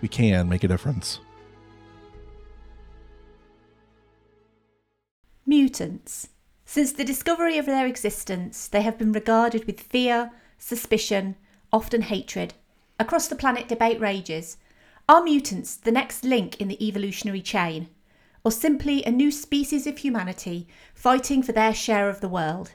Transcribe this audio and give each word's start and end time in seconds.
we 0.00 0.08
can 0.08 0.48
make 0.48 0.64
a 0.64 0.68
difference. 0.68 1.20
Mutants. 5.46 6.28
Since 6.64 6.92
the 6.92 7.04
discovery 7.04 7.58
of 7.58 7.66
their 7.66 7.86
existence, 7.86 8.68
they 8.68 8.82
have 8.82 8.96
been 8.96 9.12
regarded 9.12 9.64
with 9.64 9.80
fear, 9.80 10.30
suspicion, 10.58 11.34
often 11.72 12.02
hatred. 12.02 12.54
Across 13.00 13.28
the 13.28 13.34
planet, 13.34 13.66
debate 13.66 14.00
rages. 14.00 14.56
Are 15.08 15.24
mutants 15.24 15.74
the 15.74 15.90
next 15.90 16.22
link 16.22 16.60
in 16.60 16.68
the 16.68 16.86
evolutionary 16.86 17.42
chain? 17.42 17.88
Or 18.44 18.52
simply 18.52 19.04
a 19.04 19.10
new 19.10 19.32
species 19.32 19.86
of 19.86 19.98
humanity 19.98 20.68
fighting 20.94 21.42
for 21.42 21.50
their 21.50 21.74
share 21.74 22.08
of 22.08 22.20
the 22.20 22.28
world? 22.28 22.70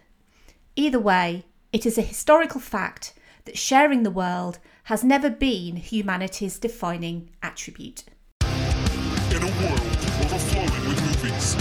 Either 0.75 1.00
way, 1.00 1.45
it 1.72 1.85
is 1.85 1.97
a 1.97 2.02
historical 2.02 2.59
fact 2.59 3.13
that 3.45 3.57
sharing 3.57 4.03
the 4.03 4.11
world 4.11 4.59
has 4.86 5.03
never 5.03 5.31
been 5.31 5.78
humanity's 5.78 6.59
defining 6.59 7.28
attribute. 7.41 8.03
In 8.41 9.41
a 9.41 9.52
world 9.59 9.81
overflowing 10.22 10.88
with 10.88 11.02
movies, 11.02 11.55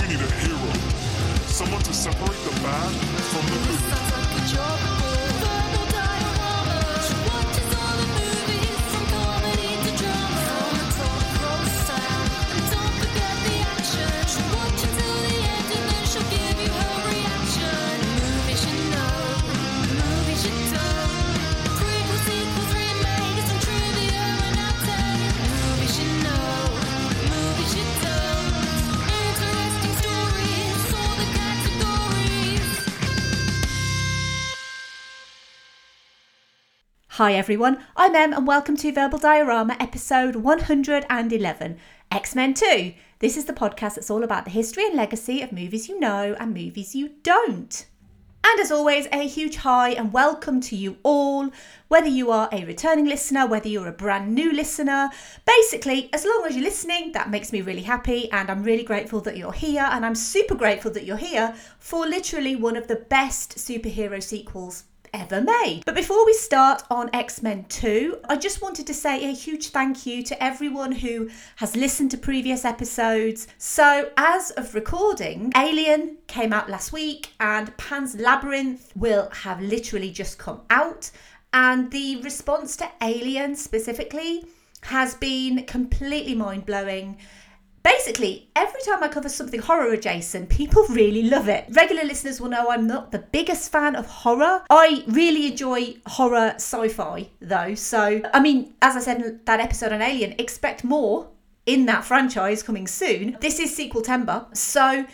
we 0.00 0.08
need 0.08 0.20
a 0.20 0.30
hero. 0.40 0.72
Someone 1.44 1.82
to 1.82 1.92
separate 1.92 2.40
the 2.44 2.60
bad 2.62 2.90
from 3.28 3.46
the 3.46 4.94
good. 4.96 4.99
Hi 37.20 37.34
everyone, 37.34 37.84
I'm 37.98 38.14
Em 38.14 38.32
and 38.32 38.46
welcome 38.46 38.78
to 38.78 38.92
Verbal 38.92 39.18
Diorama 39.18 39.76
episode 39.78 40.36
111 40.36 41.76
X 42.10 42.34
Men 42.34 42.54
2. 42.54 42.94
This 43.18 43.36
is 43.36 43.44
the 43.44 43.52
podcast 43.52 43.96
that's 43.96 44.08
all 44.08 44.24
about 44.24 44.46
the 44.46 44.50
history 44.50 44.86
and 44.86 44.94
legacy 44.94 45.42
of 45.42 45.52
movies 45.52 45.86
you 45.86 46.00
know 46.00 46.34
and 46.40 46.54
movies 46.54 46.94
you 46.94 47.10
don't. 47.22 47.84
And 48.42 48.58
as 48.58 48.72
always, 48.72 49.06
a 49.12 49.28
huge 49.28 49.56
hi 49.56 49.90
and 49.90 50.14
welcome 50.14 50.62
to 50.62 50.74
you 50.74 50.96
all, 51.02 51.50
whether 51.88 52.08
you 52.08 52.30
are 52.30 52.48
a 52.52 52.64
returning 52.64 53.04
listener, 53.04 53.46
whether 53.46 53.68
you're 53.68 53.88
a 53.88 53.92
brand 53.92 54.34
new 54.34 54.50
listener. 54.50 55.10
Basically, 55.44 56.08
as 56.14 56.24
long 56.24 56.46
as 56.48 56.56
you're 56.56 56.64
listening, 56.64 57.12
that 57.12 57.28
makes 57.28 57.52
me 57.52 57.60
really 57.60 57.82
happy, 57.82 58.32
and 58.32 58.48
I'm 58.48 58.62
really 58.62 58.82
grateful 58.82 59.20
that 59.20 59.36
you're 59.36 59.52
here. 59.52 59.86
And 59.90 60.06
I'm 60.06 60.14
super 60.14 60.54
grateful 60.54 60.90
that 60.92 61.04
you're 61.04 61.18
here 61.18 61.54
for 61.78 62.06
literally 62.06 62.56
one 62.56 62.76
of 62.76 62.88
the 62.88 62.96
best 62.96 63.58
superhero 63.58 64.22
sequels 64.22 64.84
ever 65.12 65.40
made. 65.40 65.82
But 65.84 65.94
before 65.94 66.24
we 66.26 66.32
start 66.32 66.82
on 66.90 67.10
X 67.12 67.42
Men 67.42 67.64
2, 67.68 68.20
I 68.28 68.36
just 68.36 68.62
wanted 68.62 68.86
to 68.86 68.94
say 68.94 69.28
a 69.28 69.32
huge 69.32 69.68
thank 69.68 70.06
you 70.06 70.22
to 70.24 70.42
everyone 70.42 70.92
who 70.92 71.30
has 71.56 71.76
listened 71.76 72.10
to 72.12 72.18
previous 72.18 72.64
episodes. 72.64 73.48
So, 73.58 74.10
as 74.16 74.50
of 74.52 74.74
recording, 74.74 75.52
Alien 75.56 76.18
came 76.26 76.52
out 76.52 76.68
last 76.68 76.92
week, 76.92 77.30
and 77.40 77.76
Pan's 77.76 78.14
Labyrinth 78.16 78.92
will 78.96 79.28
have 79.30 79.60
literally 79.60 80.10
just 80.10 80.38
come 80.38 80.62
out. 80.70 81.10
And 81.52 81.90
the 81.90 82.20
response 82.22 82.76
to 82.76 82.90
Alien 83.02 83.56
specifically 83.56 84.44
has 84.82 85.14
been 85.14 85.64
completely 85.64 86.34
mind 86.34 86.66
blowing. 86.66 87.18
Basically, 87.82 88.50
every 88.54 88.80
time 88.82 89.02
I 89.02 89.08
cover 89.08 89.28
something 89.28 89.60
horror 89.60 89.92
adjacent, 89.92 90.50
people 90.50 90.84
really 90.90 91.22
love 91.22 91.48
it. 91.48 91.64
Regular 91.70 92.04
listeners 92.04 92.40
will 92.40 92.50
know 92.50 92.68
I'm 92.68 92.86
not 92.86 93.10
the 93.10 93.20
biggest 93.20 93.72
fan 93.72 93.96
of 93.96 94.06
horror. 94.06 94.62
I 94.68 95.02
really 95.06 95.46
enjoy 95.46 95.96
horror 96.06 96.52
sci 96.56 96.88
fi, 96.88 97.30
though. 97.40 97.74
So, 97.74 98.20
I 98.34 98.40
mean, 98.40 98.74
as 98.82 98.96
I 98.96 99.00
said 99.00 99.22
in 99.22 99.40
that 99.46 99.60
episode 99.60 99.92
on 99.92 100.02
Alien, 100.02 100.34
expect 100.38 100.84
more 100.84 101.28
in 101.64 101.86
that 101.86 102.04
franchise 102.04 102.62
coming 102.62 102.86
soon. 102.86 103.38
This 103.40 103.58
is 103.58 103.74
sequel 103.74 104.02
timber. 104.02 104.46
So, 104.52 105.06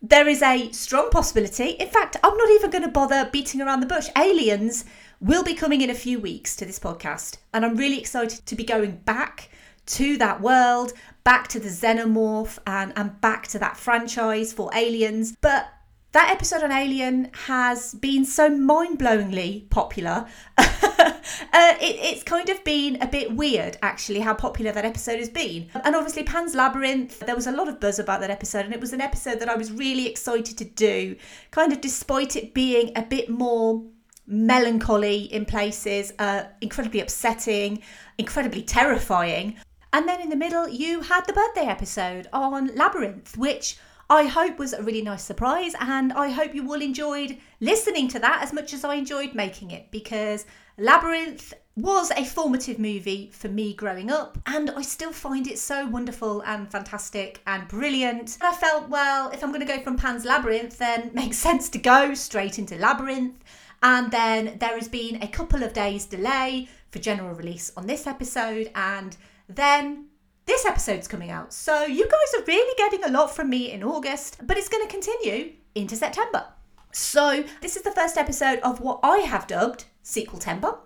there 0.00 0.28
is 0.28 0.42
a 0.42 0.70
strong 0.72 1.10
possibility. 1.10 1.70
In 1.70 1.88
fact, 1.88 2.16
I'm 2.22 2.36
not 2.36 2.50
even 2.50 2.70
going 2.70 2.84
to 2.84 2.90
bother 2.90 3.28
beating 3.32 3.60
around 3.60 3.80
the 3.80 3.86
bush. 3.86 4.08
Aliens 4.16 4.84
will 5.20 5.42
be 5.42 5.54
coming 5.54 5.80
in 5.80 5.90
a 5.90 5.94
few 5.94 6.20
weeks 6.20 6.56
to 6.56 6.64
this 6.64 6.78
podcast, 6.78 7.38
and 7.52 7.64
I'm 7.64 7.76
really 7.76 7.98
excited 7.98 8.44
to 8.46 8.54
be 8.54 8.64
going 8.64 8.96
back 8.96 9.50
to 9.86 10.16
that 10.18 10.40
world, 10.40 10.92
back 11.24 11.48
to 11.48 11.58
the 11.58 11.68
xenomorph 11.68 12.58
and, 12.66 12.92
and 12.96 13.20
back 13.20 13.48
to 13.48 13.58
that 13.58 13.76
franchise 13.76 14.52
for 14.52 14.70
aliens. 14.74 15.34
But 15.40 15.68
that 16.14 16.30
episode 16.30 16.62
on 16.62 16.70
Alien 16.70 17.28
has 17.46 17.92
been 17.94 18.24
so 18.24 18.48
mind 18.48 19.00
blowingly 19.00 19.68
popular. 19.68 20.28
uh, 20.58 21.12
it, 21.52 21.96
it's 21.98 22.22
kind 22.22 22.48
of 22.48 22.62
been 22.62 23.02
a 23.02 23.08
bit 23.08 23.34
weird, 23.34 23.76
actually, 23.82 24.20
how 24.20 24.32
popular 24.32 24.70
that 24.70 24.84
episode 24.84 25.18
has 25.18 25.28
been. 25.28 25.68
And 25.82 25.96
obviously, 25.96 26.22
Pan's 26.22 26.54
Labyrinth, 26.54 27.18
there 27.18 27.34
was 27.34 27.48
a 27.48 27.52
lot 27.52 27.68
of 27.68 27.80
buzz 27.80 27.98
about 27.98 28.20
that 28.20 28.30
episode, 28.30 28.64
and 28.64 28.72
it 28.72 28.80
was 28.80 28.92
an 28.92 29.00
episode 29.00 29.40
that 29.40 29.48
I 29.48 29.56
was 29.56 29.72
really 29.72 30.06
excited 30.06 30.56
to 30.58 30.64
do, 30.64 31.16
kind 31.50 31.72
of 31.72 31.80
despite 31.80 32.36
it 32.36 32.54
being 32.54 32.92
a 32.94 33.02
bit 33.02 33.28
more 33.28 33.82
melancholy 34.24 35.22
in 35.32 35.44
places, 35.44 36.12
uh, 36.20 36.44
incredibly 36.60 37.00
upsetting, 37.00 37.82
incredibly 38.18 38.62
terrifying. 38.62 39.56
And 39.94 40.08
then 40.08 40.20
in 40.20 40.28
the 40.28 40.34
middle, 40.34 40.68
you 40.68 41.02
had 41.02 41.24
the 41.24 41.32
birthday 41.32 41.66
episode 41.66 42.26
on 42.32 42.74
Labyrinth, 42.74 43.38
which 43.38 43.76
I 44.10 44.24
hope 44.24 44.58
was 44.58 44.72
a 44.72 44.82
really 44.82 45.02
nice 45.02 45.22
surprise. 45.22 45.72
And 45.78 46.12
I 46.12 46.30
hope 46.30 46.52
you 46.52 46.66
all 46.66 46.82
enjoyed 46.82 47.38
listening 47.60 48.08
to 48.08 48.18
that 48.18 48.42
as 48.42 48.52
much 48.52 48.74
as 48.74 48.84
I 48.84 48.96
enjoyed 48.96 49.36
making 49.36 49.70
it 49.70 49.92
because 49.92 50.46
Labyrinth 50.76 51.54
was 51.76 52.10
a 52.10 52.24
formative 52.24 52.80
movie 52.80 53.30
for 53.32 53.48
me 53.48 53.72
growing 53.72 54.10
up, 54.10 54.36
and 54.46 54.68
I 54.70 54.82
still 54.82 55.12
find 55.12 55.46
it 55.46 55.60
so 55.60 55.86
wonderful 55.86 56.40
and 56.40 56.68
fantastic 56.68 57.40
and 57.46 57.68
brilliant. 57.68 58.36
And 58.40 58.48
I 58.48 58.52
felt, 58.52 58.88
well, 58.88 59.30
if 59.30 59.44
I'm 59.44 59.52
going 59.52 59.64
to 59.64 59.76
go 59.76 59.80
from 59.80 59.96
Pan's 59.96 60.24
Labyrinth, 60.24 60.76
then 60.76 61.10
makes 61.14 61.38
sense 61.38 61.68
to 61.68 61.78
go 61.78 62.14
straight 62.14 62.58
into 62.58 62.76
Labyrinth. 62.76 63.44
And 63.80 64.10
then 64.10 64.56
there 64.58 64.74
has 64.74 64.88
been 64.88 65.22
a 65.22 65.28
couple 65.28 65.62
of 65.62 65.72
days 65.72 66.04
delay 66.04 66.68
for 66.90 66.98
general 66.98 67.36
release 67.36 67.70
on 67.76 67.86
this 67.86 68.08
episode, 68.08 68.72
and 68.74 69.16
then 69.48 70.06
this 70.46 70.64
episode's 70.64 71.08
coming 71.08 71.30
out. 71.30 71.52
So 71.52 71.84
you 71.84 72.04
guys 72.04 72.40
are 72.40 72.44
really 72.44 72.74
getting 72.76 73.04
a 73.04 73.10
lot 73.10 73.34
from 73.34 73.50
me 73.50 73.70
in 73.70 73.82
August, 73.82 74.46
but 74.46 74.56
it's 74.56 74.68
going 74.68 74.86
to 74.86 74.92
continue 74.92 75.52
into 75.74 75.96
September. 75.96 76.46
So 76.92 77.44
this 77.60 77.76
is 77.76 77.82
the 77.82 77.90
first 77.90 78.16
episode 78.16 78.60
of 78.60 78.80
what 78.80 79.00
I 79.02 79.18
have 79.18 79.46
dubbed 79.46 79.86
Sequel 80.02 80.38
Temper. 80.38 80.78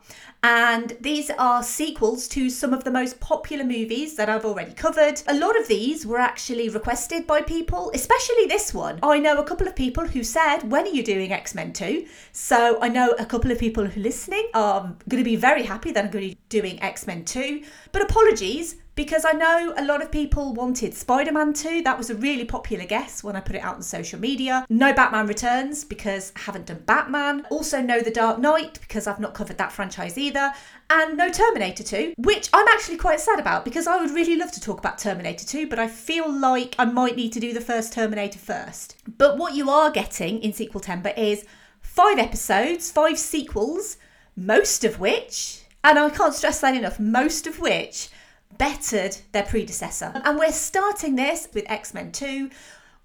And 0.43 0.97
these 1.01 1.31
are 1.31 1.65
sequels 1.65 2.29
to 2.29 2.49
some 2.49 2.73
of 2.73 2.85
the 2.85 2.93
most 2.93 3.19
popular 3.19 3.65
movies 3.65 4.15
that 4.15 4.29
I've 4.29 4.45
already 4.45 4.73
covered. 4.73 5.21
A 5.27 5.35
lot 5.35 5.59
of 5.59 5.67
these 5.67 6.07
were 6.07 6.19
actually 6.19 6.69
requested 6.69 7.27
by 7.27 7.41
people, 7.41 7.91
especially 7.93 8.47
this 8.47 8.73
one. 8.73 9.01
I 9.03 9.19
know 9.19 9.39
a 9.39 9.45
couple 9.45 9.67
of 9.67 9.75
people 9.75 10.07
who 10.07 10.23
said, 10.23 10.71
When 10.71 10.85
are 10.85 10.91
you 10.91 11.03
doing 11.03 11.33
X 11.33 11.57
Men 11.57 11.73
2? 11.73 12.07
So 12.31 12.79
I 12.81 12.89
know 12.89 13.15
a 13.19 13.27
couple 13.27 13.51
of 13.51 13.59
people 13.59 13.85
who 13.85 14.01
are 14.01 14.05
listening 14.05 14.49
are 14.55 14.95
going 15.09 15.23
to 15.23 15.29
be 15.29 15.37
very 15.37 15.65
happy 15.65 15.91
that 15.91 16.05
I'm 16.05 16.11
going 16.11 16.31
to 16.31 16.35
be 16.37 16.41
doing 16.49 16.81
X 16.83 17.07
Men 17.07 17.25
2. 17.25 17.65
But 17.91 18.03
apologies, 18.03 18.77
because 18.99 19.25
I 19.25 19.31
know 19.31 19.73
a 19.77 19.85
lot 19.85 20.03
of 20.03 20.11
people 20.11 20.53
wanted 20.55 20.93
Spider 20.93 21.31
Man 21.31 21.53
2. 21.53 21.83
That 21.83 21.97
was 21.97 22.11
a 22.11 22.17
really 22.17 22.45
popular 22.45 22.85
guess 22.85 23.23
when 23.23 23.37
I 23.37 23.41
put 23.41 23.55
it 23.55 23.63
out 23.63 23.77
on 23.77 23.83
social 23.83 24.19
media. 24.19 24.67
No 24.69 24.93
Batman 24.93 25.29
Returns 25.29 25.85
because 25.85 26.33
I 26.35 26.41
haven't 26.41 26.67
done 26.67 26.83
Batman. 26.85 27.47
Also, 27.49 27.81
no 27.81 28.01
The 28.01 28.11
Dark 28.11 28.41
Knight 28.41 28.81
because 28.81 29.07
I've 29.07 29.21
not 29.21 29.35
covered 29.35 29.57
that 29.59 29.71
franchise 29.71 30.19
either. 30.19 30.53
And 30.91 31.17
no 31.17 31.31
Terminator 31.31 31.85
2, 31.85 32.15
which 32.19 32.51
I'm 32.53 32.67
actually 32.67 32.97
quite 32.97 33.21
sad 33.21 33.39
about 33.39 33.65
because 33.65 33.87
I 33.87 33.99
would 33.99 34.11
really 34.11 34.35
love 34.35 34.51
to 34.51 34.61
talk 34.61 34.81
about 34.81 34.99
Terminator 34.99 35.47
2, 35.47 35.69
but 35.69 35.79
I 35.79 35.87
feel 35.87 36.29
like 36.37 36.75
I 36.77 36.85
might 36.85 37.15
need 37.15 37.33
to 37.35 37.41
do 37.41 37.53
the 37.53 37.61
first 37.61 37.93
Terminator 37.93 38.41
first. 38.41 38.97
But 39.17 39.39
what 39.39 39.55
you 39.55 39.71
are 39.71 39.93
getting 39.93 40.43
in 40.43 40.53
Sequel 40.53 40.81
Timber 40.81 41.13
is 41.17 41.45
five 41.81 42.19
episodes, 42.19 42.91
five 42.91 43.17
sequels, 43.17 43.97
most 44.35 44.83
of 44.83 44.99
which, 44.99 45.63
and 45.85 46.01
I 46.01 46.11
can't 46.11 46.35
stress 46.35 46.61
that 46.63 46.75
enough, 46.75 46.99
most 46.99 47.47
of 47.47 47.61
which 47.61 48.09
bettered 48.57 49.17
their 49.33 49.45
predecessor. 49.45 50.13
And 50.25 50.39
we're 50.39 50.53
starting 50.53 51.17
this 51.17 51.49
with 51.53 51.71
X 51.71 51.93
Men 51.95 52.13
2, 52.13 52.51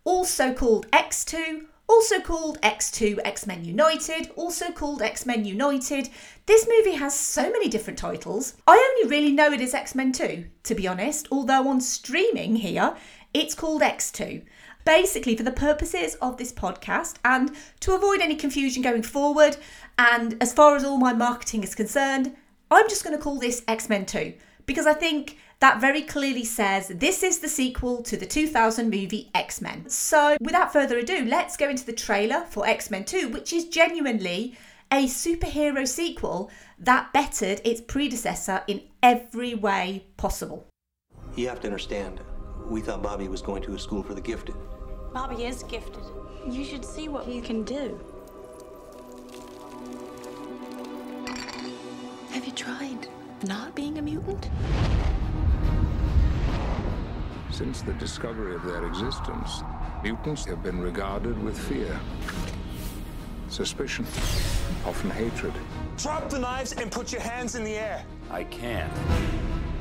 also 0.05 0.53
called 0.53 0.89
X2, 0.91 1.65
also 1.87 2.19
called 2.19 2.61
X2 2.61 3.19
X 3.23 3.45
Men 3.45 3.65
United, 3.65 4.31
also 4.35 4.71
called 4.71 5.01
X 5.01 5.25
Men 5.25 5.45
United. 5.45 6.09
This 6.45 6.67
movie 6.67 6.97
has 6.97 7.17
so 7.17 7.51
many 7.51 7.69
different 7.69 7.99
titles. 7.99 8.55
I 8.67 8.95
only 8.95 9.09
really 9.09 9.31
know 9.31 9.51
it 9.51 9.61
as 9.61 9.73
X 9.73 9.95
Men 9.95 10.11
2, 10.11 10.45
to 10.63 10.75
be 10.75 10.87
honest, 10.87 11.27
although 11.31 11.67
on 11.67 11.81
streaming 11.81 12.55
here, 12.57 12.95
it's 13.33 13.55
called 13.55 13.81
X2. 13.81 14.43
Basically, 14.85 15.37
for 15.37 15.43
the 15.43 15.51
purposes 15.51 16.15
of 16.15 16.37
this 16.37 16.51
podcast 16.51 17.15
and 17.23 17.55
to 17.79 17.93
avoid 17.93 18.19
any 18.19 18.35
confusion 18.35 18.81
going 18.81 19.03
forward, 19.03 19.57
and 19.97 20.35
as 20.41 20.53
far 20.53 20.75
as 20.75 20.83
all 20.83 20.97
my 20.97 21.13
marketing 21.13 21.63
is 21.63 21.75
concerned, 21.75 22.35
I'm 22.69 22.89
just 22.89 23.03
going 23.03 23.15
to 23.15 23.21
call 23.21 23.39
this 23.39 23.63
X 23.67 23.87
Men 23.87 24.05
2 24.05 24.33
because 24.65 24.87
I 24.87 24.93
think 24.93 25.37
that 25.59 25.79
very 25.79 26.01
clearly 26.01 26.43
says 26.43 26.89
this 26.89 27.23
is 27.23 27.39
the 27.39 27.47
sequel 27.47 28.03
to 28.03 28.17
the 28.17 28.25
2000 28.25 28.89
movie 28.89 29.31
X 29.33 29.61
Men. 29.61 29.89
So, 29.89 30.35
without 30.41 30.73
further 30.73 30.97
ado, 30.97 31.25
let's 31.25 31.55
go 31.55 31.69
into 31.69 31.85
the 31.85 31.93
trailer 31.93 32.45
for 32.49 32.67
X 32.67 32.91
Men 32.91 33.05
2, 33.05 33.29
which 33.29 33.53
is 33.53 33.69
genuinely 33.69 34.57
a 34.91 35.05
superhero 35.05 35.87
sequel 35.87 36.51
that 36.77 37.13
bettered 37.13 37.61
its 37.63 37.81
predecessor 37.81 38.63
in 38.67 38.81
every 39.01 39.55
way 39.55 40.05
possible. 40.17 40.67
You 41.35 41.47
have 41.47 41.61
to 41.61 41.67
understand, 41.67 42.21
we 42.67 42.81
thought 42.81 43.01
Bobby 43.01 43.27
was 43.27 43.41
going 43.41 43.63
to 43.63 43.73
a 43.73 43.79
school 43.79 44.03
for 44.03 44.13
the 44.13 44.21
gifted. 44.21 44.55
Bobby 45.13 45.45
is 45.45 45.63
gifted. 45.63 46.03
You 46.47 46.63
should 46.63 46.83
see 46.83 47.07
what 47.07 47.25
he 47.25 47.39
can 47.39 47.63
do. 47.63 47.99
Have 52.31 52.45
you 52.45 52.51
tried 52.51 53.07
not 53.43 53.75
being 53.75 53.97
a 53.97 54.01
mutant? 54.01 54.49
Since 57.49 57.81
the 57.81 57.93
discovery 57.93 58.55
of 58.55 58.63
their 58.63 58.85
existence, 58.85 59.61
mutants 60.03 60.45
have 60.45 60.63
been 60.63 60.81
regarded 60.81 61.41
with 61.43 61.57
fear, 61.57 61.99
suspicion, 63.49 64.05
often 64.85 65.11
hatred. 65.11 65.53
Drop 65.97 66.29
the 66.29 66.39
knives 66.39 66.73
and 66.73 66.91
put 66.91 67.11
your 67.11 67.21
hands 67.21 67.55
in 67.55 67.63
the 67.63 67.75
air. 67.75 68.03
I 68.31 68.43
can't. 68.45 68.91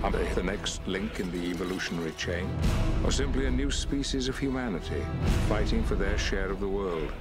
Are 0.03 0.11
they 0.11 0.29
the 0.35 0.43
next 0.43 0.87
link 0.87 1.21
in 1.21 1.31
the 1.31 1.51
evolutionary 1.51 2.13
chain? 2.13 2.51
Or 3.05 3.13
simply 3.13 3.47
a 3.47 3.51
new 3.51 3.71
species 3.71 4.29
of 4.29 4.37
humanity 4.37 5.03
fighting 5.49 5.83
for 5.85 5.95
their 5.95 6.19
share 6.19 6.51
of 6.51 6.61
the 6.61 6.69
world? 6.69 7.13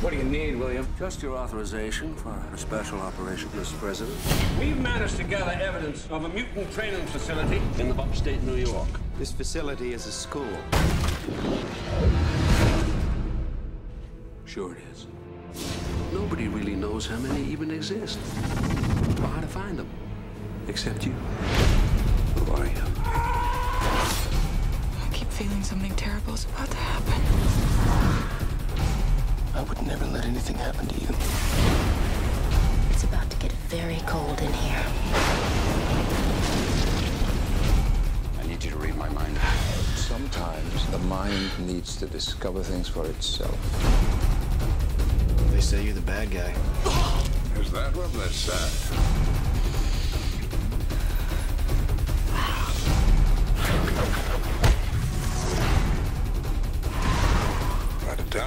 What 0.00 0.10
do 0.10 0.18
you 0.18 0.24
need, 0.24 0.56
William? 0.56 0.86
Just 0.98 1.22
your 1.22 1.36
authorization 1.36 2.14
for 2.16 2.28
a 2.52 2.58
special 2.58 3.00
operation, 3.00 3.48
Mr. 3.50 3.78
President. 3.78 4.16
We've 4.60 4.76
managed 4.76 5.16
to 5.16 5.24
gather 5.24 5.52
evidence 5.52 6.06
of 6.10 6.24
a 6.24 6.28
mutant 6.28 6.70
training 6.72 7.06
facility 7.06 7.62
in 7.78 7.88
the 7.88 8.02
upstate 8.02 8.42
New 8.42 8.56
York. 8.56 8.88
This 9.18 9.32
facility 9.32 9.94
is 9.94 10.06
a 10.06 10.12
school. 10.12 10.46
Sure 14.44 14.72
it 14.72 14.82
is. 14.92 15.06
Nobody 16.12 16.48
really 16.48 16.76
knows 16.76 17.06
how 17.06 17.16
many 17.16 17.42
even 17.50 17.70
exist. 17.70 18.18
Or 19.22 19.28
how 19.28 19.40
to 19.40 19.46
find 19.46 19.78
them. 19.78 19.88
Except 20.68 21.06
you. 21.06 21.12
Who 21.12 22.52
are 22.52 22.66
you? 22.66 22.82
I 25.02 25.08
keep 25.12 25.28
feeling 25.28 25.62
something 25.62 25.94
terrible 25.94 26.34
is 26.34 26.44
about 26.44 26.70
to 26.70 26.76
happen. 26.76 28.35
I 29.56 29.62
would 29.62 29.86
never 29.86 30.04
let 30.08 30.26
anything 30.26 30.56
happen 30.56 30.86
to 30.86 30.94
you. 31.00 31.08
It's 32.90 33.04
about 33.04 33.30
to 33.30 33.36
get 33.38 33.52
very 33.70 33.96
cold 34.06 34.38
in 34.42 34.52
here. 34.52 34.84
I 38.38 38.46
need 38.46 38.62
you 38.62 38.70
to 38.72 38.76
read 38.76 38.96
my 38.96 39.08
mind. 39.08 39.38
Sometimes 39.94 40.86
the 40.90 40.98
mind 40.98 41.50
needs 41.66 41.96
to 41.96 42.06
discover 42.06 42.62
things 42.62 42.86
for 42.86 43.06
itself. 43.06 43.58
They 45.52 45.62
say 45.62 45.82
you're 45.82 45.94
the 45.94 46.02
bad 46.02 46.30
guy. 46.30 46.54
Is 47.58 47.72
that 47.72 47.96
what 47.96 48.12
they 48.12 48.28
said? 48.28 49.15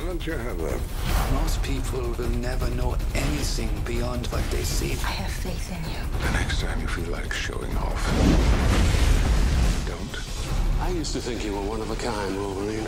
What 0.09 0.15
a 0.15 0.25
talent 0.25 0.41
you 0.41 0.49
have 0.49 0.57
there. 0.57 1.39
Most 1.39 1.61
people 1.61 2.01
will 2.17 2.29
never 2.29 2.67
know 2.71 2.97
anything 3.13 3.69
beyond 3.85 4.25
what 4.27 4.43
they 4.49 4.63
see. 4.63 4.93
I 4.93 5.11
have 5.11 5.31
faith 5.31 5.69
in 5.69 5.83
you. 5.91 5.99
The 6.25 6.31
next 6.31 6.61
time 6.61 6.81
you 6.81 6.87
feel 6.87 7.11
like 7.11 7.31
showing 7.31 7.77
off, 7.77 8.03
don't. 9.85 10.81
I 10.81 10.89
used 10.97 11.13
to 11.13 11.21
think 11.21 11.45
you 11.45 11.53
were 11.53 11.61
one 11.61 11.79
of 11.79 11.91
a 11.91 11.95
kind, 11.95 12.35
Wolverine. 12.37 12.87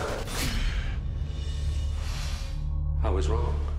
I 3.04 3.10
was 3.12 3.30
wrong. 3.30 3.71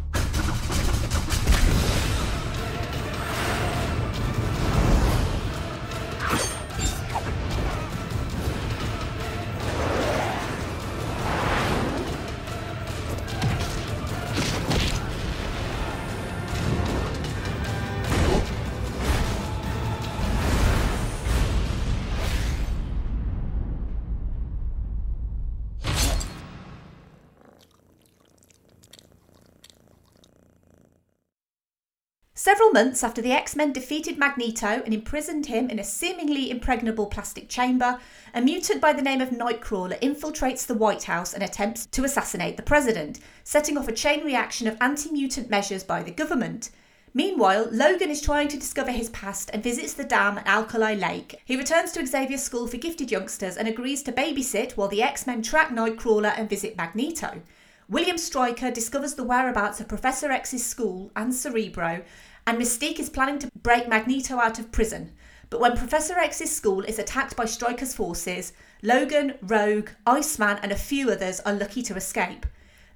Several 32.53 32.71
months 32.71 33.03
after 33.03 33.23
the 33.23 33.33
X 33.33 33.57
Men 33.57 33.73
defeated 33.73 34.19
Magneto 34.19 34.83
and 34.85 34.93
imprisoned 34.93 35.47
him 35.47 35.71
in 35.71 35.79
a 35.79 35.85
seemingly 35.85 36.51
impregnable 36.51 37.07
plastic 37.07 37.49
chamber, 37.49 37.99
a 38.35 38.43
mutant 38.43 38.79
by 38.79 38.93
the 38.93 39.01
name 39.01 39.23
of 39.23 39.31
Nightcrawler 39.31 39.99
infiltrates 40.01 40.67
the 40.67 40.75
White 40.75 41.05
House 41.05 41.33
and 41.33 41.43
attempts 41.43 41.87
to 41.87 42.05
assassinate 42.05 42.59
the 42.59 42.63
president, 42.63 43.21
setting 43.43 43.79
off 43.79 43.89
a 43.89 43.93
chain 43.93 44.23
reaction 44.23 44.67
of 44.67 44.77
anti 44.83 45.11
mutant 45.11 45.49
measures 45.49 45.83
by 45.83 46.03
the 46.03 46.11
government. 46.11 46.69
Meanwhile, 47.15 47.69
Logan 47.73 48.11
is 48.11 48.21
trying 48.21 48.49
to 48.49 48.59
discover 48.59 48.91
his 48.91 49.09
past 49.09 49.49
and 49.55 49.63
visits 49.63 49.95
the 49.95 50.05
dam 50.05 50.37
at 50.37 50.47
Alkali 50.47 50.95
Lake. 50.95 51.41
He 51.47 51.57
returns 51.57 51.93
to 51.93 52.07
Xavier's 52.07 52.43
school 52.43 52.67
for 52.67 52.77
gifted 52.77 53.11
youngsters 53.11 53.57
and 53.57 53.67
agrees 53.67 54.03
to 54.03 54.13
babysit 54.13 54.73
while 54.73 54.89
the 54.89 55.03
X 55.03 55.27
Men 55.27 55.41
track 55.41 55.71
Nightcrawler 55.71 56.35
and 56.37 56.51
visit 56.51 56.77
Magneto. 56.77 57.41
William 57.89 58.17
Stryker 58.17 58.71
discovers 58.71 59.15
the 59.15 59.25
whereabouts 59.25 59.81
of 59.81 59.89
Professor 59.89 60.31
X's 60.31 60.65
school 60.65 61.11
and 61.17 61.35
Cerebro, 61.35 62.03
and 62.47 62.59
Mystique 62.59 62.99
is 62.99 63.11
planning 63.11 63.39
to 63.41 63.51
break 63.63 63.89
Magneto 63.89 64.39
out 64.39 64.59
of 64.59 64.73
prison. 64.73 65.13
But 65.51 65.61
when 65.61 65.77
Professor 65.77 66.19
X's 66.19 66.55
school 66.55 66.81
is 66.83 66.99
attacked 66.99 67.37
by 67.37 67.45
Stryker's 67.45 67.95
forces, 67.95 68.53
Logan, 68.83 69.35
Rogue, 69.43 69.91
Iceman, 70.07 70.59
and 70.63 70.73
a 70.73 70.77
few 70.77 71.11
others 71.11 71.41
are 71.41 71.53
lucky 71.53 71.83
to 71.83 71.95
escape. 71.95 72.47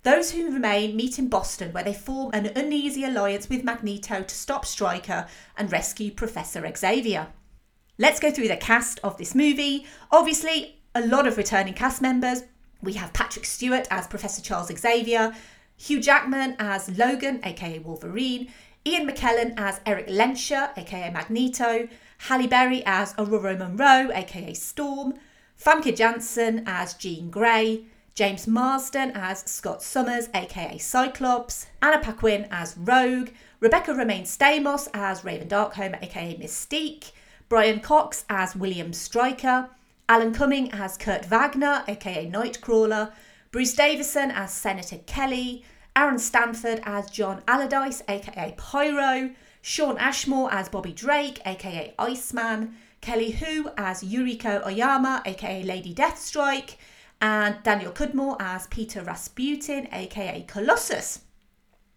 Those 0.02 0.30
who 0.30 0.52
remain 0.52 0.96
meet 0.96 1.18
in 1.18 1.28
Boston, 1.28 1.72
where 1.72 1.84
they 1.84 1.92
form 1.92 2.30
an 2.32 2.46
uneasy 2.56 3.04
alliance 3.04 3.48
with 3.48 3.64
Magneto 3.64 4.22
to 4.22 4.34
stop 4.34 4.64
Stryker 4.64 5.26
and 5.56 5.70
rescue 5.70 6.10
Professor 6.10 6.64
Xavier. 6.76 7.26
Let's 7.98 8.20
go 8.20 8.30
through 8.30 8.48
the 8.48 8.56
cast 8.56 9.00
of 9.02 9.18
this 9.18 9.34
movie. 9.34 9.86
Obviously, 10.10 10.80
a 10.94 11.06
lot 11.06 11.26
of 11.26 11.36
returning 11.36 11.74
cast 11.74 12.00
members. 12.00 12.42
We 12.82 12.92
have 12.94 13.12
Patrick 13.12 13.44
Stewart 13.44 13.88
as 13.90 14.06
Professor 14.06 14.40
Charles 14.40 14.70
Xavier, 14.76 15.34
Hugh 15.76 16.00
Jackman 16.00 16.56
as 16.58 16.96
Logan, 16.96 17.40
aka 17.42 17.78
Wolverine, 17.80 18.52
Ian 18.87 19.09
McKellen 19.11 19.52
as 19.57 19.81
Eric 19.85 20.07
Lehnsherr, 20.07 20.71
aka 20.78 21.11
Magneto, 21.11 21.88
Halle 22.19 22.47
Berry 22.47 22.85
as 22.87 23.14
Ororo 23.14 23.59
Munroe, 23.59 24.12
aka 24.14 24.55
Storm, 24.55 25.14
Famke 25.61 25.97
Janssen 25.97 26.62
as 26.69 26.95
Jean 26.95 27.28
Grey, 27.28 27.87
James 28.14 28.47
Marsden 28.47 29.11
as 29.12 29.40
Scott 29.40 29.83
Summers, 29.83 30.28
aka 30.33 30.78
Cyclops, 30.78 31.66
Anna 31.83 31.99
Paquin 31.99 32.47
as 32.52 32.78
Rogue, 32.78 33.31
Rebecca 33.59 33.90
Romijn 33.90 34.23
Stamos 34.23 34.88
as 34.95 35.25
Raven 35.25 35.49
Darkholme, 35.49 36.00
aka 36.00 36.37
Mystique, 36.37 37.11
Brian 37.49 37.81
Cox 37.81 38.25
as 38.31 38.55
William 38.55 38.93
Stryker, 38.93 39.69
Alan 40.09 40.33
Cumming 40.33 40.71
as 40.73 40.97
Kurt 40.97 41.25
Wagner, 41.25 41.83
aka 41.88 42.31
Nightcrawler, 42.31 43.11
Bruce 43.50 43.75
Davison 43.75 44.31
as 44.31 44.52
Senator 44.52 44.99
Kelly, 45.07 45.64
Aaron 45.96 46.18
Stanford 46.18 46.82
as 46.84 47.10
John 47.10 47.42
Allardyce, 47.48 48.02
aka 48.06 48.54
Pyro, 48.58 49.30
Shawn 49.62 49.96
Ashmore 49.96 50.52
as 50.52 50.68
Bobby 50.68 50.92
Drake, 50.92 51.40
aka 51.46 51.94
Iceman, 51.98 52.76
Kelly 53.00 53.30
Hu 53.30 53.70
as 53.78 54.04
Yuriko 54.04 54.64
Oyama, 54.66 55.22
aka 55.24 55.62
Lady 55.62 55.94
Deathstrike, 55.94 56.76
and 57.22 57.56
Daniel 57.62 57.92
Cudmore 57.92 58.36
as 58.38 58.66
Peter 58.66 59.02
Rasputin, 59.02 59.88
aka 59.90 60.44
Colossus. 60.46 61.20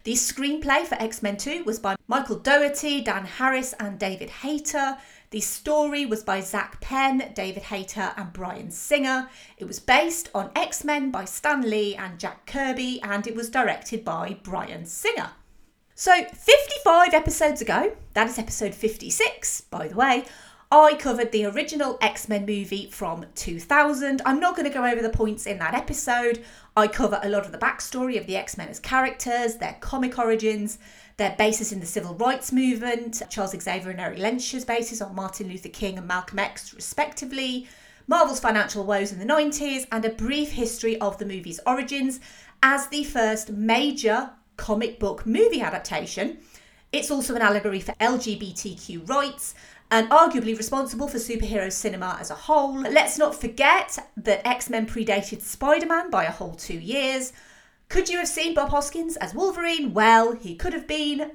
The 0.04 0.14
screenplay 0.14 0.86
for 0.86 0.94
X 0.94 1.22
Men 1.22 1.36
2 1.36 1.64
was 1.64 1.78
by 1.78 1.94
Michael 2.08 2.38
Dougherty, 2.38 3.02
Dan 3.02 3.26
Harris, 3.26 3.74
and 3.78 3.98
David 3.98 4.30
Hayter. 4.30 4.96
The 5.30 5.40
story 5.40 6.06
was 6.06 6.24
by 6.24 6.40
Zak 6.40 6.80
Penn, 6.80 7.30
David 7.36 7.62
Hayter, 7.62 8.12
and 8.16 8.32
Bryan 8.32 8.72
Singer. 8.72 9.28
It 9.58 9.64
was 9.64 9.78
based 9.78 10.28
on 10.34 10.50
X 10.56 10.82
Men 10.82 11.12
by 11.12 11.24
Stan 11.24 11.62
Lee 11.62 11.94
and 11.94 12.18
Jack 12.18 12.46
Kirby, 12.46 13.00
and 13.02 13.24
it 13.28 13.36
was 13.36 13.48
directed 13.48 14.04
by 14.04 14.38
Bryan 14.42 14.86
Singer. 14.86 15.30
So, 15.94 16.24
55 16.24 17.14
episodes 17.14 17.62
ago, 17.62 17.96
that 18.14 18.26
is 18.26 18.40
episode 18.40 18.74
56, 18.74 19.60
by 19.60 19.86
the 19.86 19.94
way, 19.94 20.24
I 20.72 20.94
covered 20.94 21.30
the 21.30 21.46
original 21.46 21.98
X 22.00 22.28
Men 22.28 22.44
movie 22.44 22.88
from 22.90 23.26
2000. 23.36 24.22
I'm 24.26 24.40
not 24.40 24.56
going 24.56 24.68
to 24.68 24.74
go 24.74 24.84
over 24.84 25.02
the 25.02 25.10
points 25.10 25.46
in 25.46 25.58
that 25.58 25.74
episode. 25.74 26.44
I 26.76 26.88
cover 26.88 27.20
a 27.22 27.28
lot 27.28 27.44
of 27.44 27.52
the 27.52 27.58
backstory 27.58 28.18
of 28.18 28.26
the 28.26 28.36
X 28.36 28.56
Men 28.56 28.68
as 28.68 28.80
characters, 28.80 29.56
their 29.56 29.76
comic 29.80 30.18
origins, 30.18 30.78
their 31.20 31.36
basis 31.36 31.70
in 31.70 31.80
the 31.80 31.86
civil 31.86 32.14
rights 32.14 32.50
movement, 32.50 33.20
Charles 33.28 33.50
Xavier 33.50 33.90
and 33.90 34.00
Eric 34.00 34.18
Lehnsherr's 34.18 34.64
basis 34.64 35.02
on 35.02 35.14
Martin 35.14 35.48
Luther 35.48 35.68
King 35.68 35.98
and 35.98 36.08
Malcolm 36.08 36.38
X, 36.38 36.72
respectively, 36.72 37.68
Marvel's 38.06 38.40
financial 38.40 38.84
woes 38.84 39.12
in 39.12 39.18
the 39.18 39.26
90s, 39.26 39.86
and 39.92 40.02
a 40.02 40.08
brief 40.08 40.52
history 40.52 40.98
of 40.98 41.18
the 41.18 41.26
movie's 41.26 41.60
origins 41.66 42.20
as 42.62 42.86
the 42.86 43.04
first 43.04 43.50
major 43.50 44.30
comic 44.56 44.98
book 44.98 45.26
movie 45.26 45.60
adaptation. 45.60 46.38
It's 46.90 47.10
also 47.10 47.34
an 47.34 47.42
allegory 47.42 47.80
for 47.80 47.92
LGBTQ 48.00 49.06
rights 49.06 49.54
and 49.90 50.08
arguably 50.08 50.56
responsible 50.56 51.06
for 51.06 51.18
superhero 51.18 51.70
cinema 51.70 52.16
as 52.18 52.30
a 52.30 52.34
whole. 52.34 52.80
Let's 52.80 53.18
not 53.18 53.38
forget 53.38 53.98
that 54.16 54.46
X 54.46 54.70
Men 54.70 54.86
predated 54.86 55.42
Spider 55.42 55.86
Man 55.86 56.10
by 56.10 56.24
a 56.24 56.30
whole 56.30 56.54
two 56.54 56.78
years. 56.78 57.34
Could 57.90 58.08
you 58.08 58.18
have 58.18 58.28
seen 58.28 58.54
Bob 58.54 58.68
Hoskins 58.68 59.16
as 59.16 59.34
Wolverine? 59.34 59.92
Well, 59.92 60.36
he 60.36 60.54
could 60.54 60.72
have 60.72 60.86
been. 60.86 61.20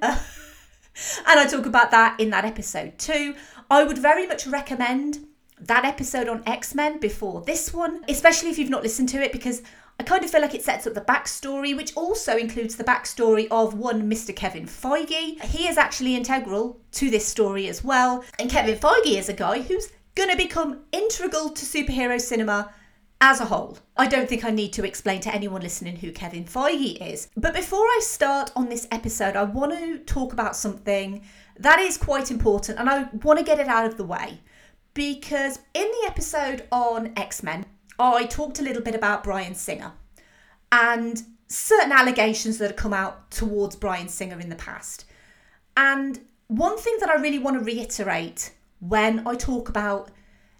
I 1.26 1.44
talk 1.44 1.66
about 1.66 1.90
that 1.90 2.18
in 2.18 2.30
that 2.30 2.46
episode 2.46 2.98
too. 2.98 3.34
I 3.70 3.84
would 3.84 3.98
very 3.98 4.26
much 4.26 4.46
recommend 4.46 5.26
that 5.60 5.84
episode 5.84 6.28
on 6.28 6.42
X 6.46 6.74
Men 6.74 6.98
before 6.98 7.42
this 7.42 7.74
one, 7.74 8.02
especially 8.08 8.48
if 8.48 8.58
you've 8.58 8.70
not 8.70 8.82
listened 8.82 9.10
to 9.10 9.22
it, 9.22 9.32
because 9.32 9.60
I 10.00 10.04
kind 10.04 10.24
of 10.24 10.30
feel 10.30 10.40
like 10.40 10.54
it 10.54 10.62
sets 10.62 10.86
up 10.86 10.94
the 10.94 11.02
backstory, 11.02 11.76
which 11.76 11.94
also 11.94 12.38
includes 12.38 12.76
the 12.76 12.84
backstory 12.84 13.48
of 13.50 13.74
one 13.74 14.10
Mr. 14.10 14.34
Kevin 14.34 14.64
Feige. 14.64 15.38
He 15.42 15.68
is 15.68 15.76
actually 15.76 16.16
integral 16.16 16.80
to 16.92 17.10
this 17.10 17.26
story 17.28 17.68
as 17.68 17.84
well. 17.84 18.24
And 18.38 18.50
Kevin 18.50 18.78
Feige 18.78 19.18
is 19.18 19.28
a 19.28 19.34
guy 19.34 19.60
who's 19.60 19.92
going 20.14 20.30
to 20.30 20.36
become 20.38 20.84
integral 20.92 21.50
to 21.50 21.66
superhero 21.66 22.18
cinema 22.18 22.72
as 23.20 23.40
a 23.40 23.46
whole. 23.46 23.78
I 23.96 24.06
don't 24.06 24.28
think 24.28 24.44
I 24.44 24.50
need 24.50 24.72
to 24.74 24.84
explain 24.84 25.20
to 25.22 25.34
anyone 25.34 25.62
listening 25.62 25.96
who 25.96 26.12
Kevin 26.12 26.44
Feige 26.44 27.00
is. 27.00 27.28
But 27.36 27.54
before 27.54 27.84
I 27.84 28.00
start 28.02 28.52
on 28.54 28.68
this 28.68 28.86
episode, 28.90 29.36
I 29.36 29.44
want 29.44 29.72
to 29.72 29.98
talk 30.00 30.32
about 30.32 30.56
something 30.56 31.22
that 31.58 31.78
is 31.78 31.96
quite 31.96 32.30
important 32.30 32.78
and 32.78 32.90
I 32.90 33.08
want 33.22 33.38
to 33.38 33.44
get 33.44 33.60
it 33.60 33.68
out 33.68 33.86
of 33.86 33.96
the 33.96 34.04
way. 34.04 34.40
Because 34.94 35.58
in 35.74 35.84
the 35.84 36.06
episode 36.06 36.66
on 36.70 37.12
X 37.16 37.42
Men, 37.42 37.66
I 37.98 38.24
talked 38.24 38.60
a 38.60 38.62
little 38.62 38.82
bit 38.82 38.94
about 38.94 39.24
Bryan 39.24 39.54
Singer 39.54 39.92
and 40.72 41.22
certain 41.48 41.92
allegations 41.92 42.58
that 42.58 42.70
have 42.70 42.76
come 42.76 42.92
out 42.92 43.30
towards 43.30 43.76
Bryan 43.76 44.08
Singer 44.08 44.38
in 44.40 44.48
the 44.48 44.56
past. 44.56 45.04
And 45.76 46.20
one 46.48 46.78
thing 46.78 46.96
that 47.00 47.10
I 47.10 47.14
really 47.14 47.38
want 47.38 47.58
to 47.58 47.64
reiterate 47.64 48.52
when 48.80 49.26
I 49.26 49.34
talk 49.34 49.68
about 49.68 50.10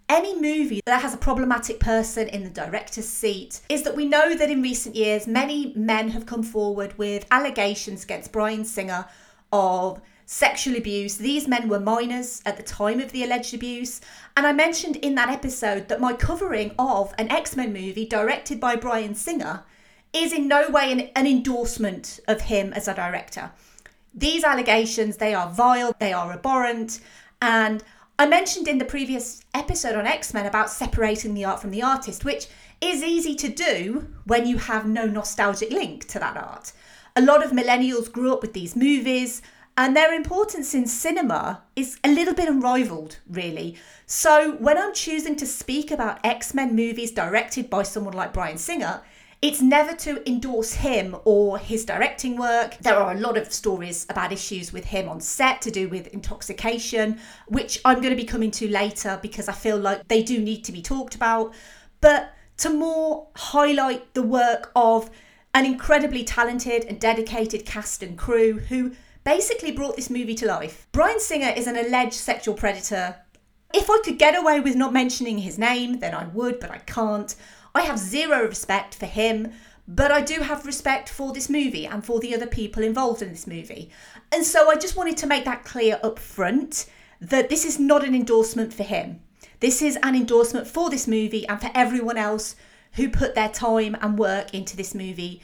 any 0.09 0.41
movie 0.41 0.81
that 0.87 1.03
has 1.03 1.15
a 1.15 1.19
problematic 1.19 1.81
person 1.81 2.29
in 2.29 2.45
the 2.45 2.51
director's 2.51 3.09
seat 3.09 3.61
is 3.69 3.83
that 3.83 3.97
we 3.97 4.07
know 4.07 4.37
that 4.37 4.51
in 4.51 4.63
recent 4.63 4.95
years 4.95 5.27
many 5.27 5.73
men 5.75 6.11
have 6.11 6.27
come 6.27 6.43
forward 6.43 6.97
with 6.97 7.27
allegations 7.31 8.05
against 8.05 8.33
Bryan 8.33 8.65
Singer 8.65 9.07
of 9.53 10.01
sexual 10.27 10.77
abuse. 10.77 11.17
These 11.17 11.49
men 11.49 11.69
were 11.69 11.81
minors 11.81 12.43
at 12.45 12.57
the 12.57 12.63
time 12.63 13.01
of 13.01 13.13
the 13.13 13.25
alleged 13.25 13.55
abuse. 13.55 14.01
And 14.37 14.47
I 14.47 14.53
mentioned 14.53 14.97
in 14.97 15.15
that 15.15 15.29
episode 15.29 15.89
that 15.89 16.01
my 16.01 16.13
covering 16.13 16.75
of 16.79 17.15
an 17.19 17.31
X 17.31 17.57
Men 17.57 17.73
movie 17.73 18.07
directed 18.07 18.61
by 18.61 18.77
Bryan 18.77 19.15
Singer 19.15 19.65
is 20.13 20.33
in 20.33 20.49
no 20.49 20.69
way 20.69 20.93
an, 20.93 21.01
an 21.15 21.27
endorsement 21.27 22.21
of 22.27 22.43
him 22.43 22.73
as 22.73 22.89
a 22.89 22.95
director. 22.95 23.51
These 24.15 24.45
allegations, 24.45 25.19
they 25.19 25.35
are 25.35 25.51
vile, 25.51 25.95
they 25.99 26.13
are 26.13 26.33
abhorrent, 26.33 27.01
and 27.41 27.85
I 28.19 28.27
mentioned 28.27 28.67
in 28.67 28.79
the 28.79 28.87
previous 28.87 29.43
episode 29.53 29.95
on 29.95 30.07
X 30.07 30.33
Men 30.33 30.47
about 30.47 30.71
separating 30.71 31.35
the 31.35 31.45
art 31.45 31.61
from 31.61 31.71
the 31.71 31.83
artist, 31.83 32.25
which 32.25 32.47
is 32.81 33.03
easy 33.03 33.35
to 33.35 33.49
do 33.49 34.09
when 34.25 34.47
you 34.47 34.57
have 34.57 34.87
no 34.87 35.05
nostalgic 35.05 35.71
link 35.71 36.09
to 36.09 36.19
that 36.19 36.35
art. 36.35 36.73
A 37.15 37.21
lot 37.21 37.45
of 37.45 37.51
millennials 37.51 38.11
grew 38.11 38.33
up 38.33 38.41
with 38.41 38.55
these 38.55 38.75
movies, 38.75 39.43
and 39.77 39.95
their 39.95 40.15
importance 40.15 40.75
in 40.75 40.87
cinema 40.87 41.63
is 41.75 41.99
a 42.03 42.09
little 42.11 42.33
bit 42.33 42.49
unrivaled, 42.49 43.19
really. 43.29 43.77
So, 44.07 44.53
when 44.53 44.79
I'm 44.79 44.95
choosing 44.95 45.37
to 45.37 45.47
speak 45.47 45.91
about 45.91 46.25
X 46.25 46.55
Men 46.55 46.75
movies 46.75 47.11
directed 47.11 47.69
by 47.69 47.83
someone 47.83 48.15
like 48.15 48.33
Bryan 48.33 48.57
Singer, 48.57 49.03
it's 49.47 49.63
never 49.63 49.95
to 49.95 50.29
endorse 50.29 50.73
him 50.73 51.15
or 51.25 51.57
his 51.57 51.85
directing 51.85 52.37
work. 52.37 52.77
There 52.81 52.97
are 52.97 53.13
a 53.13 53.21
lot 53.21 53.37
of 53.37 53.53
stories 53.53 54.05
about 54.11 54.33
issues 54.33 54.73
with 54.73 54.85
him 54.85 55.09
on 55.09 55.21
set 55.21 55.63
to 55.63 55.71
do 55.71 55.89
with 55.89 56.09
intoxication, 56.09 57.21
which 57.47 57.81
I'm 57.85 58.01
going 58.01 58.11
to 58.11 58.21
be 58.21 58.25
coming 58.25 58.51
to 58.51 58.69
later 58.69 59.21
because 59.23 59.49
I 59.49 59.53
feel 59.53 59.79
like 59.79 60.09
they 60.09 60.25
do 60.25 60.41
need 60.41 60.65
to 60.65 60.73
be 60.73 60.83
talked 60.83 61.15
about. 61.15 61.55
But 62.01 62.33
to 62.57 62.71
more 62.71 63.29
highlight 63.37 64.15
the 64.15 64.23
work 64.23 64.73
of 64.75 65.11
an 65.55 65.65
incredibly 65.65 66.25
talented 66.25 66.85
and 66.85 66.99
dedicated 66.99 67.65
cast 67.65 68.03
and 68.03 68.19
crew 68.19 68.55
who 68.55 68.97
basically 69.23 69.71
brought 69.71 69.95
this 69.95 70.11
movie 70.11 70.35
to 70.35 70.47
life. 70.47 70.89
Bryan 70.91 71.21
Singer 71.21 71.53
is 71.57 71.69
an 71.69 71.77
alleged 71.77 72.15
sexual 72.15 72.57
predator. 72.57 73.15
If 73.73 73.89
I 73.89 74.01
could 74.05 74.19
get 74.19 74.37
away 74.37 74.59
with 74.59 74.75
not 74.75 74.93
mentioning 74.93 75.39
his 75.39 75.57
name, 75.57 76.01
then 76.01 76.15
I 76.15 76.27
would, 76.27 76.59
but 76.59 76.73
I 76.73 76.79
can't. 76.79 77.33
I 77.77 77.83
have 77.83 77.99
zero 77.99 78.47
respect 78.47 78.95
for 78.95 79.05
him, 79.05 79.53
but 79.87 80.11
I 80.11 80.23
do 80.23 80.41
have 80.41 80.65
respect 80.65 81.11
for 81.11 81.35
this 81.35 81.51
movie 81.51 81.87
and 81.87 82.03
for 82.03 82.21
the 82.21 82.35
other 82.35 82.47
people 82.47 82.83
involved 82.83 83.21
in 83.21 83.29
this 83.29 83.47
movie. 83.47 83.91
And 84.33 84.47
so 84.47 84.71
I 84.71 84.77
just 84.77 84.97
wanted 84.97 85.19
to 85.19 85.27
make 85.27 85.45
that 85.45 85.65
clear 85.65 86.01
up 86.03 86.19
front 86.19 86.87
that 87.21 87.51
this 87.51 87.67
is 87.67 87.79
not 87.79 88.03
an 88.03 88.15
endorsement 88.15 88.73
for 88.73 88.83
him. 88.83 89.21
This 89.61 89.83
is 89.83 89.99
an 90.03 90.15
endorsement 90.15 90.67
for 90.67 90.89
this 90.89 91.07
movie 91.07 91.47
and 91.49 91.61
for 91.61 91.71
everyone 91.75 92.17
else 92.17 92.57
who 92.95 93.11
put 93.11 93.35
their 93.35 93.51
time 93.51 93.95
and 94.01 94.19
work 94.19 94.55
into 94.55 94.75
this 94.75 94.95
movie 94.95 95.43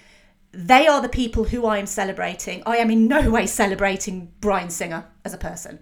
they 0.53 0.87
are 0.87 1.01
the 1.01 1.09
people 1.09 1.45
who 1.45 1.65
I 1.65 1.79
am 1.79 1.87
celebrating. 1.87 2.63
I 2.67 2.77
am 2.77 2.91
in 2.91 3.09
no 3.09 3.31
way 3.31 3.47
celebrating 3.47 4.31
Bryan 4.41 4.69
Singer 4.69 5.07
as 5.25 5.33
a 5.33 5.39
person. 5.39 5.79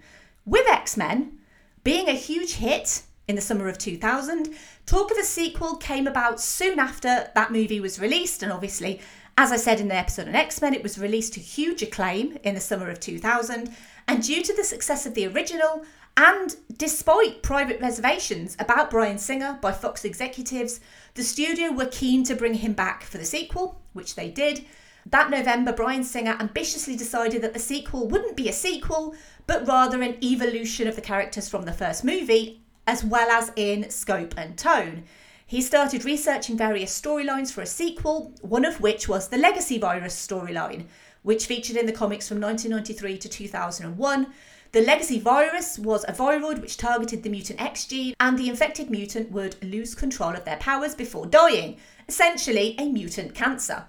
With 0.46 0.66
X 0.68 0.96
Men 0.96 1.38
being 1.82 2.08
a 2.08 2.12
huge 2.12 2.54
hit 2.54 3.02
in 3.26 3.36
the 3.36 3.42
summer 3.42 3.68
of 3.68 3.78
2000, 3.78 4.54
talk 4.90 5.12
of 5.12 5.18
a 5.18 5.22
sequel 5.22 5.76
came 5.76 6.08
about 6.08 6.40
soon 6.40 6.80
after 6.80 7.30
that 7.36 7.52
movie 7.52 7.78
was 7.78 8.00
released, 8.00 8.42
and 8.42 8.50
obviously, 8.50 9.00
as 9.38 9.52
I 9.52 9.56
said 9.56 9.78
in 9.78 9.86
the 9.86 9.94
episode 9.94 10.26
on 10.26 10.34
X 10.34 10.60
Men, 10.60 10.74
it 10.74 10.82
was 10.82 10.98
released 10.98 11.34
to 11.34 11.40
huge 11.40 11.80
acclaim 11.80 12.36
in 12.42 12.56
the 12.56 12.60
summer 12.60 12.90
of 12.90 12.98
2000. 12.98 13.72
And 14.08 14.20
due 14.20 14.42
to 14.42 14.52
the 14.52 14.64
success 14.64 15.06
of 15.06 15.14
the 15.14 15.28
original, 15.28 15.84
and 16.16 16.56
despite 16.76 17.44
private 17.44 17.80
reservations 17.80 18.56
about 18.58 18.90
Bryan 18.90 19.18
Singer 19.18 19.60
by 19.62 19.70
Fox 19.70 20.04
executives, 20.04 20.80
the 21.14 21.22
studio 21.22 21.70
were 21.70 21.86
keen 21.86 22.24
to 22.24 22.34
bring 22.34 22.54
him 22.54 22.72
back 22.72 23.04
for 23.04 23.18
the 23.18 23.24
sequel, 23.24 23.80
which 23.92 24.16
they 24.16 24.28
did. 24.28 24.64
That 25.06 25.30
November, 25.30 25.72
Bryan 25.72 26.02
Singer 26.02 26.36
ambitiously 26.40 26.96
decided 26.96 27.42
that 27.42 27.52
the 27.52 27.60
sequel 27.60 28.08
wouldn't 28.08 28.36
be 28.36 28.48
a 28.48 28.52
sequel, 28.52 29.14
but 29.46 29.68
rather 29.68 30.02
an 30.02 30.16
evolution 30.20 30.88
of 30.88 30.96
the 30.96 31.00
characters 31.00 31.48
from 31.48 31.62
the 31.62 31.72
first 31.72 32.02
movie, 32.02 32.64
as 32.90 33.04
well 33.04 33.30
as 33.30 33.52
in 33.54 33.88
scope 33.88 34.34
and 34.36 34.58
tone. 34.58 35.04
He 35.46 35.62
started 35.62 36.04
researching 36.04 36.56
various 36.56 37.00
storylines 37.00 37.52
for 37.52 37.62
a 37.62 37.66
sequel, 37.66 38.34
one 38.40 38.64
of 38.64 38.80
which 38.80 39.08
was 39.08 39.28
the 39.28 39.38
Legacy 39.38 39.78
Virus 39.78 40.14
storyline, 40.14 40.86
which 41.22 41.46
featured 41.46 41.76
in 41.76 41.86
the 41.86 41.92
comics 41.92 42.28
from 42.28 42.40
1993 42.40 43.18
to 43.18 43.28
2001 43.28 44.26
the 44.72 44.82
legacy 44.82 45.18
virus 45.18 45.80
was 45.80 46.04
a 46.04 46.12
viroid 46.12 46.60
which 46.60 46.76
targeted 46.76 47.24
the 47.24 47.28
mutant 47.28 47.60
X 47.60 47.86
gene, 47.86 48.14
and 48.20 48.38
the 48.38 48.48
infected 48.48 48.88
mutant 48.88 49.32
would 49.32 49.56
lose 49.64 49.96
control 49.96 50.30
of 50.30 50.44
their 50.44 50.58
powers 50.58 50.94
before 50.94 51.26
dying, 51.26 51.76
essentially, 52.08 52.76
a 52.78 52.88
mutant 52.88 53.34
cancer. 53.34 53.84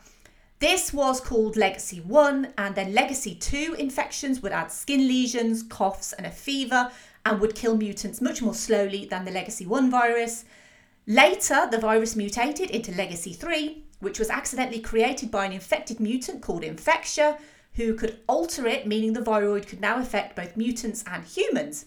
This 0.57 0.91
was 0.91 1.21
called 1.21 1.55
Legacy 1.55 1.99
1, 1.99 2.53
and 2.57 2.73
then 2.73 2.95
Legacy 2.95 3.35
2 3.35 3.75
infections 3.77 4.41
would 4.41 4.51
add 4.51 4.71
skin 4.71 5.07
lesions, 5.07 5.61
coughs, 5.61 6.13
and 6.13 6.25
a 6.25 6.31
fever, 6.31 6.91
and 7.25 7.39
would 7.39 7.55
kill 7.55 7.77
mutants 7.77 8.21
much 8.21 8.41
more 8.41 8.53
slowly 8.53 9.05
than 9.05 9.25
the 9.25 9.31
Legacy 9.31 9.65
1 9.65 9.89
virus. 9.91 10.45
Later, 11.07 11.67
the 11.69 11.77
virus 11.77 12.15
mutated 12.15 12.69
into 12.69 12.91
Legacy 12.91 13.33
3, 13.33 13.83
which 13.99 14.19
was 14.19 14.29
accidentally 14.29 14.79
created 14.79 15.31
by 15.31 15.45
an 15.45 15.51
infected 15.51 15.99
mutant 15.99 16.41
called 16.41 16.63
Infectia, 16.63 17.37
who 17.75 17.93
could 17.93 18.19
alter 18.27 18.67
it, 18.67 18.85
meaning 18.85 19.13
the 19.13 19.21
viroid 19.21 19.67
could 19.67 19.79
now 19.79 19.97
affect 19.99 20.35
both 20.35 20.57
mutants 20.57 21.03
and 21.07 21.23
humans. 21.23 21.85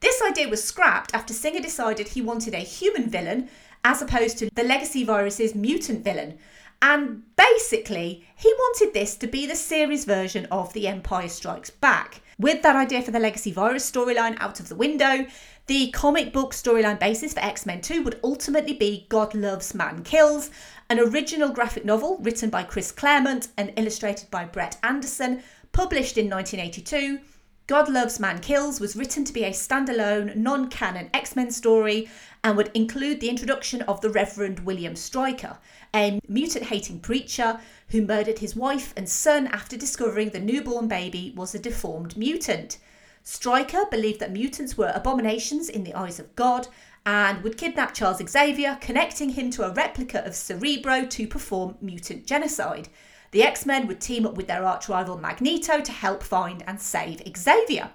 This 0.00 0.22
idea 0.22 0.48
was 0.48 0.62
scrapped 0.62 1.14
after 1.14 1.32
Singer 1.32 1.60
decided 1.60 2.08
he 2.08 2.20
wanted 2.20 2.54
a 2.54 2.58
human 2.58 3.08
villain 3.08 3.48
as 3.82 4.02
opposed 4.02 4.38
to 4.38 4.50
the 4.54 4.62
Legacy 4.62 5.04
virus's 5.04 5.54
mutant 5.54 6.04
villain. 6.04 6.38
And 6.82 7.22
basically, 7.36 8.26
he 8.36 8.52
wanted 8.52 8.92
this 8.92 9.16
to 9.16 9.26
be 9.26 9.46
the 9.46 9.56
series 9.56 10.04
version 10.04 10.46
of 10.50 10.72
The 10.72 10.86
Empire 10.88 11.28
Strikes 11.28 11.70
Back. 11.70 12.20
With 12.38 12.62
that 12.62 12.76
idea 12.76 13.02
for 13.02 13.10
the 13.10 13.18
Legacy 13.18 13.50
virus 13.50 13.90
storyline 13.90 14.36
out 14.40 14.60
of 14.60 14.68
the 14.68 14.76
window, 14.76 15.26
the 15.68 15.90
comic 15.90 16.32
book 16.32 16.52
storyline 16.52 17.00
basis 17.00 17.32
for 17.32 17.40
X 17.40 17.66
Men 17.66 17.80
2 17.80 18.02
would 18.02 18.20
ultimately 18.22 18.74
be 18.74 19.06
God 19.08 19.34
Loves, 19.34 19.74
Man 19.74 20.04
Kills, 20.04 20.50
an 20.90 21.00
original 21.00 21.48
graphic 21.48 21.84
novel 21.84 22.18
written 22.18 22.50
by 22.50 22.62
Chris 22.62 22.92
Claremont 22.92 23.48
and 23.56 23.72
illustrated 23.76 24.30
by 24.30 24.44
Brent 24.44 24.76
Anderson, 24.82 25.42
published 25.72 26.18
in 26.18 26.30
1982. 26.30 27.20
God 27.66 27.88
Loves, 27.88 28.20
Man 28.20 28.38
Kills 28.38 28.78
was 28.78 28.94
written 28.94 29.24
to 29.24 29.32
be 29.32 29.42
a 29.42 29.50
standalone, 29.50 30.36
non 30.36 30.68
canon 30.68 31.10
X 31.12 31.34
Men 31.34 31.50
story 31.50 32.08
and 32.46 32.56
would 32.56 32.70
include 32.74 33.18
the 33.18 33.28
introduction 33.28 33.82
of 33.82 34.00
the 34.00 34.08
Reverend 34.08 34.60
William 34.60 34.94
Stryker, 34.94 35.58
a 35.92 36.20
mutant 36.28 36.66
hating 36.66 37.00
preacher 37.00 37.58
who 37.88 38.06
murdered 38.06 38.38
his 38.38 38.54
wife 38.54 38.94
and 38.96 39.08
son 39.08 39.48
after 39.48 39.76
discovering 39.76 40.30
the 40.30 40.38
newborn 40.38 40.86
baby 40.86 41.32
was 41.34 41.56
a 41.56 41.58
deformed 41.58 42.16
mutant. 42.16 42.78
Stryker 43.24 43.86
believed 43.90 44.20
that 44.20 44.30
mutants 44.30 44.78
were 44.78 44.92
abominations 44.94 45.68
in 45.68 45.82
the 45.82 45.94
eyes 45.94 46.20
of 46.20 46.36
God 46.36 46.68
and 47.04 47.42
would 47.42 47.58
kidnap 47.58 47.94
Charles 47.94 48.22
Xavier, 48.24 48.78
connecting 48.80 49.30
him 49.30 49.50
to 49.50 49.64
a 49.64 49.72
replica 49.72 50.24
of 50.24 50.36
Cerebro 50.36 51.04
to 51.04 51.26
perform 51.26 51.76
mutant 51.80 52.26
genocide. 52.26 52.88
The 53.32 53.42
X 53.42 53.66
Men 53.66 53.88
would 53.88 54.00
team 54.00 54.24
up 54.24 54.36
with 54.36 54.46
their 54.46 54.64
arch 54.64 54.88
rival 54.88 55.18
Magneto 55.18 55.80
to 55.80 55.90
help 55.90 56.22
find 56.22 56.62
and 56.64 56.80
save 56.80 57.22
Xavier. 57.36 57.90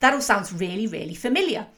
That 0.00 0.12
all 0.12 0.20
sounds 0.20 0.52
really, 0.52 0.88
really 0.88 1.14
familiar. 1.14 1.68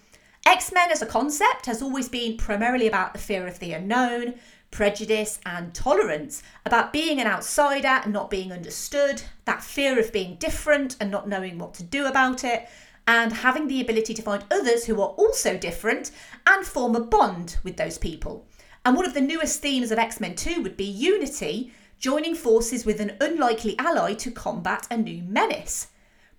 X 0.46 0.72
Men 0.72 0.90
as 0.90 1.00
a 1.00 1.06
concept 1.06 1.64
has 1.64 1.80
always 1.80 2.08
been 2.08 2.36
primarily 2.36 2.86
about 2.86 3.14
the 3.14 3.18
fear 3.18 3.46
of 3.46 3.58
the 3.60 3.72
unknown, 3.72 4.34
prejudice, 4.70 5.40
and 5.46 5.74
tolerance, 5.74 6.42
about 6.66 6.92
being 6.92 7.18
an 7.18 7.26
outsider 7.26 8.02
and 8.04 8.12
not 8.12 8.28
being 8.28 8.52
understood, 8.52 9.22
that 9.46 9.64
fear 9.64 9.98
of 9.98 10.12
being 10.12 10.36
different 10.36 10.96
and 11.00 11.10
not 11.10 11.26
knowing 11.26 11.58
what 11.58 11.72
to 11.72 11.82
do 11.82 12.04
about 12.04 12.44
it, 12.44 12.68
and 13.06 13.32
having 13.32 13.68
the 13.68 13.80
ability 13.80 14.12
to 14.12 14.20
find 14.20 14.44
others 14.50 14.84
who 14.84 15.00
are 15.00 15.14
also 15.16 15.56
different 15.56 16.10
and 16.46 16.66
form 16.66 16.94
a 16.94 17.00
bond 17.00 17.56
with 17.62 17.78
those 17.78 17.96
people. 17.96 18.46
And 18.84 18.96
one 18.96 19.06
of 19.06 19.14
the 19.14 19.22
newest 19.22 19.62
themes 19.62 19.90
of 19.90 19.98
X 19.98 20.20
Men 20.20 20.34
2 20.34 20.60
would 20.60 20.76
be 20.76 20.84
unity, 20.84 21.72
joining 21.98 22.34
forces 22.34 22.84
with 22.84 23.00
an 23.00 23.16
unlikely 23.18 23.78
ally 23.78 24.12
to 24.12 24.30
combat 24.30 24.86
a 24.90 24.98
new 24.98 25.22
menace. 25.22 25.86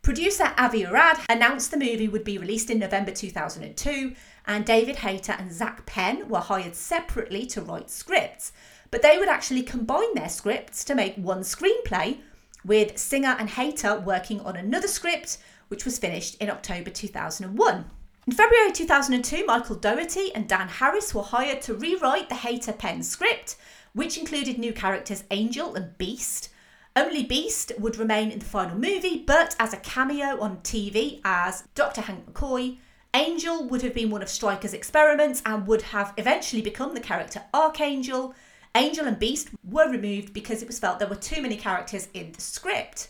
Producer 0.06 0.54
Avi 0.56 0.86
Arad 0.86 1.18
announced 1.30 1.72
the 1.72 1.78
movie 1.78 2.08
would 2.08 2.24
be 2.24 2.38
released 2.38 2.70
in 2.70 2.78
November 2.78 3.10
2002, 3.10 4.14
and 4.46 4.64
David 4.64 4.98
Hayter 4.98 5.32
and 5.32 5.52
Zak 5.52 5.84
Penn 5.88 6.30
were 6.30 6.42
hired 6.42 6.76
separately 6.76 7.48
to 7.48 7.62
write 7.64 7.90
scripts. 7.90 8.52
But 8.92 9.02
they 9.02 9.18
would 9.18 9.30
actually 9.30 9.64
combine 9.64 10.14
their 10.14 10.30
scripts 10.30 10.84
to 10.84 10.94
make 10.94 11.16
one 11.16 11.40
screenplay, 11.40 12.20
with 12.64 13.00
Singer 13.00 13.36
and 13.40 13.50
Hayter 13.50 14.00
working 14.00 14.42
on 14.42 14.56
another 14.56 14.88
script, 14.88 15.40
which 15.70 15.86
was 15.86 15.98
finished 15.98 16.36
in 16.36 16.52
October 16.52 16.92
2001. 16.92 17.86
In 18.28 18.32
February 18.32 18.72
2002, 18.74 19.44
Michael 19.48 19.76
Dougherty 19.76 20.32
and 20.36 20.48
Dan 20.48 20.68
Harris 20.68 21.16
were 21.16 21.24
hired 21.24 21.64
to 21.64 21.74
rewrite 21.74 22.30
the 22.30 22.36
Hayter 22.36 22.74
Penn 22.74 23.02
script, 23.02 23.56
which 23.94 24.20
included 24.20 24.60
new 24.60 24.72
characters 24.72 25.24
Angel 25.32 25.74
and 25.74 25.98
Beast. 25.98 26.52
Only 26.98 27.24
Beast 27.24 27.74
would 27.78 27.98
remain 27.98 28.32
in 28.32 28.40
the 28.40 28.46
final 28.46 28.78
movie, 28.78 29.22
but 29.28 29.54
as 29.60 29.74
a 29.74 29.78
cameo 29.78 30.40
on 30.40 30.60
TV 30.60 31.20
as 31.26 31.68
Dr. 31.76 32.00
Hank 32.00 32.32
McCoy. 32.32 32.78
Angel 33.14 33.68
would 33.68 33.82
have 33.82 33.94
been 33.94 34.10
one 34.10 34.22
of 34.22 34.30
Stryker's 34.30 34.74
experiments 34.74 35.42
and 35.46 35.68
would 35.68 35.82
have 35.82 36.14
eventually 36.16 36.62
become 36.62 36.94
the 36.94 37.02
character 37.02 37.44
Archangel. 37.54 38.34
Angel 38.76 39.06
and 39.06 39.20
Beast 39.20 39.50
were 39.66 39.90
removed 39.90 40.34
because 40.34 40.62
it 40.62 40.68
was 40.68 40.80
felt 40.80 41.00
there 41.00 41.10
were 41.10 41.16
too 41.16 41.42
many 41.42 41.58
characters 41.58 42.08
in 42.14 42.32
the 42.32 42.40
script. 42.40 43.10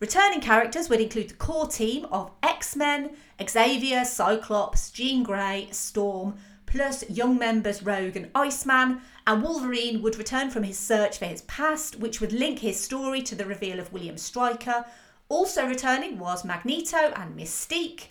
Returning 0.00 0.40
characters 0.40 0.88
would 0.88 1.00
include 1.00 1.28
the 1.28 1.34
core 1.34 1.68
team 1.68 2.06
of 2.06 2.32
X 2.42 2.74
Men, 2.74 3.10
Xavier, 3.48 4.04
Cyclops, 4.04 4.90
Jean 4.90 5.22
Grey, 5.22 5.68
Storm, 5.70 6.34
plus 6.70 7.08
young 7.10 7.38
members 7.38 7.82
Rogue 7.82 8.16
and 8.16 8.30
Iceman, 8.34 9.02
and 9.26 9.42
Wolverine 9.42 10.00
would 10.00 10.16
return 10.16 10.50
from 10.50 10.62
his 10.62 10.78
search 10.78 11.18
for 11.18 11.26
his 11.26 11.42
past, 11.42 11.98
which 11.98 12.20
would 12.20 12.32
link 12.32 12.60
his 12.60 12.80
story 12.80 13.20
to 13.22 13.34
the 13.34 13.44
reveal 13.44 13.78
of 13.78 13.92
William 13.92 14.16
Stryker. 14.16 14.86
Also 15.28 15.66
returning 15.66 16.18
was 16.18 16.44
Magneto 16.44 17.12
and 17.14 17.36
Mystique. 17.36 18.08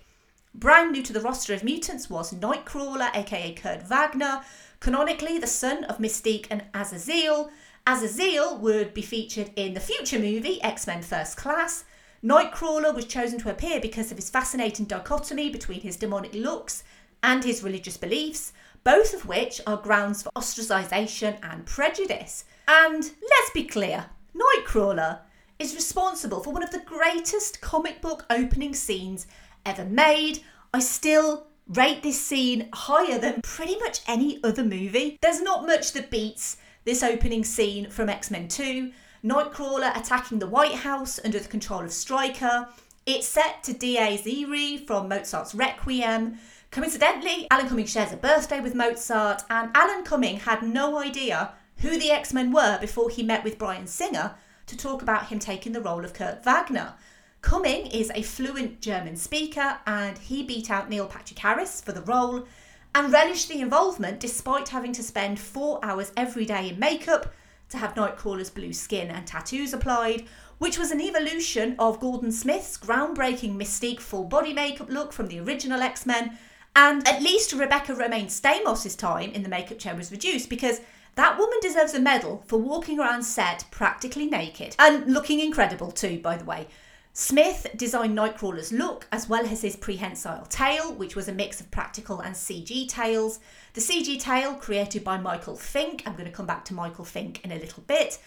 Brand 0.54 0.92
new 0.92 1.02
to 1.02 1.14
the 1.14 1.22
roster 1.22 1.54
of 1.54 1.64
mutants 1.64 2.10
was 2.10 2.34
Nightcrawler, 2.34 3.16
aka 3.16 3.54
Kurt 3.54 3.84
Wagner, 3.88 4.42
canonically 4.80 5.40
the 5.40 5.48
son 5.48 5.84
of 5.86 5.98
Mystique 5.98 6.48
and 6.52 6.64
Azazel, 6.74 7.52
Azazel 7.88 8.58
would 8.58 8.94
be 8.94 9.02
featured 9.02 9.52
in 9.56 9.74
the 9.74 9.80
future 9.80 10.20
movie 10.20 10.62
X 10.62 10.86
Men 10.86 11.02
First 11.02 11.38
Class. 11.38 11.86
Nightcrawler 12.24 12.94
was 12.94 13.06
chosen 13.06 13.40
to 13.40 13.50
appear 13.50 13.80
because 13.80 14.12
of 14.12 14.18
his 14.18 14.30
fascinating 14.30 14.86
dichotomy 14.86 15.50
between 15.50 15.82
his 15.82 15.96
demonic 15.96 16.36
looks 16.36 16.84
and 17.24 17.44
his 17.44 17.64
religious 17.64 17.98
beliefs, 17.98 18.54
both 18.84 19.14
of 19.14 19.26
which 19.26 19.62
are 19.68 19.78
grounds 19.78 20.24
for 20.24 20.32
ostracisation 20.36 21.38
and 21.44 21.66
prejudice. 21.66 22.46
And 22.68 23.04
let's 23.04 23.52
be 23.54 23.64
clear 23.64 24.06
Nightcrawler 24.36 25.20
is 25.58 25.76
responsible 25.76 26.42
for 26.42 26.54
one 26.54 26.64
of 26.64 26.72
the 26.72 26.80
greatest 26.86 27.62
comic 27.62 28.02
book 28.02 28.26
opening 28.30 28.74
scenes 28.74 29.28
ever 29.66 29.84
made. 29.86 30.40
I 30.74 30.80
still 30.80 31.48
rate 31.68 32.02
this 32.02 32.20
scene 32.20 32.70
higher 32.74 33.20
than 33.20 33.42
pretty 33.42 33.78
much 33.78 34.02
any 34.08 34.44
other 34.44 34.64
movie. 34.64 35.18
There's 35.22 35.42
not 35.42 35.66
much 35.66 35.92
that 35.94 36.10
beats 36.10 36.58
this 36.86 37.04
opening 37.04 37.44
scene 37.44 37.90
from 37.90 38.10
X 38.10 38.32
Men 38.32 38.48
2, 38.48 38.92
Nightcrawler 39.24 39.96
attacking 39.98 40.40
the 40.40 40.48
White 40.48 40.76
House 40.76 41.20
under 41.24 41.40
the 41.40 41.48
control 41.50 41.82
of 41.82 41.92
Stryker. 41.92 42.70
It's 43.06 43.28
set 43.28 43.64
to 43.64 43.74
Dies 43.74 44.26
Irae 44.26 44.78
from 44.86 45.10
Mozart's 45.10 45.54
Requiem. 45.54 46.38
Coincidentally, 46.72 47.48
Alan 47.50 47.68
Cumming 47.68 47.88
shares 47.88 48.14
a 48.14 48.18
birthday 48.18 48.60
with 48.60 48.76
Mozart, 48.76 49.42
and 49.50 49.72
Alan 49.74 50.04
Cumming 50.04 50.38
had 50.42 50.62
no 50.62 51.00
idea 51.00 51.54
who 51.78 51.98
the 51.98 52.12
X 52.12 52.32
Men 52.32 52.52
were 52.52 52.78
before 52.80 53.10
he 53.10 53.24
met 53.24 53.44
with 53.44 53.58
Bryan 53.58 53.88
Singer 53.88 54.36
to 54.68 54.78
talk 54.78 55.02
about 55.02 55.28
him 55.30 55.40
taking 55.40 55.72
the 55.72 55.82
role 55.82 56.06
of 56.06 56.14
Kurt 56.14 56.44
Wagner. 56.44 56.94
Cumming 57.42 57.88
is 57.88 58.12
a 58.14 58.22
fluent 58.22 58.82
German 58.82 59.16
speaker, 59.16 59.80
and 59.88 60.20
he 60.20 60.44
beat 60.44 60.70
out 60.70 60.90
Neil 60.90 61.08
Patrick 61.08 61.40
Harris 61.40 61.82
for 61.82 61.92
the 61.92 62.04
role 62.04 62.46
and 62.94 63.12
relished 63.12 63.50
the 63.50 63.62
involvement 63.62 64.20
despite 64.20 64.70
having 64.70 64.94
to 64.94 65.02
spend 65.02 65.40
four 65.40 65.80
hours 65.84 66.12
every 66.16 66.46
day 66.46 66.70
in 66.70 66.78
makeup 66.78 67.34
to 67.70 67.78
have 67.78 67.96
Nightcrawler's 67.96 68.52
blue 68.52 68.74
skin 68.74 69.10
and 69.10 69.26
tattoos 69.26 69.74
applied, 69.74 70.26
which 70.60 70.78
was 70.78 70.92
an 70.92 71.02
evolution 71.02 71.76
of 71.80 72.00
Gordon 72.00 72.32
Smith's 72.32 72.78
groundbreaking 72.78 73.56
Mystique 73.56 74.02
full 74.02 74.26
body 74.26 74.54
makeup 74.54 74.90
look 74.90 75.14
from 75.14 75.30
the 75.30 75.40
original 75.40 75.82
X 75.82 76.06
Men. 76.06 76.38
And 76.76 77.08
at 77.08 77.22
least 77.22 77.54
Rebecca 77.54 77.94
Romijn 77.94 78.28
Stamos' 78.28 78.98
time 78.98 79.32
in 79.32 79.44
the 79.44 79.50
makeup 79.50 79.80
chair 79.80 79.96
was 79.96 80.12
reduced 80.12 80.50
because 80.50 80.82
that 81.16 81.38
woman 81.38 81.60
deserves 81.62 81.94
a 81.94 82.00
medal 82.00 82.44
for 82.48 82.58
walking 82.58 83.00
around 83.00 83.24
set 83.24 83.66
practically 83.72 84.26
naked 84.26 84.76
and 84.80 85.12
looking 85.14 85.40
incredible 85.40 85.92
too, 85.92 86.20
by 86.20 86.38
the 86.38 86.46
way. 86.46 86.68
Smith 87.12 87.68
designed 87.76 88.18
Nightcrawler's 88.18 88.72
look 88.72 89.08
as 89.12 89.28
well 89.28 89.46
as 89.46 89.62
his 89.62 89.76
prehensile 89.76 90.46
tail, 90.46 90.94
which 90.94 91.16
was 91.18 91.28
a 91.28 91.34
mix 91.34 91.60
of 91.60 91.70
practical 91.72 92.22
and 92.22 92.34
CG 92.34 92.88
tails. 92.88 93.40
The 93.74 93.82
CG 93.82 94.22
tail, 94.22 94.54
created 94.54 95.04
by 95.04 95.18
Michael 95.18 95.58
Fink, 95.58 96.04
I'm 96.06 96.14
going 96.14 96.26
to 96.26 96.32
come 96.32 96.46
back 96.46 96.64
to 96.66 96.74
Michael 96.74 97.04
Fink 97.04 97.44
in 97.44 97.52
a 97.52 97.60
little 97.60 97.84
bit. 97.84 98.20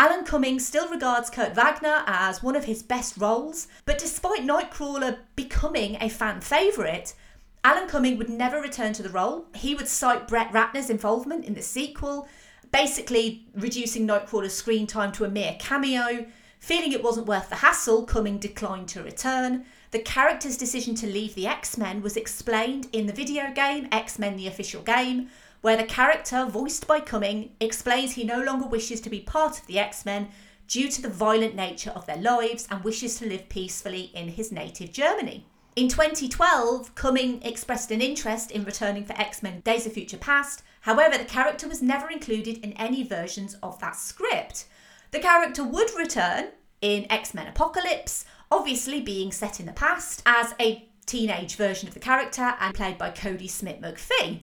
Alan 0.00 0.24
Cumming 0.24 0.58
still 0.58 0.88
regards 0.88 1.30
Kurt 1.30 1.54
Wagner 1.54 2.02
as 2.06 2.42
one 2.42 2.56
of 2.56 2.64
his 2.64 2.82
best 2.82 3.18
roles, 3.18 3.68
but 3.84 3.98
despite 3.98 4.40
Nightcrawler 4.40 5.18
becoming 5.36 5.98
a 6.00 6.08
fan 6.08 6.40
favourite, 6.40 7.14
Alan 7.62 7.88
Cumming 7.88 8.16
would 8.16 8.30
never 8.30 8.58
return 8.58 8.94
to 8.94 9.02
the 9.02 9.10
role. 9.10 9.44
He 9.54 9.74
would 9.74 9.86
cite 9.86 10.26
Brett 10.26 10.50
Ratner's 10.50 10.88
involvement 10.88 11.44
in 11.44 11.52
the 11.52 11.62
sequel, 11.62 12.26
basically 12.72 13.44
reducing 13.54 14.06
Nightcrawler's 14.06 14.54
screen 14.54 14.86
time 14.86 15.12
to 15.12 15.26
a 15.26 15.28
mere 15.28 15.56
cameo. 15.58 16.24
Feeling 16.58 16.92
it 16.92 17.04
wasn't 17.04 17.26
worth 17.26 17.50
the 17.50 17.56
hassle, 17.56 18.04
Cumming 18.04 18.38
declined 18.38 18.88
to 18.88 19.02
return. 19.02 19.66
The 19.90 19.98
character's 19.98 20.56
decision 20.56 20.94
to 20.96 21.06
leave 21.06 21.34
the 21.34 21.46
X 21.46 21.76
Men 21.76 22.00
was 22.00 22.16
explained 22.16 22.88
in 22.92 23.06
the 23.06 23.12
video 23.12 23.52
game 23.52 23.88
X 23.92 24.18
Men 24.18 24.36
The 24.36 24.46
Official 24.46 24.82
Game, 24.82 25.28
where 25.60 25.76
the 25.76 25.84
character, 25.84 26.46
voiced 26.46 26.86
by 26.86 27.00
Cumming, 27.00 27.50
explains 27.60 28.12
he 28.12 28.24
no 28.24 28.42
longer 28.42 28.66
wishes 28.66 29.02
to 29.02 29.10
be 29.10 29.20
part 29.20 29.58
of 29.58 29.66
the 29.66 29.78
X 29.78 30.06
Men 30.06 30.28
due 30.66 30.88
to 30.88 31.02
the 31.02 31.10
violent 31.10 31.54
nature 31.54 31.90
of 31.90 32.06
their 32.06 32.16
lives 32.16 32.66
and 32.70 32.82
wishes 32.84 33.18
to 33.18 33.26
live 33.26 33.50
peacefully 33.50 34.10
in 34.14 34.28
his 34.28 34.50
native 34.50 34.92
Germany. 34.92 35.44
In 35.76 35.88
2012, 35.88 36.96
Cumming 36.96 37.40
expressed 37.42 37.92
an 37.92 38.02
interest 38.02 38.50
in 38.50 38.64
returning 38.64 39.04
for 39.04 39.12
X 39.12 39.40
Men 39.40 39.60
Days 39.60 39.86
of 39.86 39.92
Future 39.92 40.16
Past. 40.16 40.64
However, 40.80 41.16
the 41.16 41.24
character 41.24 41.68
was 41.68 41.80
never 41.80 42.10
included 42.10 42.58
in 42.58 42.72
any 42.72 43.04
versions 43.04 43.54
of 43.62 43.78
that 43.78 43.94
script. 43.94 44.66
The 45.12 45.20
character 45.20 45.62
would 45.62 45.94
return 45.96 46.48
in 46.80 47.06
X 47.10 47.34
Men 47.34 47.46
Apocalypse, 47.46 48.24
obviously 48.50 49.00
being 49.00 49.30
set 49.30 49.60
in 49.60 49.66
the 49.66 49.72
past, 49.72 50.22
as 50.26 50.54
a 50.60 50.88
teenage 51.06 51.54
version 51.54 51.86
of 51.86 51.94
the 51.94 52.00
character 52.00 52.54
and 52.58 52.74
played 52.74 52.98
by 52.98 53.10
Kodi 53.10 53.48
Smit 53.48 53.80
McPhee. 53.80 54.40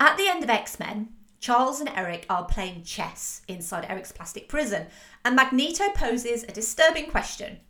At 0.00 0.16
the 0.16 0.28
end 0.28 0.42
of 0.42 0.50
X 0.50 0.80
Men, 0.80 1.10
Charles 1.38 1.78
and 1.78 1.90
Eric 1.94 2.26
are 2.28 2.44
playing 2.44 2.82
chess 2.82 3.42
inside 3.46 3.86
Eric's 3.88 4.10
plastic 4.10 4.48
prison, 4.48 4.88
and 5.24 5.36
Magneto 5.36 5.90
poses 5.94 6.42
a 6.42 6.52
disturbing 6.52 7.08
question. 7.08 7.60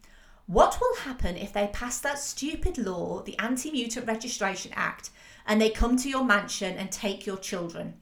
What 0.46 0.78
will 0.80 0.94
happen 0.98 1.37
if 1.37 1.52
they 1.52 1.70
pass 1.72 1.98
that 2.00 2.20
stupid 2.20 2.78
law, 2.78 3.20
the 3.20 3.37
Anti 3.40 3.72
Mutant 3.72 4.06
Registration 4.06 4.70
Act, 4.76 5.11
and 5.44 5.61
they 5.61 5.70
come 5.70 5.96
to 5.96 6.09
your 6.09 6.24
mansion 6.24 6.76
and 6.78 6.92
take 6.92 7.26
your 7.26 7.37
children? 7.37 7.94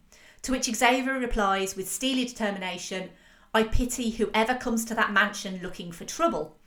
To 0.42 0.52
which 0.52 0.66
Xavier 0.66 1.18
replies 1.18 1.74
with 1.74 1.90
steely 1.90 2.26
determination, 2.26 3.08
I 3.54 3.62
pity 3.62 4.10
whoever 4.10 4.54
comes 4.56 4.84
to 4.86 4.94
that 4.94 5.10
mansion 5.10 5.60
looking 5.62 5.90
for 5.90 6.04
trouble. 6.04 6.58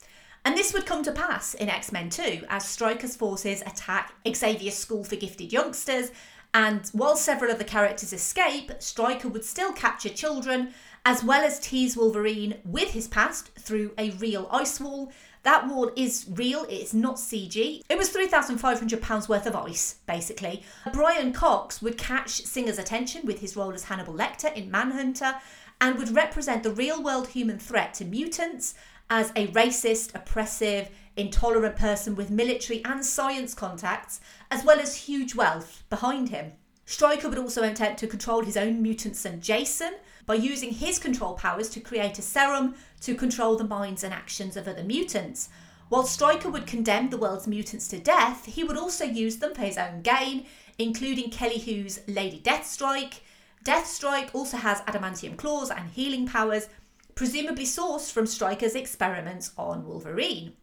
And 0.43 0.57
this 0.57 0.73
would 0.73 0.87
come 0.87 1.03
to 1.03 1.11
pass 1.11 1.53
in 1.53 1.69
X 1.69 1.91
Men 1.91 2.09
2 2.09 2.45
as 2.49 2.65
Stryker's 2.67 3.15
forces 3.15 3.61
attack 3.61 4.13
Xavier's 4.27 4.73
school 4.73 5.03
for 5.03 5.15
gifted 5.15 5.53
youngsters. 5.53 6.09
And 6.55 6.87
while 6.91 7.15
several 7.15 7.51
of 7.51 7.59
the 7.59 7.63
characters 7.63 8.13
escape, 8.13 8.71
Stryker 8.79 9.27
would 9.27 9.45
still 9.45 9.73
capture 9.73 10.09
children 10.09 10.73
as 11.05 11.23
well 11.23 11.43
as 11.43 11.59
tease 11.59 11.95
Wolverine 11.95 12.55
with 12.65 12.91
his 12.91 13.07
past 13.07 13.53
through 13.59 13.93
a 13.97 14.09
real 14.11 14.47
ice 14.51 14.79
wall. 14.79 15.11
That 15.43 15.67
wall 15.67 15.91
is 15.95 16.25
real, 16.29 16.65
it's 16.69 16.93
not 16.93 17.15
CG. 17.15 17.81
It 17.89 17.97
was 17.97 18.09
£3,500 18.09 19.29
worth 19.29 19.45
of 19.45 19.55
ice, 19.55 19.95
basically. 20.05 20.63
Brian 20.93 21.31
Cox 21.31 21.81
would 21.81 21.97
catch 21.97 22.45
Singer's 22.45 22.79
attention 22.79 23.25
with 23.25 23.39
his 23.39 23.55
role 23.55 23.73
as 23.73 23.85
Hannibal 23.85 24.13
Lecter 24.13 24.53
in 24.53 24.69
Manhunter 24.69 25.35
and 25.79 25.97
would 25.97 26.15
represent 26.15 26.63
the 26.63 26.71
real 26.71 27.01
world 27.01 27.29
human 27.29 27.59
threat 27.59 27.93
to 27.95 28.05
mutants 28.05 28.73
as 29.09 29.31
a 29.35 29.47
racist, 29.47 30.13
oppressive, 30.15 30.89
intolerant 31.15 31.75
person 31.75 32.15
with 32.15 32.29
military 32.29 32.83
and 32.83 33.05
science 33.05 33.53
contacts, 33.53 34.19
as 34.51 34.63
well 34.63 34.79
as 34.79 34.95
huge 34.95 35.33
wealth 35.33 35.83
behind 35.89 36.29
him. 36.29 36.53
Stryker 36.85 37.27
would 37.27 37.37
also 37.37 37.63
attempt 37.63 37.99
to 37.99 38.07
control 38.07 38.43
his 38.43 38.55
own 38.55 38.81
mutant 38.81 39.15
son 39.15 39.41
Jason 39.41 39.95
by 40.27 40.35
using 40.35 40.71
his 40.71 40.99
control 40.99 41.33
powers 41.33 41.69
to 41.69 41.79
create 41.79 42.19
a 42.19 42.21
serum 42.21 42.75
to 43.01 43.15
control 43.15 43.55
the 43.55 43.63
minds 43.63 44.03
and 44.03 44.13
actions 44.13 44.55
of 44.55 44.67
other 44.67 44.83
mutants. 44.83 45.49
While 45.89 46.05
Stryker 46.05 46.49
would 46.49 46.67
condemn 46.67 47.09
the 47.09 47.17
world's 47.17 47.47
mutants 47.47 47.87
to 47.87 47.97
death, 47.97 48.45
he 48.45 48.63
would 48.63 48.77
also 48.77 49.05
use 49.05 49.37
them 49.37 49.55
for 49.55 49.61
his 49.61 49.77
own 49.77 50.01
gain, 50.01 50.45
including 50.77 51.31
Kelly 51.31 51.57
Hu's 51.57 52.01
Lady 52.07 52.41
Deathstrike. 52.41 53.21
Deathstrike 53.63 54.29
also 54.35 54.57
has 54.57 54.81
adamantium 54.81 55.37
claws 55.37 55.71
and 55.71 55.89
healing 55.89 56.27
powers, 56.27 56.67
presumably 57.15 57.65
sourced 57.65 58.11
from 58.11 58.27
Stryker's 58.27 58.75
experiments 58.75 59.51
on 59.57 59.85
Wolverine. 59.87 60.53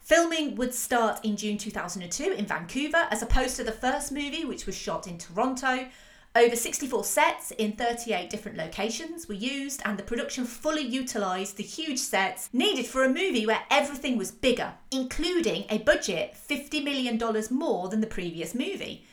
Filming 0.00 0.56
would 0.56 0.74
start 0.74 1.24
in 1.24 1.36
June 1.36 1.56
2002 1.56 2.32
in 2.32 2.44
Vancouver, 2.44 3.06
as 3.10 3.22
opposed 3.22 3.54
to 3.56 3.62
the 3.62 3.70
first 3.70 4.10
movie, 4.10 4.44
which 4.44 4.66
was 4.66 4.76
shot 4.76 5.06
in 5.06 5.16
Toronto. 5.16 5.86
Over 6.36 6.54
64 6.54 7.02
sets 7.02 7.50
in 7.50 7.72
38 7.72 8.30
different 8.30 8.56
locations 8.56 9.26
were 9.26 9.34
used, 9.34 9.82
and 9.84 9.98
the 9.98 10.04
production 10.04 10.44
fully 10.44 10.82
utilised 10.82 11.56
the 11.56 11.64
huge 11.64 11.98
sets 11.98 12.48
needed 12.52 12.86
for 12.86 13.02
a 13.02 13.08
movie 13.08 13.46
where 13.46 13.64
everything 13.68 14.16
was 14.16 14.30
bigger, 14.30 14.74
including 14.92 15.64
a 15.68 15.78
budget 15.78 16.36
$50 16.48 16.84
million 16.84 17.18
more 17.50 17.88
than 17.88 18.00
the 18.00 18.06
previous 18.06 18.54
movie. 18.54 19.04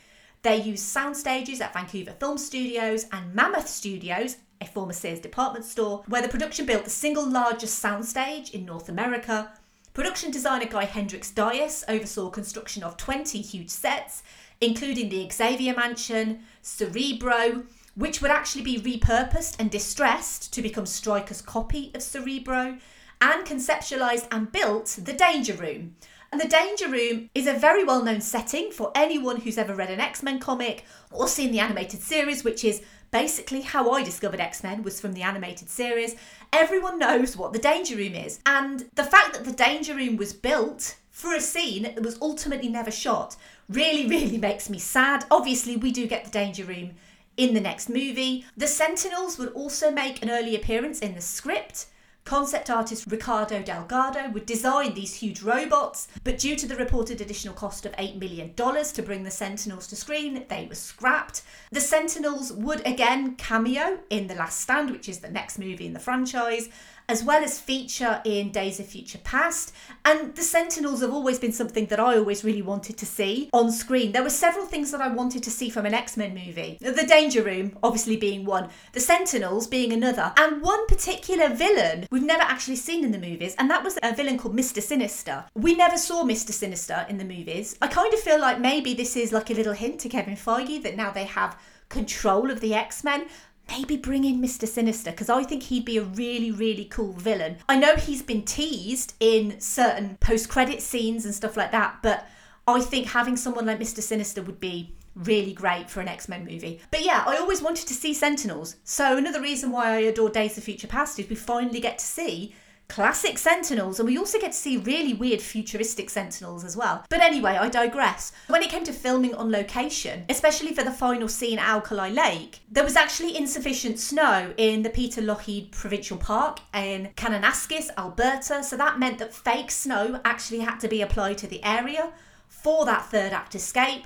They 0.42 0.62
used 0.62 0.84
sound 0.84 1.16
stages 1.16 1.60
at 1.60 1.74
Vancouver 1.74 2.12
Film 2.12 2.38
Studios 2.38 3.06
and 3.10 3.34
Mammoth 3.34 3.68
Studios, 3.68 4.36
a 4.60 4.66
former 4.66 4.92
Sears 4.92 5.18
department 5.18 5.64
store, 5.64 6.04
where 6.06 6.22
the 6.22 6.28
production 6.28 6.66
built 6.66 6.84
the 6.84 6.90
single 6.90 7.28
largest 7.28 7.82
soundstage 7.82 8.52
in 8.52 8.64
North 8.64 8.88
America. 8.88 9.52
Production 9.92 10.30
designer 10.30 10.66
Guy 10.66 10.84
Hendrix 10.84 11.32
Dyas 11.32 11.82
oversaw 11.88 12.30
construction 12.30 12.84
of 12.84 12.96
20 12.96 13.40
huge 13.40 13.70
sets, 13.70 14.22
including 14.60 15.08
the 15.08 15.28
Xavier 15.30 15.74
Mansion, 15.74 16.40
Cerebro, 16.62 17.64
which 17.94 18.22
would 18.22 18.30
actually 18.30 18.62
be 18.62 18.78
repurposed 18.80 19.56
and 19.58 19.70
distressed 19.70 20.52
to 20.52 20.62
become 20.62 20.86
Stryker's 20.86 21.42
copy 21.42 21.90
of 21.94 22.02
Cerebro, 22.02 22.78
and 23.20 23.44
conceptualised 23.44 24.28
and 24.30 24.52
built 24.52 24.98
the 25.02 25.12
Danger 25.12 25.54
Room. 25.54 25.96
And 26.30 26.40
the 26.40 26.48
Danger 26.48 26.88
Room 26.88 27.30
is 27.34 27.46
a 27.46 27.54
very 27.54 27.84
well 27.84 28.04
known 28.04 28.20
setting 28.20 28.70
for 28.70 28.92
anyone 28.94 29.40
who's 29.40 29.58
ever 29.58 29.74
read 29.74 29.90
an 29.90 30.00
X 30.00 30.22
Men 30.22 30.38
comic 30.38 30.84
or 31.10 31.26
seen 31.26 31.52
the 31.52 31.60
animated 31.60 32.00
series, 32.00 32.44
which 32.44 32.64
is 32.64 32.82
basically 33.10 33.62
how 33.62 33.90
I 33.90 34.04
discovered 34.04 34.40
X 34.40 34.62
Men 34.62 34.82
was 34.82 35.00
from 35.00 35.14
the 35.14 35.22
animated 35.22 35.70
series. 35.70 36.16
Everyone 36.52 36.98
knows 36.98 37.36
what 37.36 37.52
the 37.52 37.58
Danger 37.58 37.96
Room 37.96 38.14
is. 38.14 38.40
And 38.44 38.88
the 38.94 39.04
fact 39.04 39.32
that 39.32 39.44
the 39.44 39.52
Danger 39.52 39.94
Room 39.94 40.16
was 40.16 40.34
built 40.34 40.96
for 41.18 41.34
a 41.34 41.40
scene 41.40 41.82
that 41.82 42.00
was 42.00 42.16
ultimately 42.22 42.68
never 42.68 42.92
shot 42.92 43.34
really, 43.68 44.06
really 44.06 44.38
makes 44.38 44.70
me 44.70 44.78
sad. 44.78 45.24
Obviously, 45.32 45.76
we 45.76 45.90
do 45.90 46.06
get 46.06 46.24
the 46.24 46.30
Danger 46.30 46.62
Room 46.62 46.92
in 47.36 47.54
the 47.54 47.60
next 47.60 47.88
movie. 47.88 48.44
The 48.56 48.68
Sentinels 48.68 49.36
would 49.36 49.52
also 49.52 49.90
make 49.90 50.22
an 50.22 50.30
early 50.30 50.54
appearance 50.54 51.00
in 51.00 51.16
the 51.16 51.20
script. 51.20 51.86
Concept 52.24 52.70
artist 52.70 53.06
Ricardo 53.10 53.62
Delgado 53.62 54.28
would 54.30 54.46
design 54.46 54.94
these 54.94 55.14
huge 55.14 55.42
robots, 55.42 56.06
but 56.22 56.38
due 56.38 56.54
to 56.54 56.68
the 56.68 56.76
reported 56.76 57.20
additional 57.20 57.54
cost 57.54 57.84
of 57.84 57.92
$8 57.92 58.20
million 58.20 58.54
to 58.54 59.02
bring 59.02 59.24
the 59.24 59.30
Sentinels 59.30 59.88
to 59.88 59.96
screen, 59.96 60.44
they 60.48 60.66
were 60.68 60.76
scrapped. 60.76 61.42
The 61.72 61.80
Sentinels 61.80 62.52
would 62.52 62.86
again 62.86 63.34
cameo 63.36 64.00
in 64.10 64.28
The 64.28 64.34
Last 64.34 64.60
Stand, 64.60 64.90
which 64.90 65.08
is 65.08 65.18
the 65.18 65.30
next 65.30 65.58
movie 65.58 65.86
in 65.86 65.94
the 65.94 65.98
franchise, 65.98 66.68
as 67.08 67.24
well 67.24 67.42
as 67.42 67.58
feature 67.58 68.20
in 68.24 68.50
Days 68.50 68.78
of 68.78 68.86
Future 68.86 69.18
Past. 69.18 69.72
And 70.04 70.34
the 70.34 70.42
Sentinels 70.42 71.00
have 71.00 71.12
always 71.12 71.38
been 71.38 71.52
something 71.52 71.86
that 71.86 71.98
I 71.98 72.16
always 72.16 72.44
really 72.44 72.62
wanted 72.62 72.98
to 72.98 73.06
see 73.06 73.48
on 73.52 73.72
screen. 73.72 74.12
There 74.12 74.22
were 74.22 74.30
several 74.30 74.66
things 74.66 74.90
that 74.90 75.00
I 75.00 75.08
wanted 75.08 75.42
to 75.44 75.50
see 75.50 75.70
from 75.70 75.86
an 75.86 75.94
X 75.94 76.16
Men 76.16 76.34
movie. 76.34 76.78
The 76.80 77.06
Danger 77.06 77.42
Room, 77.42 77.78
obviously, 77.82 78.16
being 78.16 78.44
one, 78.44 78.68
the 78.92 79.00
Sentinels 79.00 79.66
being 79.66 79.92
another, 79.92 80.32
and 80.36 80.62
one 80.62 80.86
particular 80.86 81.48
villain 81.48 82.06
we've 82.10 82.22
never 82.22 82.42
actually 82.42 82.76
seen 82.76 83.04
in 83.04 83.12
the 83.12 83.18
movies, 83.18 83.54
and 83.58 83.70
that 83.70 83.84
was 83.84 83.98
a 84.02 84.14
villain 84.14 84.38
called 84.38 84.56
Mr. 84.56 84.82
Sinister. 84.82 85.44
We 85.54 85.74
never 85.74 85.96
saw 85.96 86.24
Mr. 86.24 86.50
Sinister 86.50 87.06
in 87.08 87.18
the 87.18 87.24
movies. 87.24 87.76
I 87.80 87.86
kind 87.86 88.12
of 88.12 88.20
feel 88.20 88.40
like 88.40 88.60
maybe 88.60 88.94
this 88.94 89.16
is 89.16 89.32
like 89.32 89.50
a 89.50 89.54
little 89.54 89.72
hint 89.72 90.00
to 90.00 90.08
Kevin 90.08 90.36
Feige 90.36 90.82
that 90.82 90.96
now 90.96 91.10
they 91.10 91.24
have 91.24 91.58
control 91.88 92.50
of 92.50 92.60
the 92.60 92.74
X 92.74 93.02
Men 93.02 93.26
maybe 93.68 93.96
bring 93.96 94.24
in 94.24 94.40
Mr. 94.40 94.66
Sinister 94.66 95.10
because 95.10 95.28
I 95.28 95.44
think 95.44 95.64
he'd 95.64 95.84
be 95.84 95.98
a 95.98 96.02
really, 96.02 96.50
really 96.50 96.84
cool 96.84 97.12
villain. 97.12 97.56
I 97.68 97.76
know 97.76 97.96
he's 97.96 98.22
been 98.22 98.42
teased 98.42 99.14
in 99.20 99.60
certain 99.60 100.16
post 100.20 100.48
credit 100.48 100.82
scenes 100.82 101.24
and 101.24 101.34
stuff 101.34 101.56
like 101.56 101.72
that, 101.72 101.98
but 102.02 102.26
I 102.66 102.80
think 102.80 103.08
having 103.08 103.36
someone 103.36 103.66
like 103.66 103.78
Mr. 103.78 104.02
Sinister 104.02 104.42
would 104.42 104.60
be 104.60 104.94
really 105.14 105.52
great 105.52 105.90
for 105.90 106.00
an 106.00 106.08
X 106.08 106.28
Men 106.28 106.44
movie. 106.44 106.80
But 106.90 107.04
yeah, 107.04 107.24
I 107.26 107.36
always 107.36 107.62
wanted 107.62 107.88
to 107.88 107.94
see 107.94 108.14
Sentinels. 108.14 108.76
So 108.84 109.16
another 109.16 109.40
reason 109.40 109.70
why 109.70 109.90
I 109.90 109.98
adore 109.98 110.30
Days 110.30 110.56
of 110.58 110.64
Future 110.64 110.86
Past 110.86 111.18
is 111.18 111.28
we 111.28 111.36
finally 111.36 111.80
get 111.80 111.98
to 111.98 112.04
see 112.04 112.54
classic 112.88 113.38
Sentinels, 113.38 114.00
and 114.00 114.08
we 114.08 114.18
also 114.18 114.38
get 114.38 114.52
to 114.52 114.58
see 114.58 114.76
really 114.76 115.14
weird 115.14 115.40
futuristic 115.40 116.10
Sentinels 116.10 116.64
as 116.64 116.76
well. 116.76 117.04
But 117.08 117.20
anyway, 117.20 117.52
I 117.52 117.68
digress. 117.68 118.32
When 118.48 118.62
it 118.62 118.70
came 118.70 118.84
to 118.84 118.92
filming 118.92 119.34
on 119.34 119.50
location, 119.50 120.24
especially 120.28 120.74
for 120.74 120.82
the 120.82 120.90
final 120.90 121.28
scene 121.28 121.58
at 121.58 121.68
Alkali 121.68 122.10
Lake, 122.10 122.60
there 122.70 122.84
was 122.84 122.96
actually 122.96 123.36
insufficient 123.36 123.98
snow 123.98 124.52
in 124.56 124.82
the 124.82 124.90
Peter 124.90 125.20
Lougheed 125.20 125.70
Provincial 125.72 126.16
Park 126.16 126.60
in 126.74 127.10
Kananaskis, 127.16 127.90
Alberta, 127.96 128.62
so 128.62 128.76
that 128.76 128.98
meant 128.98 129.18
that 129.18 129.34
fake 129.34 129.70
snow 129.70 130.20
actually 130.24 130.60
had 130.60 130.80
to 130.80 130.88
be 130.88 131.02
applied 131.02 131.38
to 131.38 131.46
the 131.46 131.62
area 131.62 132.12
for 132.48 132.84
that 132.86 133.06
third 133.06 133.32
act 133.32 133.54
escape. 133.54 134.04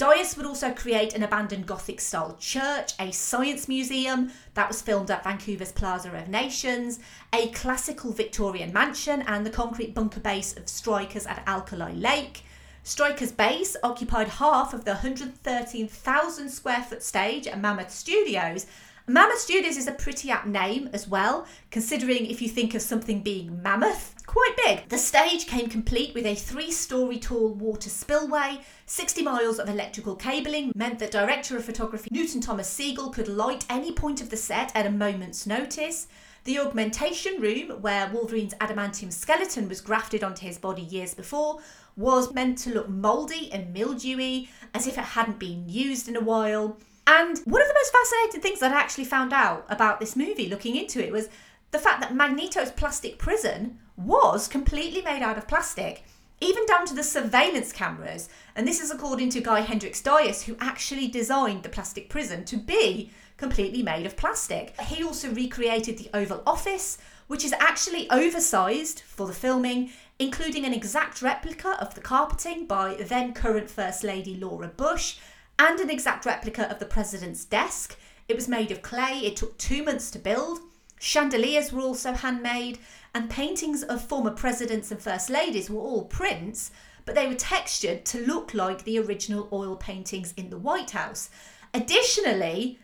Dyas 0.00 0.34
would 0.34 0.46
also 0.46 0.72
create 0.72 1.12
an 1.12 1.22
abandoned 1.22 1.66
Gothic 1.66 2.00
style 2.00 2.34
church, 2.40 2.94
a 2.98 3.10
science 3.10 3.68
museum 3.68 4.32
that 4.54 4.66
was 4.66 4.80
filmed 4.80 5.10
at 5.10 5.22
Vancouver's 5.22 5.72
Plaza 5.72 6.10
of 6.10 6.26
Nations, 6.26 7.00
a 7.34 7.48
classical 7.48 8.10
Victorian 8.10 8.72
mansion, 8.72 9.20
and 9.26 9.44
the 9.44 9.50
concrete 9.50 9.94
bunker 9.94 10.20
base 10.20 10.56
of 10.56 10.70
Stryker's 10.70 11.26
at 11.26 11.42
Alkali 11.46 11.92
Lake. 11.92 12.44
Stryker's 12.82 13.30
base 13.30 13.76
occupied 13.82 14.28
half 14.28 14.72
of 14.72 14.86
the 14.86 14.92
113,000 14.92 16.48
square 16.48 16.82
foot 16.82 17.02
stage 17.02 17.46
at 17.46 17.60
Mammoth 17.60 17.90
Studios. 17.90 18.66
Mammoth 19.10 19.40
Studios 19.40 19.76
is 19.76 19.88
a 19.88 19.92
pretty 19.92 20.30
apt 20.30 20.46
name 20.46 20.88
as 20.92 21.08
well, 21.08 21.44
considering 21.72 22.26
if 22.26 22.40
you 22.40 22.48
think 22.48 22.76
of 22.76 22.80
something 22.80 23.22
being 23.22 23.60
mammoth, 23.60 24.14
quite 24.24 24.54
big. 24.64 24.88
The 24.88 24.98
stage 24.98 25.48
came 25.48 25.68
complete 25.68 26.14
with 26.14 26.24
a 26.24 26.36
three 26.36 26.70
story 26.70 27.18
tall 27.18 27.48
water 27.54 27.90
spillway. 27.90 28.60
60 28.86 29.22
miles 29.24 29.58
of 29.58 29.68
electrical 29.68 30.14
cabling 30.14 30.70
meant 30.76 31.00
that 31.00 31.10
director 31.10 31.56
of 31.56 31.64
photography 31.64 32.08
Newton 32.12 32.40
Thomas 32.40 32.68
Sigel 32.68 33.10
could 33.10 33.26
light 33.26 33.66
any 33.68 33.90
point 33.90 34.20
of 34.20 34.30
the 34.30 34.36
set 34.36 34.70
at 34.76 34.86
a 34.86 34.90
moment's 34.90 35.44
notice. 35.44 36.06
The 36.44 36.60
augmentation 36.60 37.40
room, 37.40 37.82
where 37.82 38.08
Wolverine's 38.12 38.54
adamantium 38.60 39.12
skeleton 39.12 39.68
was 39.68 39.80
grafted 39.80 40.22
onto 40.22 40.46
his 40.46 40.56
body 40.56 40.82
years 40.82 41.14
before, 41.14 41.58
was 41.96 42.32
meant 42.32 42.58
to 42.58 42.72
look 42.72 42.88
mouldy 42.88 43.50
and 43.52 43.74
mildewy, 43.74 44.48
as 44.72 44.86
if 44.86 44.96
it 44.96 45.04
hadn't 45.04 45.40
been 45.40 45.68
used 45.68 46.06
in 46.06 46.14
a 46.14 46.20
while. 46.20 46.78
And 47.10 47.38
one 47.38 47.60
of 47.60 47.66
the 47.66 47.74
most 47.74 47.92
fascinating 47.92 48.40
things 48.40 48.60
that 48.60 48.70
I 48.70 48.78
actually 48.78 49.04
found 49.04 49.32
out 49.32 49.66
about 49.68 49.98
this 49.98 50.14
movie 50.14 50.48
looking 50.48 50.76
into 50.76 51.04
it 51.04 51.10
was 51.10 51.28
the 51.72 51.78
fact 51.80 52.00
that 52.00 52.14
Magneto's 52.14 52.70
plastic 52.70 53.18
prison 53.18 53.80
was 53.96 54.46
completely 54.46 55.02
made 55.02 55.20
out 55.20 55.36
of 55.36 55.48
plastic, 55.48 56.04
even 56.40 56.64
down 56.66 56.86
to 56.86 56.94
the 56.94 57.02
surveillance 57.02 57.72
cameras. 57.72 58.28
And 58.54 58.64
this 58.64 58.80
is 58.80 58.92
according 58.92 59.30
to 59.30 59.40
Guy 59.40 59.62
Hendrix 59.62 60.00
Dyas, 60.00 60.44
who 60.44 60.56
actually 60.60 61.08
designed 61.08 61.64
the 61.64 61.68
plastic 61.68 62.08
prison 62.08 62.44
to 62.44 62.56
be 62.56 63.10
completely 63.36 63.82
made 63.82 64.06
of 64.06 64.16
plastic. 64.16 64.80
He 64.80 65.02
also 65.02 65.32
recreated 65.32 65.98
the 65.98 66.10
Oval 66.14 66.44
Office, 66.46 66.96
which 67.26 67.44
is 67.44 67.54
actually 67.54 68.08
oversized 68.10 69.00
for 69.00 69.26
the 69.26 69.32
filming, 69.32 69.90
including 70.20 70.64
an 70.64 70.74
exact 70.74 71.22
replica 71.22 71.76
of 71.80 71.96
the 71.96 72.00
carpeting 72.00 72.66
by 72.66 72.94
then 72.94 73.34
current 73.34 73.68
First 73.68 74.04
Lady 74.04 74.36
Laura 74.36 74.68
Bush 74.68 75.16
and 75.60 75.78
an 75.78 75.90
exact 75.90 76.24
replica 76.24 76.70
of 76.70 76.78
the 76.78 76.86
President's 76.86 77.44
desk. 77.44 77.98
It 78.28 78.34
was 78.34 78.48
made 78.48 78.72
of 78.72 78.80
clay, 78.80 79.20
it 79.24 79.36
took 79.36 79.58
two 79.58 79.82
months 79.82 80.10
to 80.12 80.18
build. 80.18 80.60
Chandeliers 80.98 81.70
were 81.70 81.82
also 81.82 82.14
handmade, 82.14 82.78
and 83.14 83.28
paintings 83.28 83.82
of 83.82 84.02
former 84.02 84.30
presidents 84.30 84.90
and 84.90 84.98
first 84.98 85.28
ladies 85.28 85.68
were 85.68 85.80
all 85.80 86.04
prints, 86.06 86.70
but 87.04 87.14
they 87.14 87.26
were 87.26 87.34
textured 87.34 88.06
to 88.06 88.24
look 88.24 88.54
like 88.54 88.84
the 88.84 88.98
original 88.98 89.48
oil 89.52 89.76
paintings 89.76 90.32
in 90.38 90.48
the 90.48 90.56
White 90.56 90.92
House. 90.92 91.28
Additionally, 91.74 92.78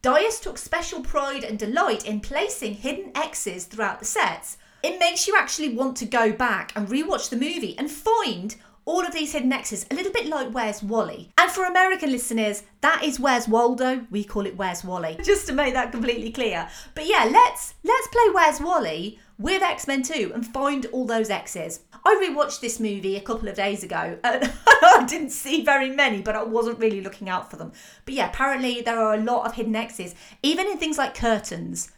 Dyas 0.00 0.40
took 0.40 0.56
special 0.56 1.00
pride 1.00 1.42
and 1.42 1.58
delight 1.58 2.06
in 2.06 2.20
placing 2.20 2.74
hidden 2.74 3.10
X's 3.16 3.64
throughout 3.64 3.98
the 3.98 4.04
sets. 4.04 4.56
It 4.84 5.00
makes 5.00 5.26
you 5.26 5.36
actually 5.36 5.74
want 5.74 5.96
to 5.96 6.04
go 6.04 6.32
back 6.32 6.72
and 6.76 6.86
rewatch 6.86 7.28
the 7.28 7.36
movie 7.36 7.76
and 7.76 7.90
find 7.90 8.54
all 8.90 9.06
of 9.06 9.12
these 9.12 9.32
hidden 9.32 9.52
X's, 9.52 9.86
a 9.88 9.94
little 9.94 10.10
bit 10.10 10.26
like 10.26 10.50
Where's 10.50 10.82
Wally. 10.82 11.30
And 11.38 11.48
for 11.48 11.64
American 11.64 12.10
listeners, 12.10 12.64
that 12.80 13.04
is 13.04 13.20
Where's 13.20 13.46
Waldo. 13.46 14.04
We 14.10 14.24
call 14.24 14.46
it 14.46 14.56
Where's 14.56 14.82
Wally, 14.82 15.16
just 15.24 15.46
to 15.46 15.52
make 15.52 15.74
that 15.74 15.92
completely 15.92 16.32
clear. 16.32 16.68
But 16.96 17.06
yeah, 17.06 17.28
let's 17.30 17.74
let's 17.84 18.08
play 18.08 18.30
Where's 18.34 18.60
Wally 18.60 19.20
with 19.38 19.62
X-Men 19.62 20.02
2 20.02 20.32
and 20.34 20.44
find 20.44 20.86
all 20.86 21.06
those 21.06 21.30
X's. 21.30 21.80
I 22.04 22.28
rewatched 22.28 22.60
this 22.60 22.80
movie 22.80 23.16
a 23.16 23.20
couple 23.20 23.48
of 23.48 23.54
days 23.54 23.84
ago 23.84 24.18
and 24.24 24.52
I 24.82 25.06
didn't 25.08 25.30
see 25.30 25.62
very 25.62 25.90
many, 25.90 26.20
but 26.20 26.34
I 26.34 26.42
wasn't 26.42 26.80
really 26.80 27.00
looking 27.00 27.28
out 27.28 27.48
for 27.48 27.56
them. 27.56 27.70
But 28.04 28.14
yeah, 28.14 28.28
apparently 28.28 28.80
there 28.80 29.00
are 29.00 29.14
a 29.14 29.22
lot 29.22 29.46
of 29.46 29.54
hidden 29.54 29.76
X's, 29.76 30.16
even 30.42 30.66
in 30.66 30.78
things 30.78 30.98
like 30.98 31.14
curtains. 31.14 31.92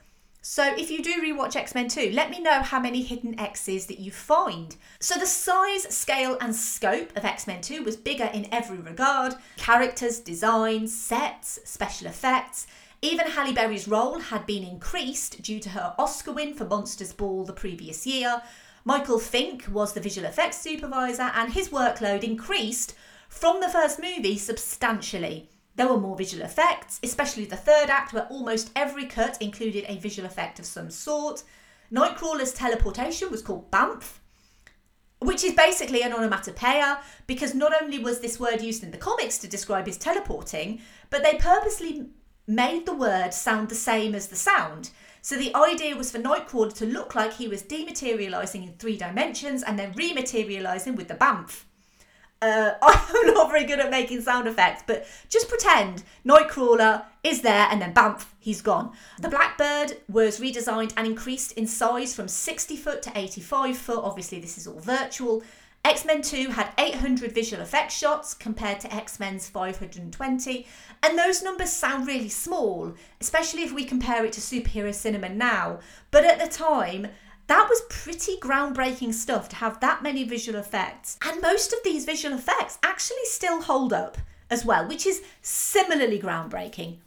So 0.44 0.74
if 0.76 0.90
you 0.90 1.05
do 1.05 1.22
rewatch 1.22 1.55
X-Men 1.55 1.87
2, 1.87 2.11
let 2.12 2.28
me 2.28 2.40
know 2.40 2.62
how 2.62 2.81
many 2.81 3.00
hidden 3.00 3.38
X's 3.38 3.87
that 3.87 4.00
you 4.00 4.11
find. 4.11 4.74
So 4.98 5.14
the 5.16 5.24
size, 5.24 5.85
scale 5.96 6.37
and 6.40 6.55
scope 6.55 7.16
of 7.16 7.24
X-Men 7.24 7.61
2 7.61 7.85
was 7.85 7.96
bigger 7.96 8.28
in 8.35 8.52
every 8.52 8.78
regard. 8.78 9.37
Characters, 9.57 10.18
designs, 10.18 10.92
sets, 10.92 11.61
special 11.62 12.09
effects. 12.09 12.66
Even 13.02 13.28
Halle 13.28 13.52
Berry's 13.52 13.87
role 13.87 14.18
had 14.18 14.44
been 14.44 14.64
increased 14.64 15.42
due 15.42 15.61
to 15.61 15.68
her 15.68 15.94
Oscar 15.96 16.33
win 16.33 16.55
for 16.55 16.64
Monsters 16.64 17.12
Ball 17.12 17.44
the 17.44 17.52
previous 17.52 18.05
year. 18.05 18.42
Michael 18.85 19.20
Fink 19.20 19.66
was 19.70 19.92
the 19.92 20.00
visual 20.00 20.26
effects 20.26 20.61
supervisor 20.61 21.31
and 21.37 21.52
his 21.52 21.68
workload 21.68 22.24
increased 22.24 22.96
from 23.28 23.61
the 23.61 23.68
first 23.68 24.00
movie 24.02 24.38
substantially. 24.38 25.48
There 25.74 25.88
were 25.88 25.98
more 25.98 26.16
visual 26.16 26.44
effects, 26.44 27.00
especially 27.02 27.46
the 27.46 27.56
third 27.56 27.88
act, 27.88 28.12
where 28.12 28.26
almost 28.26 28.70
every 28.76 29.06
cut 29.06 29.40
included 29.40 29.85
a 29.88 29.98
visual 29.98 30.26
effect 30.26 30.58
of 30.58 30.66
some 30.66 30.90
sort. 30.90 31.42
Nightcrawler's 31.90 32.52
teleportation 32.52 33.30
was 33.30 33.42
called 33.42 33.70
BAMF, 33.70 34.18
which 35.20 35.44
is 35.44 35.54
basically 35.54 36.02
an 36.02 36.12
onomatopoeia 36.12 37.00
because 37.26 37.54
not 37.54 37.72
only 37.80 37.98
was 37.98 38.20
this 38.20 38.40
word 38.40 38.61
used 38.61 38.82
in 38.82 38.90
the 38.90 38.98
comics 38.98 39.38
to 39.38 39.48
describe 39.48 39.87
his 39.87 39.96
teleporting, 39.96 40.80
but 41.11 41.22
they 41.22 41.37
purposely 41.37 42.06
made 42.46 42.87
the 42.87 42.94
word 42.94 43.32
sound 43.32 43.68
the 43.68 43.74
same 43.74 44.14
as 44.14 44.28
the 44.28 44.37
sound. 44.37 44.90
So 45.20 45.37
the 45.37 45.54
idea 45.54 45.96
was 45.96 46.11
for 46.11 46.18
Nightcrawler 46.18 46.74
to 46.74 46.87
look 46.87 47.14
like 47.14 47.35
he 47.35 47.46
was 47.46 47.62
dematerializing 47.62 48.64
in 48.64 48.74
three 48.74 48.96
dimensions 48.96 49.62
and 49.62 49.78
then 49.78 49.94
rematerializing 49.94 50.96
with 50.96 51.08
the 51.08 51.14
BAMF. 51.14 51.64
Uh, 52.42 52.74
I'm 52.83 53.35
not 53.35 53.50
very 53.50 53.64
good 53.64 53.78
at 53.78 53.90
making 53.90 54.20
sound 54.20 54.48
effects, 54.48 54.83
but 54.87 55.07
just 55.28 55.48
pretend 55.48 56.02
Nightcrawler 56.26 57.05
is 57.22 57.42
there 57.42 57.68
and 57.70 57.81
then 57.81 57.94
bamf, 57.94 58.26
he's 58.40 58.61
gone. 58.61 58.92
The 59.20 59.28
Blackbird 59.28 59.98
was 60.09 60.40
redesigned 60.40 60.92
and 60.96 61.07
increased 61.07 61.52
in 61.52 61.68
size 61.68 62.14
from 62.14 62.26
60 62.26 62.76
foot 62.76 63.00
to 63.02 63.12
85 63.14 63.78
foot. 63.78 64.00
Obviously, 64.02 64.40
this 64.40 64.59
is 64.59 64.66
all 64.66 64.81
virtual. 64.81 65.42
X 65.85 66.05
Men 66.05 66.22
2 66.22 66.50
had 66.50 66.72
800 66.78 67.33
visual 67.33 67.62
effects 67.62 67.96
shots 67.96 68.35
compared 68.35 68.78
to 68.81 68.94
X 68.94 69.18
Men's 69.18 69.48
520, 69.48 70.66
and 71.02 71.18
those 71.18 71.42
numbers 71.42 71.72
sound 71.72 72.07
really 72.07 72.28
small, 72.28 72.94
especially 73.20 73.62
if 73.62 73.72
we 73.72 73.85
compare 73.85 74.24
it 74.24 74.33
to 74.35 74.40
superhero 74.40 74.94
cinema 74.94 75.28
now. 75.28 75.81
But 76.12 76.24
at 76.24 76.38
the 76.38 76.46
time, 76.46 77.09
that 77.48 77.66
was 77.68 77.83
pretty 77.88 78.37
groundbreaking 78.37 79.14
stuff 79.14 79.48
to 79.50 79.57
have 79.57 79.81
that 79.81 80.02
many 80.02 80.24
visual 80.24 80.59
effects. 80.59 81.18
And 81.24 81.42
most 81.42 81.72
of 81.72 81.81
these 81.85 82.05
visual 82.05 82.37
effects 82.37 82.78
actually 82.83 83.24
still 83.24 83.62
hold 83.62 83.92
up 83.92 84.18
as 84.50 84.64
well, 84.64 84.87
which 84.87 85.07
is 85.07 85.22
similarly 85.40 86.20
groundbreaking. 86.20 86.98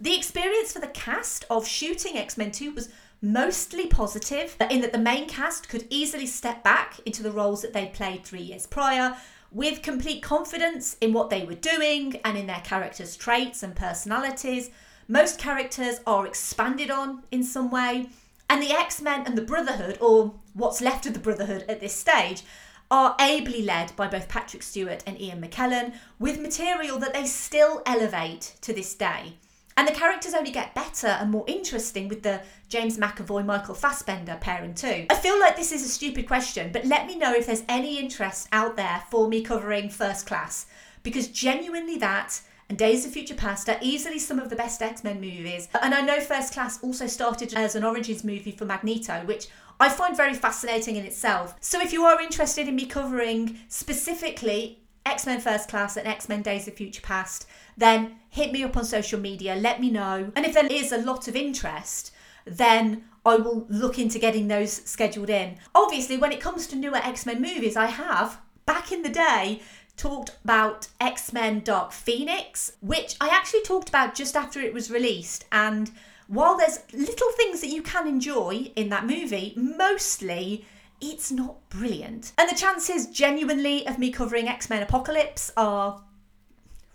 The 0.00 0.16
experience 0.16 0.72
for 0.72 0.78
the 0.80 0.88
cast 0.88 1.44
of 1.50 1.66
shooting 1.66 2.16
X 2.16 2.36
Men 2.36 2.52
2 2.52 2.72
was 2.72 2.88
mostly 3.20 3.86
positive, 3.86 4.56
in 4.70 4.80
that 4.80 4.92
the 4.92 4.98
main 4.98 5.26
cast 5.28 5.68
could 5.68 5.86
easily 5.90 6.26
step 6.26 6.62
back 6.62 7.00
into 7.04 7.22
the 7.22 7.32
roles 7.32 7.62
that 7.62 7.72
they'd 7.72 7.92
played 7.92 8.24
three 8.24 8.42
years 8.42 8.66
prior 8.66 9.16
with 9.50 9.82
complete 9.82 10.22
confidence 10.22 10.96
in 11.00 11.12
what 11.12 11.30
they 11.30 11.44
were 11.44 11.54
doing 11.54 12.20
and 12.24 12.36
in 12.36 12.46
their 12.46 12.60
characters' 12.60 13.16
traits 13.16 13.62
and 13.62 13.74
personalities. 13.74 14.70
Most 15.08 15.38
characters 15.38 16.00
are 16.06 16.26
expanded 16.26 16.90
on 16.90 17.22
in 17.30 17.42
some 17.42 17.70
way, 17.70 18.10
and 18.48 18.62
the 18.62 18.72
X 18.72 19.00
Men 19.00 19.24
and 19.26 19.36
the 19.36 19.42
Brotherhood, 19.42 19.98
or 20.00 20.34
what's 20.54 20.80
left 20.80 21.06
of 21.06 21.14
the 21.14 21.18
Brotherhood 21.18 21.64
at 21.68 21.80
this 21.80 21.94
stage, 21.94 22.42
are 22.90 23.14
ably 23.18 23.62
led 23.62 23.94
by 23.96 24.06
both 24.08 24.28
Patrick 24.28 24.62
Stewart 24.62 25.02
and 25.06 25.20
Ian 25.20 25.42
McKellen 25.42 25.92
with 26.18 26.40
material 26.40 26.98
that 26.98 27.12
they 27.12 27.26
still 27.26 27.82
elevate 27.84 28.54
to 28.62 28.72
this 28.72 28.94
day. 28.94 29.34
And 29.76 29.86
the 29.86 29.92
characters 29.92 30.34
only 30.34 30.50
get 30.50 30.74
better 30.74 31.06
and 31.06 31.30
more 31.30 31.44
interesting 31.46 32.08
with 32.08 32.22
the 32.22 32.40
James 32.68 32.98
McAvoy 32.98 33.44
Michael 33.44 33.76
Fassbender 33.76 34.36
pairing 34.40 34.74
too. 34.74 35.06
I 35.08 35.14
feel 35.14 35.38
like 35.38 35.54
this 35.54 35.70
is 35.70 35.84
a 35.84 35.88
stupid 35.88 36.26
question, 36.26 36.72
but 36.72 36.84
let 36.84 37.06
me 37.06 37.16
know 37.16 37.32
if 37.32 37.46
there's 37.46 37.62
any 37.68 37.98
interest 37.98 38.48
out 38.50 38.76
there 38.76 39.04
for 39.10 39.28
me 39.28 39.42
covering 39.42 39.88
First 39.88 40.26
Class, 40.26 40.66
because 41.04 41.28
genuinely 41.28 41.96
that 41.98 42.40
and 42.68 42.76
Days 42.76 43.06
of 43.06 43.12
Future 43.12 43.34
Past 43.34 43.68
are 43.68 43.78
easily 43.80 44.18
some 44.18 44.38
of 44.38 44.50
the 44.50 44.56
best 44.56 44.82
X 44.82 45.02
Men 45.02 45.20
movies. 45.20 45.68
And 45.80 45.94
I 45.94 46.02
know 46.02 46.20
First 46.20 46.52
Class 46.52 46.82
also 46.82 47.06
started 47.06 47.54
as 47.54 47.74
an 47.74 47.84
Origins 47.84 48.24
movie 48.24 48.52
for 48.52 48.66
Magneto, 48.66 49.22
which 49.24 49.48
I 49.80 49.88
find 49.88 50.16
very 50.16 50.34
fascinating 50.34 50.96
in 50.96 51.04
itself. 51.04 51.54
So 51.60 51.80
if 51.80 51.92
you 51.92 52.04
are 52.04 52.20
interested 52.20 52.68
in 52.68 52.76
me 52.76 52.86
covering 52.86 53.58
specifically 53.68 54.80
X 55.06 55.24
Men 55.24 55.40
First 55.40 55.68
Class 55.70 55.96
and 55.96 56.06
X 56.06 56.28
Men 56.28 56.42
Days 56.42 56.68
of 56.68 56.74
Future 56.74 57.00
Past, 57.00 57.46
then 57.76 58.16
hit 58.28 58.52
me 58.52 58.62
up 58.64 58.76
on 58.76 58.84
social 58.84 59.18
media, 59.18 59.54
let 59.56 59.80
me 59.80 59.90
know. 59.90 60.30
And 60.36 60.44
if 60.44 60.52
there 60.52 60.66
is 60.66 60.92
a 60.92 60.98
lot 60.98 61.28
of 61.28 61.36
interest, 61.36 62.12
then 62.44 63.04
I 63.24 63.36
will 63.36 63.66
look 63.68 63.98
into 63.98 64.18
getting 64.18 64.48
those 64.48 64.72
scheduled 64.72 65.30
in. 65.30 65.56
Obviously, 65.74 66.18
when 66.18 66.32
it 66.32 66.40
comes 66.40 66.66
to 66.66 66.76
newer 66.76 66.96
X 66.96 67.24
Men 67.24 67.40
movies, 67.40 67.76
I 67.76 67.86
have, 67.86 68.40
back 68.66 68.92
in 68.92 69.02
the 69.02 69.08
day, 69.08 69.62
talked 69.98 70.36
about 70.44 70.88
X 71.00 71.32
Men 71.32 71.60
Dark 71.60 71.92
Phoenix, 71.92 72.72
which 72.80 73.16
I 73.20 73.28
actually 73.28 73.62
talked 73.62 73.88
about 73.88 74.14
just 74.14 74.36
after 74.36 74.60
it 74.60 74.72
was 74.72 74.90
released. 74.90 75.44
And 75.52 75.90
while 76.28 76.56
there's 76.56 76.80
little 76.92 77.30
things 77.32 77.60
that 77.60 77.68
you 77.68 77.82
can 77.82 78.06
enjoy 78.06 78.70
in 78.76 78.88
that 78.88 79.06
movie, 79.06 79.52
mostly 79.56 80.64
it's 81.00 81.30
not 81.30 81.68
brilliant. 81.68 82.32
And 82.38 82.48
the 82.48 82.54
chances 82.54 83.06
genuinely 83.06 83.86
of 83.86 83.98
me 83.98 84.10
covering 84.10 84.48
X 84.48 84.70
Men 84.70 84.82
Apocalypse 84.82 85.52
are 85.56 86.02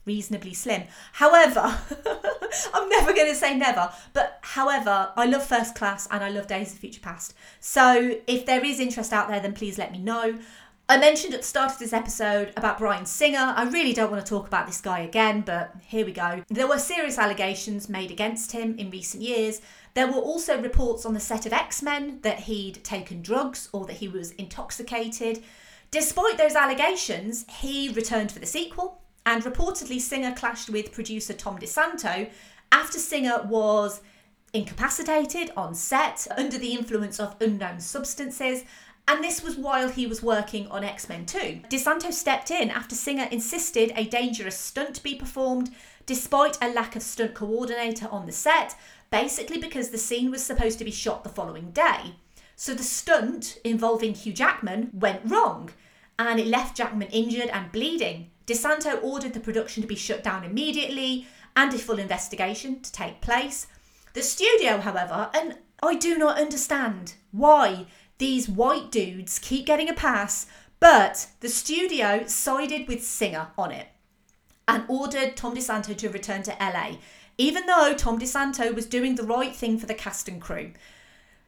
reasonably 0.05 0.53
slim. 0.53 0.83
However, 1.13 1.61
I'm 2.73 2.89
never 2.89 3.13
going 3.13 3.29
to 3.29 3.35
say 3.35 3.55
never, 3.55 3.89
but 4.13 4.39
however, 4.41 5.11
I 5.15 5.25
love 5.25 5.45
First 5.45 5.75
Class 5.75 6.07
and 6.11 6.23
I 6.23 6.29
love 6.29 6.47
Days 6.47 6.69
of 6.69 6.75
the 6.75 6.81
Future 6.81 7.01
Past. 7.01 7.33
So 7.59 8.17
if 8.27 8.45
there 8.45 8.63
is 8.63 8.79
interest 8.79 9.13
out 9.13 9.29
there, 9.29 9.39
then 9.39 9.53
please 9.53 9.77
let 9.77 9.91
me 9.91 9.99
know. 9.99 10.37
I 10.89 10.97
mentioned 10.97 11.33
at 11.33 11.41
the 11.41 11.47
start 11.47 11.71
of 11.71 11.79
this 11.79 11.93
episode 11.93 12.51
about 12.57 12.77
Bryan 12.77 13.05
Singer. 13.05 13.53
I 13.55 13.63
really 13.63 13.93
don't 13.93 14.11
want 14.11 14.23
to 14.23 14.29
talk 14.29 14.47
about 14.47 14.67
this 14.67 14.81
guy 14.81 14.99
again, 14.99 15.39
but 15.39 15.73
here 15.87 16.05
we 16.05 16.11
go. 16.11 16.43
There 16.49 16.67
were 16.67 16.77
serious 16.77 17.17
allegations 17.17 17.87
made 17.87 18.11
against 18.11 18.51
him 18.51 18.77
in 18.77 18.91
recent 18.91 19.23
years. 19.23 19.61
There 19.93 20.07
were 20.07 20.19
also 20.19 20.61
reports 20.61 21.05
on 21.05 21.13
the 21.13 21.21
set 21.21 21.45
of 21.45 21.53
X 21.53 21.81
Men 21.81 22.19
that 22.23 22.41
he'd 22.41 22.83
taken 22.83 23.21
drugs 23.21 23.69
or 23.71 23.85
that 23.85 23.97
he 23.97 24.09
was 24.09 24.31
intoxicated. 24.31 25.41
Despite 25.89 26.37
those 26.37 26.55
allegations, 26.55 27.45
he 27.61 27.87
returned 27.87 28.33
for 28.33 28.39
the 28.39 28.45
sequel, 28.45 29.01
and 29.25 29.41
reportedly 29.43 30.01
Singer 30.01 30.33
clashed 30.33 30.69
with 30.69 30.91
producer 30.91 31.31
Tom 31.31 31.59
DeSanto 31.59 32.29
after 32.73 32.99
Singer 32.99 33.43
was 33.45 34.01
incapacitated 34.51 35.49
on 35.55 35.73
set 35.75 36.27
under 36.37 36.57
the 36.57 36.73
influence 36.73 37.21
of 37.21 37.37
unknown 37.39 37.79
substances 37.79 38.65
and 39.07 39.23
this 39.23 39.43
was 39.43 39.57
while 39.57 39.89
he 39.89 40.07
was 40.07 40.23
working 40.23 40.67
on 40.69 40.83
X 40.83 41.09
Men 41.09 41.25
2. 41.25 41.61
DeSanto 41.69 42.11
stepped 42.11 42.51
in 42.51 42.69
after 42.69 42.95
Singer 42.95 43.27
insisted 43.31 43.91
a 43.95 44.05
dangerous 44.05 44.57
stunt 44.57 45.03
be 45.03 45.15
performed. 45.15 45.71
despite 46.05 46.57
a 46.61 46.69
lack 46.69 46.95
of 46.95 47.01
stunt 47.01 47.33
coordinator 47.33 48.07
on 48.11 48.25
the 48.25 48.31
set, 48.31 48.75
basically 49.09 49.57
because 49.57 49.89
the 49.89 49.97
scene 49.97 50.31
was 50.31 50.43
supposed 50.43 50.77
to 50.79 50.85
be 50.85 50.91
shot 50.91 51.23
the 51.23 51.29
following 51.29 51.71
day. 51.71 52.15
So 52.55 52.73
the 52.73 52.83
stunt 52.83 53.57
involving 53.63 54.13
Hugh 54.13 54.33
Jackman 54.33 54.89
went 54.93 55.21
wrong 55.23 55.69
and 56.19 56.39
it 56.39 56.47
left 56.47 56.77
Jackman 56.77 57.09
injured 57.09 57.49
and 57.49 57.71
bleeding. 57.71 58.29
DeSanto 58.45 59.01
ordered 59.01 59.33
the 59.33 59.39
production 59.39 59.81
to 59.81 59.87
be 59.87 59.95
shut 59.95 60.23
down 60.23 60.43
immediately 60.43 61.27
and 61.55 61.73
a 61.73 61.77
full 61.77 61.99
investigation 61.99 62.81
to 62.81 62.91
take 62.91 63.21
place. 63.21 63.67
The 64.13 64.21
studio, 64.21 64.79
however, 64.79 65.29
and 65.33 65.57
I 65.81 65.95
do 65.95 66.17
not 66.17 66.37
understand 66.37 67.15
why 67.31 67.87
these 68.23 68.47
white 68.47 68.89
dudes 68.89 69.37
keep 69.37 69.65
getting 69.65 69.89
a 69.89 69.93
pass, 69.93 70.45
but 70.79 71.27
the 71.41 71.49
studio 71.49 72.23
sided 72.25 72.87
with 72.87 73.03
Singer 73.03 73.47
on 73.57 73.69
it 73.69 73.87
and 74.65 74.85
ordered 74.87 75.35
Tom 75.35 75.53
DeSanto 75.53 75.93
to 75.97 76.07
return 76.07 76.41
to 76.43 76.55
LA, 76.57 76.99
even 77.37 77.65
though 77.65 77.93
Tom 77.93 78.17
DeSanto 78.17 78.73
was 78.73 78.85
doing 78.85 79.15
the 79.15 79.25
right 79.25 79.53
thing 79.53 79.77
for 79.77 79.87
the 79.87 79.93
cast 79.93 80.29
and 80.29 80.41
crew. 80.41 80.71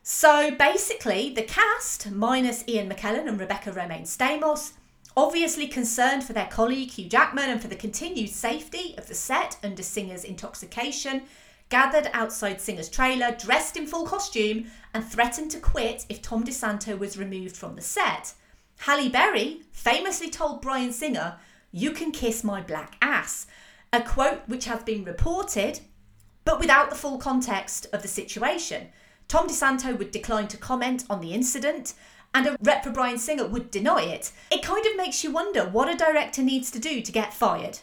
So 0.04 0.52
basically, 0.52 1.34
the 1.34 1.44
cast, 1.44 2.12
minus 2.12 2.66
Ian 2.68 2.90
McKellen 2.90 3.30
and 3.30 3.40
Rebecca 3.40 3.72
Romijn 3.72 4.02
Stamos, 4.02 4.74
obviously 5.16 5.68
concerned 5.68 6.26
for 6.26 6.34
their 6.34 6.48
colleague 6.48 6.92
Hugh 6.92 7.08
Jackman 7.08 7.50
and 7.50 7.62
for 7.62 7.70
the 7.70 7.78
continued 7.78 8.32
safety 8.32 8.96
of 8.98 9.08
the 9.08 9.16
set 9.16 9.56
under 9.64 9.82
Singer's 9.82 10.26
intoxication, 10.26 11.22
gathered 11.70 12.10
outside 12.14 12.60
Singer's 12.60 12.90
trailer, 12.90 13.32
dressed 13.32 13.78
in 13.78 13.88
full 13.88 14.06
costume, 14.06 14.66
and 14.96 15.04
threatened 15.04 15.52
to 15.52 15.60
quit 15.60 16.06
if 16.08 16.22
Tom 16.22 16.46
DeSanto 16.46 16.98
was 16.98 17.18
removed 17.18 17.58
from 17.58 17.76
the 17.76 17.82
set. 17.82 18.34
Halle 18.78 19.10
Berry 19.10 19.62
famously 19.74 20.30
told 20.30 20.62
Bryan 20.62 20.94
Singer, 20.94 21.36
You 21.74 21.92
can 21.92 22.14
kiss 22.14 22.46
my 22.46 22.62
black 22.62 22.96
ass, 23.02 23.46
a 23.92 24.02
quote 24.02 24.48
which 24.48 24.64
has 24.66 24.84
been 24.84 25.04
reported, 25.04 25.82
but 26.46 26.62
without 26.62 26.90
the 26.90 26.96
full 26.96 27.18
context 27.18 27.88
of 27.92 28.04
the 28.04 28.08
situation. 28.08 28.88
Tom 29.28 29.50
DeSanto 29.50 29.98
would 29.98 30.12
decline 30.12 30.48
to 30.48 30.58
comment 30.58 31.04
on 31.10 31.20
the 31.20 31.34
incident, 31.34 31.94
and 32.34 32.48
a 32.48 32.58
rep 32.62 32.86
for 32.86 32.90
Bryan 32.92 33.18
Singer 33.18 33.48
would 33.48 33.72
deny 33.72 34.02
it. 34.02 34.32
It 34.50 34.64
kind 34.64 34.86
of 34.86 34.96
makes 34.96 35.26
you 35.26 35.32
wonder 35.32 35.66
what 35.66 35.94
a 35.94 35.98
director 35.98 36.42
needs 36.42 36.72
to 36.72 36.80
do 36.80 37.02
to 37.02 37.12
get 37.12 37.34
fired. 37.34 37.80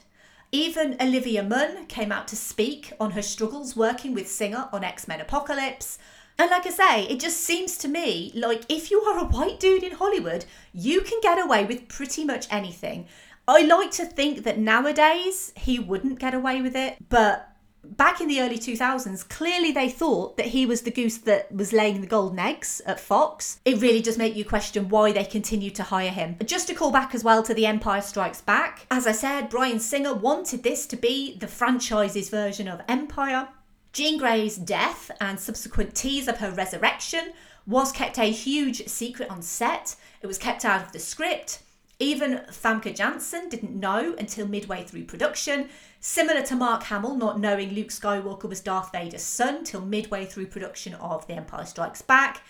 Even 0.51 0.97
Olivia 0.99 1.43
Munn 1.43 1.85
came 1.87 2.11
out 2.11 2.27
to 2.29 2.37
speak 2.37 2.95
on 2.99 3.11
her 3.11 3.23
struggles 3.23 3.77
working 3.77 4.15
with 4.15 4.31
Singer 4.31 4.71
on 4.73 4.83
X 4.83 5.07
Men 5.07 5.21
Apocalypse. 5.21 5.99
And 6.39 6.51
like 6.51 6.67
I 6.67 6.71
say, 6.71 7.05
it 7.05 7.21
just 7.21 7.39
seems 7.41 7.77
to 7.79 7.89
me 7.89 8.33
like 8.35 8.63
if 8.69 8.91
you 8.91 9.01
are 9.03 9.19
a 9.19 9.29
white 9.29 9.61
dude 9.61 9.83
in 9.83 9.93
Hollywood, 9.93 10.45
you 10.73 11.01
can 11.03 11.21
get 11.21 11.39
away 11.39 11.65
with 11.65 11.89
pretty 11.89 12.25
much 12.25 12.47
anything. 12.51 13.07
I 13.47 13.63
like 13.63 13.91
to 13.93 14.07
think 14.07 14.45
that 14.45 14.59
nowadays 14.59 15.53
he 15.57 15.79
wouldn't 15.79 16.21
get 16.21 16.35
away 16.35 16.63
with 16.63 16.77
it, 16.77 16.97
but 17.09 17.53
back 17.85 18.21
in 18.21 18.29
the 18.29 18.41
early 18.41 18.59
2000s, 18.59 19.29
clearly 19.29 19.73
they 19.73 19.89
thought 19.89 20.37
that 20.37 20.47
he 20.47 20.67
was 20.67 20.83
the 20.83 20.91
goose 20.91 21.19
that 21.19 21.51
was 21.53 21.73
laying 21.73 22.01
the 22.01 22.07
golden 22.07 22.39
eggs 22.39 22.81
at 22.87 23.01
Fox. 23.01 23.61
It 23.65 23.81
really 23.81 24.01
does 24.01 24.19
make 24.19 24.37
you 24.37 24.45
question 24.45 24.89
why 24.89 25.13
they 25.13 25.25
continue 25.25 25.71
to 25.71 25.83
hire 25.83 26.11
him. 26.11 26.37
Just 26.45 26.69
to 26.69 26.75
call 26.75 26.93
back 26.93 27.15
as 27.15 27.25
well 27.25 27.43
to 27.43 27.55
The 27.55 27.67
Empire 27.67 28.01
Strikes 28.01 28.41
Back, 28.41 28.87
as 28.91 29.07
I 29.07 29.13
said, 29.13 29.51
Bryan 29.51 29.81
Singer 29.81 30.15
wanted 30.15 30.63
this 30.63 30.87
to 30.87 30.97
be 30.97 31.37
the 31.37 31.49
franchise's 31.49 32.31
version 32.31 32.69
of 32.69 32.83
Empire. 32.89 33.49
Jean 33.93 34.17
Grey's 34.17 34.57
death 34.57 35.11
and 35.21 35.39
subsequent 35.39 35.95
tease 35.95 36.27
of 36.27 36.39
her 36.39 36.51
resurrection 36.51 37.33
was 37.67 37.93
kept 37.93 38.19
a 38.19 38.31
huge 38.31 38.87
secret 38.89 39.29
on 39.31 39.43
set. 39.43 39.97
It 40.23 40.27
was 40.27 40.39
kept 40.39 40.65
out 40.65 40.83
of 40.83 40.93
the 40.93 40.99
script. 40.99 41.63
Even 41.99 42.41
Famke 42.51 42.97
Janssen 42.97 43.49
didn't 43.49 43.79
know 43.79 44.17
until 44.19 44.49
midway 44.49 44.83
through 44.83 45.05
production, 45.05 45.69
similar 46.01 46.43
to 46.43 46.57
Mark 46.57 46.85
Hamill 46.85 47.15
not 47.15 47.39
knowing 47.39 47.75
Luke 47.75 47.91
Skywalker 47.91 48.49
was 48.49 48.61
Darth 48.61 48.91
Vader's 48.93 49.23
son 49.23 49.63
till 49.63 49.83
midway 49.83 50.25
through 50.25 50.47
production 50.47 50.95
of 50.95 51.27
The 51.27 51.35
Empire 51.35 51.67
Strikes 51.67 52.03
Back. 52.03 52.43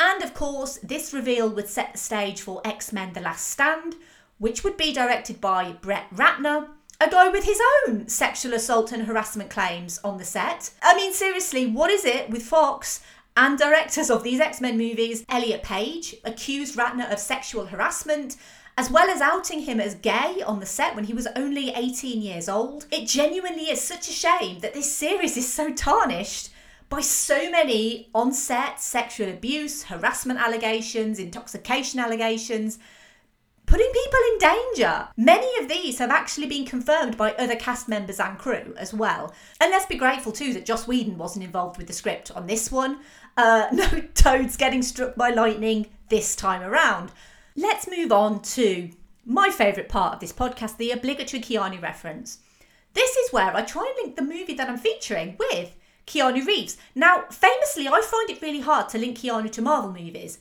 And 0.00 0.22
of 0.22 0.34
course, 0.34 0.78
this 0.78 1.12
reveal 1.12 1.48
would 1.50 1.68
set 1.68 1.92
the 1.92 1.98
stage 1.98 2.40
for 2.40 2.62
X 2.64 2.92
Men 2.92 3.12
The 3.12 3.20
Last 3.20 3.46
Stand, 3.48 3.96
which 4.38 4.64
would 4.64 4.76
be 4.76 4.92
directed 4.92 5.40
by 5.40 5.72
Brett 5.72 6.10
Ratner, 6.10 6.68
a 7.00 7.10
guy 7.10 7.28
with 7.28 7.44
his 7.44 7.60
own 7.86 8.08
sexual 8.08 8.54
assault 8.54 8.92
and 8.92 9.04
harassment 9.04 9.50
claims 9.50 9.98
on 10.02 10.18
the 10.18 10.24
set. 10.24 10.70
I 10.82 10.94
mean, 10.96 11.12
seriously, 11.12 11.66
what 11.66 11.90
is 11.90 12.04
it 12.04 12.30
with 12.30 12.42
Fox 12.42 13.02
and 13.36 13.58
directors 13.58 14.10
of 14.10 14.22
these 14.22 14.40
X 14.40 14.60
Men 14.60 14.78
movies? 14.78 15.24
Elliot 15.28 15.62
Page 15.62 16.16
accused 16.24 16.76
Ratner 16.76 17.10
of 17.12 17.18
sexual 17.18 17.66
harassment 17.66 18.36
as 18.78 18.90
well 18.90 19.08
as 19.08 19.22
outing 19.22 19.60
him 19.60 19.80
as 19.80 19.94
gay 19.94 20.42
on 20.46 20.60
the 20.60 20.66
set 20.66 20.94
when 20.94 21.04
he 21.04 21.14
was 21.14 21.26
only 21.34 21.70
18 21.70 22.20
years 22.20 22.48
old. 22.48 22.86
It 22.90 23.08
genuinely 23.08 23.70
is 23.70 23.80
such 23.80 24.08
a 24.08 24.12
shame 24.12 24.58
that 24.60 24.74
this 24.74 24.90
series 24.90 25.36
is 25.36 25.50
so 25.50 25.72
tarnished 25.72 26.50
by 26.88 27.00
so 27.00 27.50
many 27.50 28.10
on 28.14 28.32
set 28.32 28.80
sexual 28.80 29.28
abuse, 29.30 29.84
harassment 29.84 30.38
allegations, 30.38 31.18
intoxication 31.18 32.00
allegations. 32.00 32.78
Putting 33.66 33.90
people 33.92 34.18
in 34.32 34.38
danger. 34.38 35.08
Many 35.16 35.48
of 35.58 35.68
these 35.68 35.98
have 35.98 36.10
actually 36.10 36.46
been 36.46 36.64
confirmed 36.64 37.16
by 37.16 37.32
other 37.32 37.56
cast 37.56 37.88
members 37.88 38.20
and 38.20 38.38
crew 38.38 38.74
as 38.78 38.94
well. 38.94 39.34
And 39.60 39.72
let's 39.72 39.86
be 39.86 39.96
grateful 39.96 40.30
too 40.30 40.52
that 40.52 40.64
Joss 40.64 40.86
Whedon 40.86 41.18
wasn't 41.18 41.44
involved 41.44 41.76
with 41.76 41.88
the 41.88 41.92
script 41.92 42.30
on 42.30 42.46
this 42.46 42.70
one. 42.70 43.00
Uh, 43.36 43.66
no 43.72 43.86
toads 44.14 44.56
getting 44.56 44.82
struck 44.82 45.16
by 45.16 45.30
lightning 45.30 45.86
this 46.10 46.36
time 46.36 46.62
around. 46.62 47.10
Let's 47.56 47.88
move 47.88 48.12
on 48.12 48.40
to 48.42 48.90
my 49.24 49.50
favourite 49.50 49.88
part 49.88 50.14
of 50.14 50.20
this 50.20 50.32
podcast 50.32 50.76
the 50.76 50.92
obligatory 50.92 51.42
Keanu 51.42 51.82
reference. 51.82 52.38
This 52.94 53.16
is 53.16 53.32
where 53.32 53.54
I 53.54 53.62
try 53.62 53.92
and 53.96 54.06
link 54.06 54.16
the 54.16 54.22
movie 54.22 54.54
that 54.54 54.70
I'm 54.70 54.78
featuring 54.78 55.36
with 55.38 55.74
Keanu 56.06 56.46
Reeves. 56.46 56.76
Now, 56.94 57.24
famously, 57.30 57.88
I 57.88 58.00
find 58.00 58.30
it 58.30 58.40
really 58.40 58.60
hard 58.60 58.88
to 58.90 58.98
link 58.98 59.18
Keanu 59.18 59.50
to 59.50 59.60
Marvel 59.60 59.92
movies, 59.92 60.38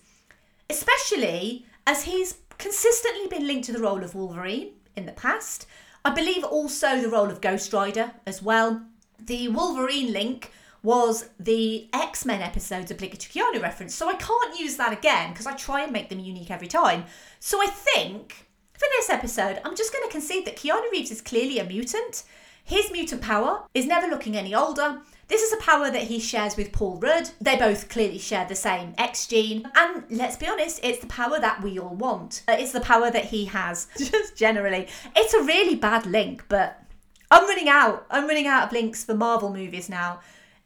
especially 0.69 1.65
as 1.87 2.03
he's 2.03 2.33
consistently 2.57 3.27
been 3.27 3.47
linked 3.47 3.65
to 3.65 3.73
the 3.73 3.81
role 3.81 4.03
of 4.03 4.15
Wolverine 4.15 4.73
in 4.95 5.05
the 5.05 5.11
past. 5.11 5.67
I 6.03 6.11
believe 6.11 6.43
also 6.43 7.01
the 7.01 7.09
role 7.09 7.29
of 7.29 7.41
Ghost 7.41 7.73
Rider 7.73 8.11
as 8.25 8.41
well. 8.41 8.81
The 9.19 9.47
Wolverine 9.47 10.13
link 10.13 10.51
was 10.83 11.29
the 11.39 11.89
X 11.93 12.25
Men 12.25 12.41
episode's 12.41 12.91
obligatory 12.91 13.43
Keanu 13.43 13.61
reference. 13.61 13.95
So 13.95 14.07
I 14.07 14.13
can't 14.13 14.59
use 14.59 14.77
that 14.77 14.93
again 14.93 15.31
because 15.31 15.47
I 15.47 15.53
try 15.53 15.81
and 15.81 15.91
make 15.91 16.09
them 16.09 16.19
unique 16.19 16.51
every 16.51 16.67
time. 16.67 17.05
So 17.39 17.61
I 17.61 17.65
think 17.67 18.47
for 18.73 18.87
this 18.97 19.09
episode, 19.09 19.59
I'm 19.65 19.75
just 19.75 19.91
going 19.91 20.05
to 20.05 20.11
concede 20.11 20.45
that 20.45 20.57
Keanu 20.57 20.91
Reeves 20.91 21.09
is 21.09 21.21
clearly 21.21 21.57
a 21.57 21.63
mutant. 21.63 22.23
His 22.63 22.91
mutant 22.91 23.21
power 23.21 23.63
is 23.73 23.85
never 23.85 24.07
looking 24.07 24.37
any 24.37 24.53
older. 24.53 25.01
This 25.27 25.41
is 25.41 25.53
a 25.53 25.63
power 25.63 25.89
that 25.89 26.03
he 26.03 26.19
shares 26.19 26.55
with 26.55 26.71
Paul 26.71 26.97
Rudd. 26.97 27.31
They 27.41 27.57
both 27.57 27.89
clearly 27.89 28.19
share 28.19 28.45
the 28.45 28.55
same 28.55 28.93
X 28.97 29.27
gene. 29.27 29.69
And 29.75 30.03
let's 30.09 30.37
be 30.37 30.47
honest, 30.47 30.79
it's 30.83 30.99
the 30.99 31.07
power 31.07 31.39
that 31.39 31.63
we 31.63 31.79
all 31.79 31.95
want. 31.95 32.43
Uh, 32.47 32.55
it's 32.59 32.71
the 32.71 32.81
power 32.81 33.09
that 33.09 33.25
he 33.25 33.45
has, 33.45 33.87
just 33.97 34.35
generally. 34.35 34.87
It's 35.15 35.33
a 35.33 35.41
really 35.43 35.75
bad 35.75 36.05
link, 36.05 36.45
but 36.47 36.83
I'm 37.31 37.47
running 37.47 37.69
out. 37.69 38.05
I'm 38.09 38.27
running 38.27 38.47
out 38.47 38.63
of 38.63 38.71
links 38.71 39.03
for 39.03 39.15
Marvel 39.15 39.51
movies 39.51 39.89
now 39.89 40.19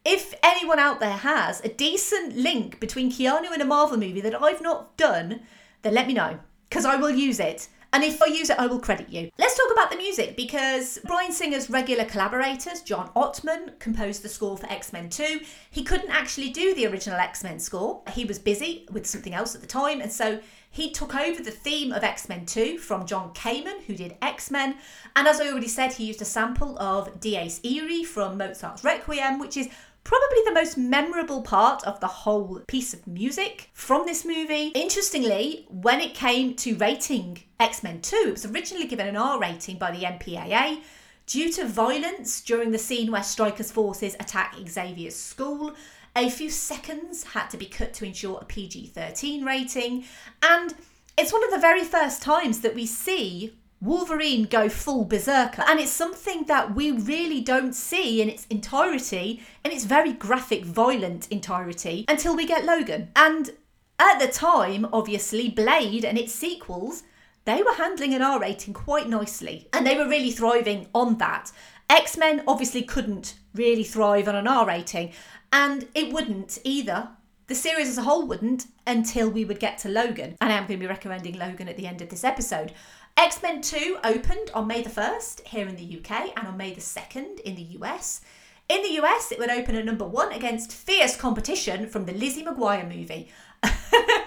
if 0.04 0.34
anyone 0.42 0.78
out 0.78 1.00
there 1.00 1.10
has 1.10 1.60
a 1.60 1.68
decent 1.68 2.36
link 2.36 2.80
between 2.80 3.10
Keanu 3.10 3.52
and 3.52 3.60
a 3.60 3.66
Marvel 3.66 3.98
movie 3.98 4.20
that 4.22 4.40
I've 4.40 4.62
not 4.62 4.96
done, 4.96 5.40
then 5.82 5.94
let 5.94 6.06
me 6.06 6.14
know 6.14 6.38
because 6.68 6.84
I 6.84 6.96
will 6.96 7.10
use 7.10 7.40
it. 7.40 7.68
And 7.92 8.04
if 8.04 8.22
I 8.22 8.26
use 8.26 8.50
it, 8.50 8.58
I 8.58 8.66
will 8.66 8.78
credit 8.78 9.08
you. 9.08 9.30
Let's 9.38 9.56
talk 9.56 9.72
about 9.72 9.90
the 9.90 9.96
music 9.96 10.36
because 10.36 10.98
Bryan 11.04 11.32
Singer's 11.32 11.68
regular 11.68 12.04
collaborators, 12.04 12.82
John 12.82 13.10
Ottman, 13.16 13.78
composed 13.80 14.22
the 14.22 14.28
score 14.28 14.56
for 14.56 14.70
X 14.70 14.92
Men 14.92 15.08
2. 15.08 15.40
He 15.70 15.82
couldn't 15.82 16.10
actually 16.10 16.50
do 16.50 16.74
the 16.74 16.86
original 16.86 17.18
X 17.18 17.42
Men 17.42 17.58
score, 17.58 18.02
he 18.12 18.24
was 18.24 18.38
busy 18.38 18.86
with 18.90 19.06
something 19.06 19.34
else 19.34 19.54
at 19.54 19.60
the 19.60 19.66
time, 19.66 20.00
and 20.00 20.12
so 20.12 20.40
he 20.72 20.92
took 20.92 21.16
over 21.16 21.42
the 21.42 21.50
theme 21.50 21.92
of 21.92 22.04
X 22.04 22.28
Men 22.28 22.46
2 22.46 22.78
from 22.78 23.06
John 23.06 23.34
Kamen, 23.34 23.82
who 23.82 23.96
did 23.96 24.16
X 24.22 24.52
Men. 24.52 24.76
And 25.16 25.26
as 25.26 25.40
I 25.40 25.48
already 25.48 25.68
said, 25.68 25.92
he 25.92 26.04
used 26.04 26.22
a 26.22 26.24
sample 26.24 26.78
of 26.78 27.18
Dies 27.18 27.60
Irae 27.64 28.04
from 28.04 28.38
Mozart's 28.38 28.84
Requiem, 28.84 29.40
which 29.40 29.56
is 29.56 29.68
probably 30.04 30.38
the 30.44 30.54
most 30.54 30.76
memorable 30.76 31.42
part 31.42 31.84
of 31.84 32.00
the 32.00 32.06
whole 32.06 32.60
piece 32.66 32.94
of 32.94 33.06
music 33.06 33.70
from 33.72 34.06
this 34.06 34.24
movie. 34.24 34.68
Interestingly, 34.68 35.66
when 35.68 36.00
it 36.00 36.14
came 36.14 36.54
to 36.56 36.76
rating 36.76 37.42
X 37.58 37.82
Men 37.82 38.00
2, 38.00 38.24
it 38.28 38.32
was 38.32 38.46
originally 38.46 38.86
given 38.86 39.06
an 39.06 39.16
R 39.16 39.38
rating 39.38 39.78
by 39.78 39.90
the 39.90 40.04
MPAA 40.04 40.82
due 41.26 41.52
to 41.52 41.64
violence 41.66 42.40
during 42.40 42.72
the 42.72 42.78
scene 42.78 43.12
where 43.12 43.22
Stryker's 43.22 43.70
forces 43.70 44.16
attack 44.18 44.56
Xavier's 44.68 45.16
school. 45.16 45.74
A 46.16 46.28
few 46.28 46.50
seconds 46.50 47.22
had 47.22 47.48
to 47.50 47.56
be 47.56 47.66
cut 47.66 47.94
to 47.94 48.04
ensure 48.04 48.38
a 48.40 48.44
PG 48.44 48.88
13 48.88 49.44
rating, 49.44 50.04
and 50.42 50.74
it's 51.16 51.32
one 51.32 51.44
of 51.44 51.50
the 51.50 51.58
very 51.58 51.84
first 51.84 52.20
times 52.20 52.60
that 52.62 52.74
we 52.74 52.84
see 52.84 53.56
Wolverine 53.80 54.44
go 54.44 54.68
full 54.68 55.04
berserker. 55.04 55.64
And 55.66 55.80
it's 55.80 55.90
something 55.90 56.44
that 56.44 56.74
we 56.74 56.90
really 56.90 57.40
don't 57.40 57.72
see 57.72 58.20
in 58.20 58.28
its 58.28 58.46
entirety, 58.46 59.42
in 59.64 59.72
its 59.72 59.84
very 59.84 60.12
graphic, 60.12 60.64
violent 60.64 61.28
entirety, 61.30 62.04
until 62.08 62.36
we 62.36 62.46
get 62.46 62.64
Logan. 62.64 63.10
And 63.16 63.50
at 63.98 64.18
the 64.18 64.28
time, 64.28 64.86
obviously, 64.92 65.48
Blade 65.48 66.04
and 66.04 66.18
its 66.18 66.34
sequels, 66.34 67.02
they 67.44 67.62
were 67.62 67.74
handling 67.74 68.14
an 68.14 68.22
R 68.22 68.38
rating 68.38 68.74
quite 68.74 69.08
nicely. 69.08 69.68
And 69.72 69.86
they 69.86 69.96
were 69.96 70.08
really 70.08 70.30
thriving 70.30 70.88
on 70.94 71.18
that. 71.18 71.50
X 71.88 72.16
Men 72.16 72.44
obviously 72.46 72.82
couldn't 72.82 73.34
really 73.54 73.82
thrive 73.82 74.28
on 74.28 74.36
an 74.36 74.46
R 74.46 74.66
rating, 74.66 75.12
and 75.52 75.88
it 75.94 76.12
wouldn't 76.12 76.58
either. 76.64 77.08
The 77.50 77.56
series 77.56 77.88
as 77.88 77.98
a 77.98 78.02
whole 78.02 78.28
wouldn't 78.28 78.68
until 78.86 79.28
we 79.28 79.44
would 79.44 79.58
get 79.58 79.76
to 79.78 79.88
Logan. 79.88 80.36
And 80.40 80.52
I 80.52 80.56
am 80.56 80.68
going 80.68 80.78
to 80.78 80.84
be 80.84 80.86
recommending 80.86 81.36
Logan 81.36 81.66
at 81.66 81.76
the 81.76 81.88
end 81.88 82.00
of 82.00 82.08
this 82.08 82.22
episode. 82.22 82.72
X 83.16 83.42
Men 83.42 83.60
2 83.60 83.98
opened 84.04 84.52
on 84.54 84.68
May 84.68 84.82
the 84.82 84.88
1st 84.88 85.48
here 85.48 85.66
in 85.66 85.74
the 85.74 85.98
UK 85.98 86.30
and 86.36 86.46
on 86.46 86.56
May 86.56 86.72
the 86.72 86.80
2nd 86.80 87.40
in 87.40 87.56
the 87.56 87.76
US. 87.80 88.20
In 88.68 88.82
the 88.82 89.00
US, 89.00 89.32
it 89.32 89.40
would 89.40 89.50
open 89.50 89.74
at 89.74 89.84
number 89.84 90.06
one 90.06 90.30
against 90.30 90.70
fierce 90.70 91.16
competition 91.16 91.88
from 91.88 92.06
the 92.06 92.12
Lizzie 92.12 92.44
McGuire 92.44 92.86
movie. 92.86 93.32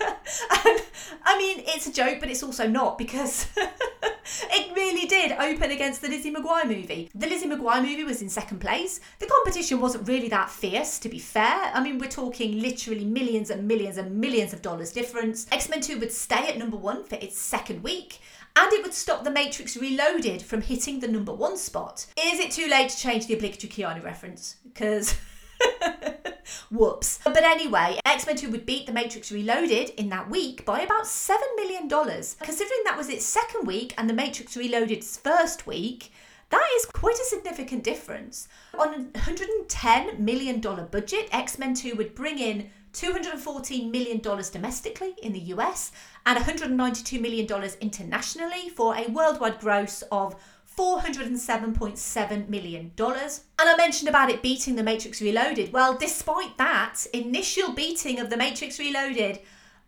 and, 0.65 0.81
I 1.23 1.37
mean, 1.37 1.63
it's 1.67 1.87
a 1.87 1.93
joke, 1.93 2.19
but 2.19 2.29
it's 2.29 2.43
also 2.43 2.67
not 2.67 2.97
because 2.97 3.47
it 3.57 4.75
really 4.75 5.07
did 5.07 5.33
open 5.33 5.71
against 5.71 6.01
the 6.01 6.07
Lizzie 6.07 6.33
McGuire 6.33 6.67
movie. 6.67 7.09
The 7.13 7.27
Lizzie 7.27 7.47
McGuire 7.47 7.81
movie 7.81 8.03
was 8.03 8.21
in 8.21 8.29
second 8.29 8.59
place. 8.59 8.99
The 9.19 9.27
competition 9.27 9.79
wasn't 9.79 10.07
really 10.07 10.29
that 10.29 10.49
fierce, 10.49 10.99
to 10.99 11.09
be 11.09 11.19
fair. 11.19 11.71
I 11.73 11.83
mean, 11.83 11.99
we're 11.99 12.09
talking 12.09 12.59
literally 12.59 13.05
millions 13.05 13.49
and 13.49 13.67
millions 13.67 13.97
and 13.97 14.19
millions 14.19 14.53
of 14.53 14.61
dollars 14.61 14.91
difference. 14.91 15.47
X 15.51 15.69
Men 15.69 15.81
2 15.81 15.99
would 15.99 16.11
stay 16.11 16.47
at 16.47 16.57
number 16.57 16.77
one 16.77 17.03
for 17.03 17.15
its 17.15 17.37
second 17.37 17.83
week 17.83 18.19
and 18.55 18.71
it 18.71 18.83
would 18.83 18.93
stop 18.93 19.23
The 19.23 19.31
Matrix 19.31 19.75
Reloaded 19.75 20.41
from 20.41 20.61
hitting 20.61 20.99
the 20.99 21.07
number 21.07 21.33
one 21.33 21.57
spot. 21.57 22.05
Is 22.17 22.39
it 22.39 22.51
too 22.51 22.67
late 22.67 22.89
to 22.89 22.97
change 22.97 23.27
the 23.27 23.33
obligatory 23.33 23.71
Keanu 23.71 24.03
reference? 24.03 24.57
Because. 24.63 25.15
Whoops. 26.71 27.19
But 27.23 27.43
anyway, 27.43 27.99
X 28.05 28.25
Men 28.25 28.35
2 28.35 28.49
would 28.51 28.65
beat 28.65 28.85
The 28.85 28.93
Matrix 28.93 29.31
Reloaded 29.31 29.91
in 29.91 30.09
that 30.09 30.29
week 30.29 30.65
by 30.65 30.81
about 30.81 31.03
$7 31.03 31.37
million. 31.55 31.87
Considering 31.89 32.81
that 32.85 32.97
was 32.97 33.09
its 33.09 33.25
second 33.25 33.65
week 33.65 33.93
and 33.97 34.09
The 34.09 34.13
Matrix 34.13 34.55
Reloaded's 34.55 35.17
first 35.17 35.65
week, 35.67 36.11
that 36.49 36.67
is 36.75 36.85
quite 36.85 37.15
a 37.15 37.25
significant 37.25 37.83
difference. 37.83 38.47
On 38.77 38.93
a 38.93 39.19
$110 39.19 40.19
million 40.19 40.59
budget, 40.59 41.29
X 41.31 41.57
Men 41.57 41.73
2 41.73 41.95
would 41.95 42.13
bring 42.13 42.37
in 42.37 42.69
$214 42.93 43.89
million 43.91 44.19
domestically 44.19 45.15
in 45.23 45.33
the 45.33 45.39
US 45.39 45.91
and 46.27 46.37
$192 46.37 47.19
million 47.19 47.47
internationally 47.81 48.69
for 48.69 48.95
a 48.95 49.07
worldwide 49.07 49.59
gross 49.59 50.03
of 50.11 50.35
$407.7 50.77 52.49
million. 52.49 52.91
And 52.97 53.41
I 53.59 53.75
mentioned 53.77 54.09
about 54.09 54.29
it 54.29 54.41
beating 54.41 54.75
The 54.75 54.83
Matrix 54.83 55.21
Reloaded. 55.21 55.71
Well, 55.73 55.97
despite 55.97 56.57
that 56.57 57.05
initial 57.13 57.73
beating 57.73 58.19
of 58.19 58.29
The 58.29 58.37
Matrix 58.37 58.79
Reloaded, 58.79 59.39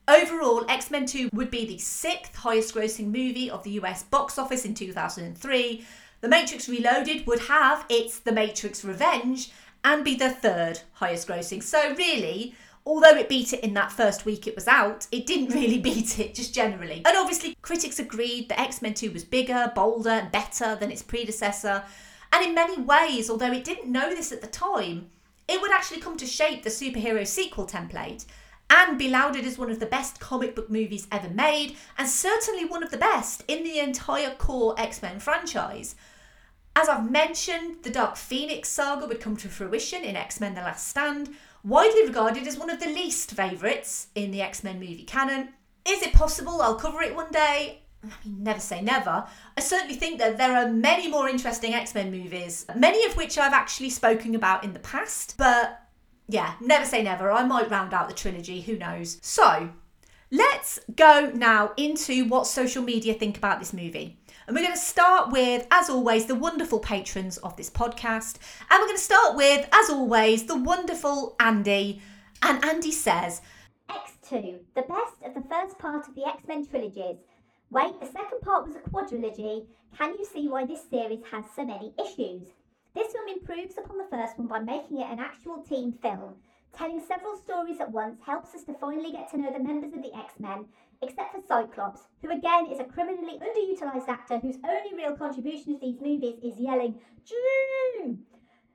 overall, 0.08 0.66
X 0.70 0.92
Men 0.92 1.06
2 1.06 1.30
would 1.34 1.52
be 1.52 1.66
the 1.66 1.78
sixth 1.78 2.36
highest 2.36 2.76
grossing 2.76 3.08
movie 3.08 3.50
of 3.50 3.64
the 3.64 3.72
US 3.72 4.04
box 4.04 4.38
office 4.38 4.66
in 4.66 4.74
2003. 4.74 5.86
The 6.22 6.28
Matrix 6.28 6.70
Reloaded 6.70 7.28
would 7.28 7.42
have 7.42 7.86
its 7.90 8.20
The 8.20 8.32
Matrix 8.32 8.84
Revenge 8.84 9.52
and 9.84 10.04
be 10.04 10.16
the 10.16 10.32
third 10.32 10.80
highest 10.94 11.28
grossing. 11.28 11.62
So, 11.62 11.94
really, 11.96 12.56
although 12.86 13.16
it 13.16 13.30
beat 13.30 13.54
it 13.54 13.62
in 13.62 13.74
that 13.74 13.92
first 13.92 14.26
week 14.26 14.48
it 14.48 14.56
was 14.56 14.68
out, 14.68 15.08
it 15.12 15.26
didn't 15.26 15.54
really 15.54 15.78
beat 15.90 16.20
it 16.20 16.36
just 16.36 16.54
generally. 16.54 17.02
And 17.06 17.18
obviously, 17.18 17.58
critics 17.62 18.00
agreed 18.00 18.50
that 18.50 18.60
X 18.60 18.82
Men 18.82 18.94
2 18.94 19.12
was 19.12 19.24
bigger, 19.24 19.72
bolder, 19.76 20.10
and 20.10 20.32
better 20.32 20.76
than 20.76 20.92
its 20.92 21.02
predecessor. 21.02 21.84
And 22.32 22.46
in 22.46 22.54
many 22.54 22.82
ways, 22.82 23.30
although 23.30 23.52
it 23.52 23.64
didn't 23.64 23.92
know 23.92 24.10
this 24.10 24.32
at 24.32 24.42
the 24.42 24.48
time, 24.48 25.10
it 25.48 25.62
would 25.62 25.72
actually 25.72 26.02
come 26.02 26.18
to 26.18 26.26
shape 26.26 26.64
the 26.64 26.70
superhero 26.70 27.26
sequel 27.26 27.68
template 27.68 28.26
and 28.70 28.98
be 28.98 29.10
lauded 29.10 29.46
as 29.46 29.58
one 29.58 29.70
of 29.70 29.80
the 29.80 29.86
best 29.86 30.20
comic 30.20 30.56
book 30.56 30.70
movies 30.70 31.08
ever 31.12 31.30
made, 31.30 31.78
and 31.98 32.10
certainly 32.10 32.66
one 32.66 32.84
of 32.84 32.90
the 32.90 32.98
best 32.98 33.44
in 33.48 33.64
the 33.64 33.80
entire 33.80 34.32
core 34.32 34.76
X 34.78 35.02
Men 35.02 35.20
franchise. 35.20 35.96
As 36.76 36.90
I've 36.90 37.10
mentioned, 37.10 37.84
the 37.84 37.90
Dark 37.90 38.18
Phoenix 38.18 38.68
saga 38.68 39.08
would 39.08 39.22
come 39.22 39.38
to 39.38 39.48
fruition 39.48 40.04
in 40.04 40.16
X 40.16 40.42
Men 40.42 40.56
The 40.56 40.62
Last 40.62 40.88
Stand, 40.88 41.30
widely 41.66 42.06
regarded 42.06 42.48
as 42.48 42.58
one 42.58 42.70
of 42.70 42.80
the 42.80 42.86
least 42.86 43.32
favourites 43.32 44.08
in 44.16 44.32
the 44.32 44.42
X 44.42 44.64
Men 44.64 44.80
movie 44.80 45.04
canon. 45.04 45.50
Is 45.88 46.02
it 46.02 46.14
possible 46.14 46.62
I'll 46.62 46.76
cover 46.76 47.02
it 47.02 47.16
one 47.16 47.32
day? 47.32 47.82
I 48.04 48.08
mean, 48.24 48.44
never 48.44 48.60
say 48.60 48.82
never. 48.82 49.26
I 49.58 49.62
certainly 49.62 49.96
think 49.96 50.20
that 50.20 50.38
there 50.38 50.56
are 50.56 50.72
many 50.72 51.10
more 51.10 51.28
interesting 51.28 51.74
X 51.74 51.96
Men 51.96 52.12
movies, 52.12 52.66
many 52.76 53.04
of 53.06 53.18
which 53.18 53.38
I've 53.38 53.54
actually 53.54 53.90
spoken 53.90 54.36
about 54.36 54.64
in 54.64 54.74
the 54.74 54.80
past, 54.80 55.36
but 55.38 55.82
yeah, 56.28 56.54
never 56.62 56.86
say 56.86 57.04
never. 57.04 57.32
I 57.32 57.44
might 57.46 57.70
round 57.70 57.94
out 57.94 58.08
the 58.08 58.16
trilogy, 58.16 58.62
who 58.62 58.78
knows. 58.78 59.18
So, 59.22 59.70
let's 60.32 60.80
go 60.96 61.32
now 61.34 61.74
into 61.78 62.28
what 62.28 62.48
social 62.48 62.84
media 62.84 63.14
think 63.14 63.38
about 63.38 63.60
this 63.60 63.74
movie. 63.74 64.20
And 64.48 64.56
we're 64.56 64.62
going 64.62 64.74
to 64.74 64.80
start 64.80 65.32
with, 65.32 65.66
as 65.72 65.90
always, 65.90 66.28
the 66.28 66.36
wonderful 66.36 66.80
patrons 66.80 67.38
of 67.38 67.56
this 67.56 67.70
podcast. 67.70 68.38
And 68.70 68.80
we're 68.80 68.88
going 68.88 68.98
to 68.98 69.02
start 69.02 69.36
with, 69.36 69.68
as 69.74 69.90
always, 69.90 70.46
the 70.46 70.56
wonderful 70.56 71.36
Andy. 71.40 72.00
And 72.44 72.64
Andy 72.64 72.92
says, 72.92 73.42
X2, 73.90 74.60
the 74.76 74.84
best 74.84 75.16
of 75.26 75.34
the 75.34 75.50
first 75.50 75.80
part 75.80 76.08
of 76.08 76.14
the 76.14 76.28
X 76.28 76.44
Men 76.48 76.64
trilogies. 76.68 77.18
Wait, 77.72 78.00
the 78.00 78.06
second 78.06 78.42
part 78.42 78.68
was 78.68 78.76
a 78.76 78.90
quadrilogy. 78.90 79.66
Can 79.98 80.14
you 80.14 80.26
see 80.26 80.48
why 80.48 80.66
this 80.66 80.88
series 80.92 81.24
has 81.32 81.46
so 81.56 81.66
many 81.66 81.94
issues? 82.00 82.44
This 82.94 83.14
film 83.14 83.28
improves 83.28 83.80
upon 83.80 83.98
the 83.98 84.08
first 84.12 84.38
one 84.38 84.48
by 84.48 84.60
making 84.60 85.00
it 85.00 85.10
an 85.10 85.20
actual 85.20 85.64
team 85.64 85.92
film. 86.04 86.36
Telling 86.78 87.02
several 87.02 87.36
stories 87.38 87.80
at 87.80 87.92
once 87.92 88.20
helps 88.24 88.54
us 88.54 88.64
to 88.66 88.74
finally 88.76 89.12
get 89.12 89.32
to 89.32 89.38
know 89.38 89.52
the 89.52 89.64
members 89.64 89.94
of 89.94 90.04
the 90.04 90.16
X 90.16 90.34
Men 90.40 90.66
except 91.02 91.34
for 91.34 91.42
Cyclops, 91.42 92.08
who 92.22 92.32
again 92.32 92.68
is 92.68 92.80
a 92.80 92.84
criminally 92.84 93.40
underutilized 93.40 94.08
actor 94.08 94.40
whose 94.40 94.58
only 94.64 94.96
real 94.96 95.16
contribution 95.16 95.74
to 95.74 95.80
these 95.80 96.02
movies 96.02 96.40
is 96.44 96.60
yelling, 96.60 97.00
Jean! 97.24 98.26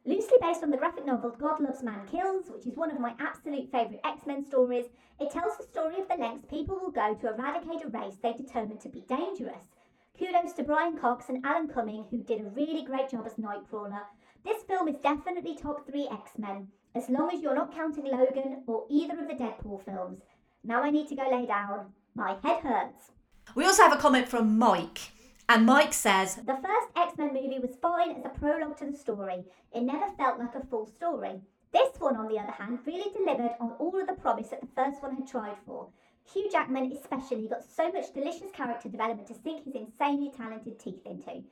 Loosely 0.07 0.39
based 0.41 0.62
on 0.62 0.71
the 0.71 0.79
graphic 0.79 1.05
novel 1.05 1.31
God 1.31 1.61
Loves 1.61 1.83
Man 1.83 2.07
Kills, 2.07 2.51
which 2.51 2.66
is 2.66 2.77
one 2.77 2.91
of 2.91 2.99
my 2.99 3.14
absolute 3.18 3.71
favourite 3.71 4.01
X 4.05 4.27
Men 4.27 4.45
stories, 4.45 4.87
it 5.21 5.31
tells 5.31 5.59
the 5.59 5.64
story 5.64 6.01
of 6.01 6.09
the 6.09 6.16
lengths 6.16 6.47
people 6.49 6.79
will 6.81 6.91
go 6.91 7.14
to 7.14 7.29
eradicate 7.29 7.85
a 7.85 7.89
race 7.89 8.16
they 8.23 8.33
determined 8.33 8.81
to 8.81 8.89
be 8.89 9.03
dangerous. 9.03 9.68
Kudos 10.18 10.55
to 10.55 10.62
Brian 10.62 10.97
Cox 10.99 11.29
and 11.29 11.45
Alan 11.45 11.68
Cumming, 11.68 12.07
who 12.11 12.23
did 12.23 12.41
a 12.41 12.51
really 12.51 12.83
great 12.85 13.11
job 13.11 13.27
as 13.27 13.35
Nightcrawler. 13.35 14.03
This 14.45 14.62
film 14.64 14.89
is 14.89 14.97
definitely 15.03 15.55
top 15.55 15.87
three 15.87 16.09
X 16.11 16.33
Men, 16.39 16.68
as 16.95 17.11
long 17.11 17.31
as 17.31 17.41
you're 17.41 17.55
not 17.55 17.75
counting 17.75 18.05
Logan 18.05 18.62
or 18.66 18.87
either 18.89 19.18
of 19.18 19.29
the 19.29 19.35
Deadpool 19.35 19.85
films. 19.85 20.21
Now 20.64 20.83
I 20.83 20.91
need 20.91 21.09
to 21.09 21.14
go 21.14 21.29
lay 21.31 21.47
down. 21.47 21.93
My 22.14 22.36
head 22.42 22.61
hurts. 22.61 23.12
We 23.54 23.64
also 23.64 23.82
have 23.82 23.92
a 23.92 24.00
comment 24.00 24.28
from 24.28 24.58
Mike. 24.58 25.12
And 25.48 25.66
Mike 25.66 25.92
says 25.92 26.36
The 26.36 26.58
first 26.62 26.88
X 26.96 27.18
Men 27.18 27.32
movie 27.32 27.58
was 27.58 27.76
fine 27.80 28.11
as 28.12 28.24
a 28.24 28.28
prologue 28.28 28.76
to 28.78 28.86
the 28.86 28.96
story. 28.96 29.44
It 29.72 29.82
never 29.82 30.06
felt 30.16 30.38
like 30.38 30.54
a 30.54 30.66
full 30.66 30.86
story. 30.86 31.40
This 31.72 31.90
one, 31.98 32.16
on 32.16 32.28
the 32.28 32.38
other 32.38 32.52
hand, 32.52 32.80
really 32.84 33.12
delivered 33.12 33.54
on 33.61 33.72
all 33.78 34.00
of 34.00 34.06
the 34.06 34.14
promise 34.14 34.48
that 34.48 34.61
the 34.61 34.68
first 34.74 35.02
one 35.02 35.14
had 35.14 35.28
tried 35.28 35.56
for. 35.64 35.88
Hugh 36.32 36.48
Jackman, 36.50 36.92
especially, 36.92 37.48
got 37.48 37.64
so 37.64 37.90
much 37.90 38.12
delicious 38.12 38.50
character 38.52 38.88
development 38.88 39.28
to 39.28 39.34
sink 39.34 39.64
his 39.64 39.74
insanely 39.74 40.30
talented 40.36 40.78
teeth 40.78 41.04
into. 41.06 41.42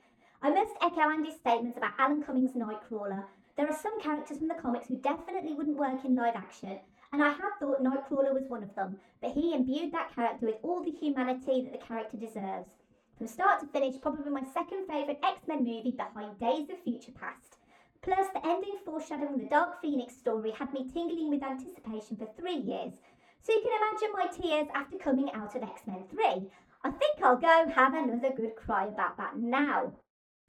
I 0.41 0.49
must 0.51 0.73
echo 0.81 1.01
Andy's 1.01 1.35
statements 1.35 1.77
about 1.77 1.93
Alan 1.97 2.23
Cummings' 2.23 2.51
Nightcrawler. 2.51 3.25
There 3.57 3.67
are 3.67 3.77
some 3.77 3.99
characters 3.99 4.37
from 4.37 4.47
the 4.47 4.53
comics 4.53 4.87
who 4.87 4.95
definitely 4.95 5.53
wouldn't 5.53 5.77
work 5.77 6.05
in 6.05 6.15
live 6.15 6.35
action, 6.35 6.79
and 7.11 7.23
I 7.23 7.29
had 7.29 7.57
thought 7.59 7.83
Nightcrawler 7.83 8.33
was 8.33 8.47
one 8.47 8.63
of 8.63 8.75
them, 8.75 8.97
but 9.21 9.31
he 9.31 9.53
imbued 9.53 9.91
that 9.91 10.13
character 10.13 10.45
with 10.45 10.57
all 10.61 10.83
the 10.83 10.91
humanity 10.91 11.61
that 11.63 11.71
the 11.71 11.85
character 11.85 12.17
deserves. 12.17 12.69
From 13.17 13.27
start 13.27 13.59
to 13.59 13.67
finish, 13.67 13.99
probably 13.99 14.31
my 14.31 14.43
second 14.53 14.87
favourite 14.87 15.19
X 15.23 15.41
Men 15.47 15.65
movie 15.65 15.95
behind 15.97 16.39
Days 16.39 16.69
of 16.69 16.81
Future 16.83 17.11
Past. 17.11 17.57
Plus, 18.01 18.27
the 18.33 18.45
ending 18.47 18.77
foreshadowing 18.85 19.37
the 19.37 19.49
Dark 19.49 19.81
Phoenix 19.81 20.15
story 20.15 20.51
had 20.51 20.71
me 20.71 20.89
tingling 20.93 21.29
with 21.29 21.43
anticipation 21.43 22.15
for 22.15 22.29
three 22.37 22.55
years. 22.55 22.93
So 23.41 23.53
you 23.53 23.61
can 23.61 23.77
imagine 23.77 24.09
my 24.13 24.27
tears 24.27 24.67
after 24.73 24.97
coming 24.97 25.31
out 25.33 25.55
of 25.55 25.63
X 25.63 25.81
Men 25.85 26.03
3. 26.09 26.49
I 26.83 26.91
think 26.91 27.21
I'll 27.21 27.35
go 27.35 27.69
have 27.75 27.93
another 27.93 28.31
good 28.35 28.55
cry 28.55 28.85
about 28.85 29.17
that 29.17 29.37
now. 29.37 29.93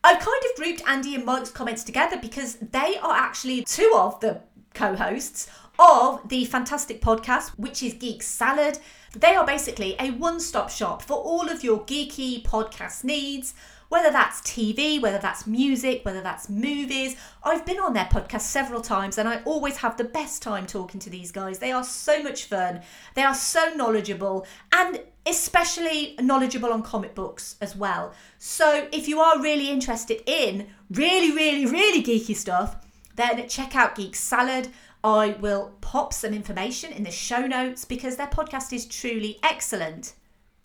I've 0.05 0.21
kind 0.21 0.43
of 0.49 0.57
grouped 0.57 0.83
Andy 0.87 1.15
and 1.15 1.25
Mike's 1.25 1.51
comments 1.51 1.85
together 1.85 2.19
because 2.19 2.57
they 2.57 2.97
are 3.03 3.15
actually 3.15 3.65
two 3.65 3.93
of 3.97 4.21
the 4.21 4.43
co 4.75 4.95
hosts 4.95 5.51
of 5.81 6.29
the 6.29 6.45
fantastic 6.45 7.01
podcast, 7.01 7.49
which 7.59 7.83
is 7.83 7.95
Geek 7.95 8.23
Salad. 8.23 8.79
They 9.17 9.35
are 9.35 9.47
basically 9.47 9.97
a 9.99 10.11
one 10.11 10.39
stop 10.39 10.69
shop 10.69 11.01
for 11.01 11.15
all 11.15 11.49
of 11.49 11.65
your 11.65 11.81
geeky 11.81 12.45
podcast 12.45 13.03
needs, 13.03 13.55
whether 13.89 14.11
that's 14.11 14.43
TV, 14.43 15.01
whether 15.01 15.17
that's 15.17 15.47
music, 15.47 16.05
whether 16.05 16.21
that's 16.21 16.51
movies. 16.51 17.17
I've 17.43 17.65
been 17.65 17.81
on 17.81 17.95
their 17.95 18.05
podcast 18.05 18.43
several 18.43 18.83
times 18.83 19.17
and 19.17 19.27
I 19.27 19.43
always 19.45 19.79
have 19.79 19.97
the 19.97 20.05
best 20.05 20.43
time 20.43 20.67
talking 20.67 21.01
to 21.01 21.09
these 21.09 21.33
guys. 21.33 21.59
They 21.59 21.73
are 21.73 21.83
so 21.83 22.23
much 22.23 22.45
fun, 22.45 22.83
they 23.15 23.23
are 23.23 23.35
so 23.35 23.73
knowledgeable, 23.75 24.47
and 24.73 25.01
especially 25.25 26.15
knowledgeable 26.21 26.75
on 26.75 26.83
comic 26.83 27.15
books 27.15 27.57
as 27.63 27.75
well. 27.75 28.13
So 28.39 28.87
if 28.93 29.09
you 29.09 29.19
are 29.21 29.41
really 29.41 29.71
interested 29.71 30.23
in 30.27 30.67
really, 30.91 31.35
really, 31.35 31.65
really 31.65 32.03
geeky 32.03 32.37
stuff, 32.37 32.77
then 33.17 33.49
check 33.49 33.75
out 33.75 33.97
Geek 33.97 34.15
Salad. 34.15 34.69
I 35.03 35.31
will 35.41 35.73
pop 35.81 36.13
some 36.13 36.35
information 36.35 36.93
in 36.93 37.05
the 37.05 37.11
show 37.11 37.47
notes 37.47 37.85
because 37.85 38.17
their 38.17 38.27
podcast 38.27 38.73
is 38.73 38.87
truly 38.87 39.39
excellent. 39.43 40.15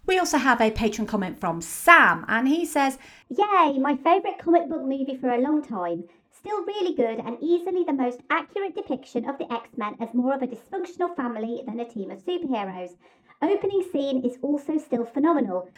We 0.05 0.19
also 0.19 0.37
have 0.37 0.61
a 0.61 0.71
patron 0.71 1.07
comment 1.07 1.39
from 1.39 1.61
Sam, 1.61 2.25
and 2.27 2.47
he 2.47 2.65
says, 2.65 2.97
Yay, 3.29 3.79
my 3.79 3.95
favourite 3.95 4.37
comic 4.37 4.69
book 4.69 4.83
movie 4.83 5.17
for 5.19 5.29
a 5.29 5.41
long 5.41 5.63
time. 5.63 6.03
still 6.31 6.63
really 6.65 6.93
good 6.93 7.19
and 7.19 7.37
easily 7.41 7.83
the 7.83 7.93
most 7.93 8.19
accurate 8.29 8.75
depiction 8.75 9.27
of 9.27 9.37
the 9.39 9.51
X 9.51 9.69
Men 9.77 9.95
as 9.99 10.13
more 10.13 10.35
of 10.35 10.43
a 10.43 10.47
dysfunctional 10.47 11.15
family 11.15 11.63
than 11.65 11.79
a 11.79 11.89
team 11.89 12.11
of 12.11 12.23
superheroes. 12.23 12.95
Opening 13.41 13.83
scene 13.91 14.23
is 14.23 14.37
also 14.41 14.77
still 14.77 15.05
phenomenal. 15.05 15.69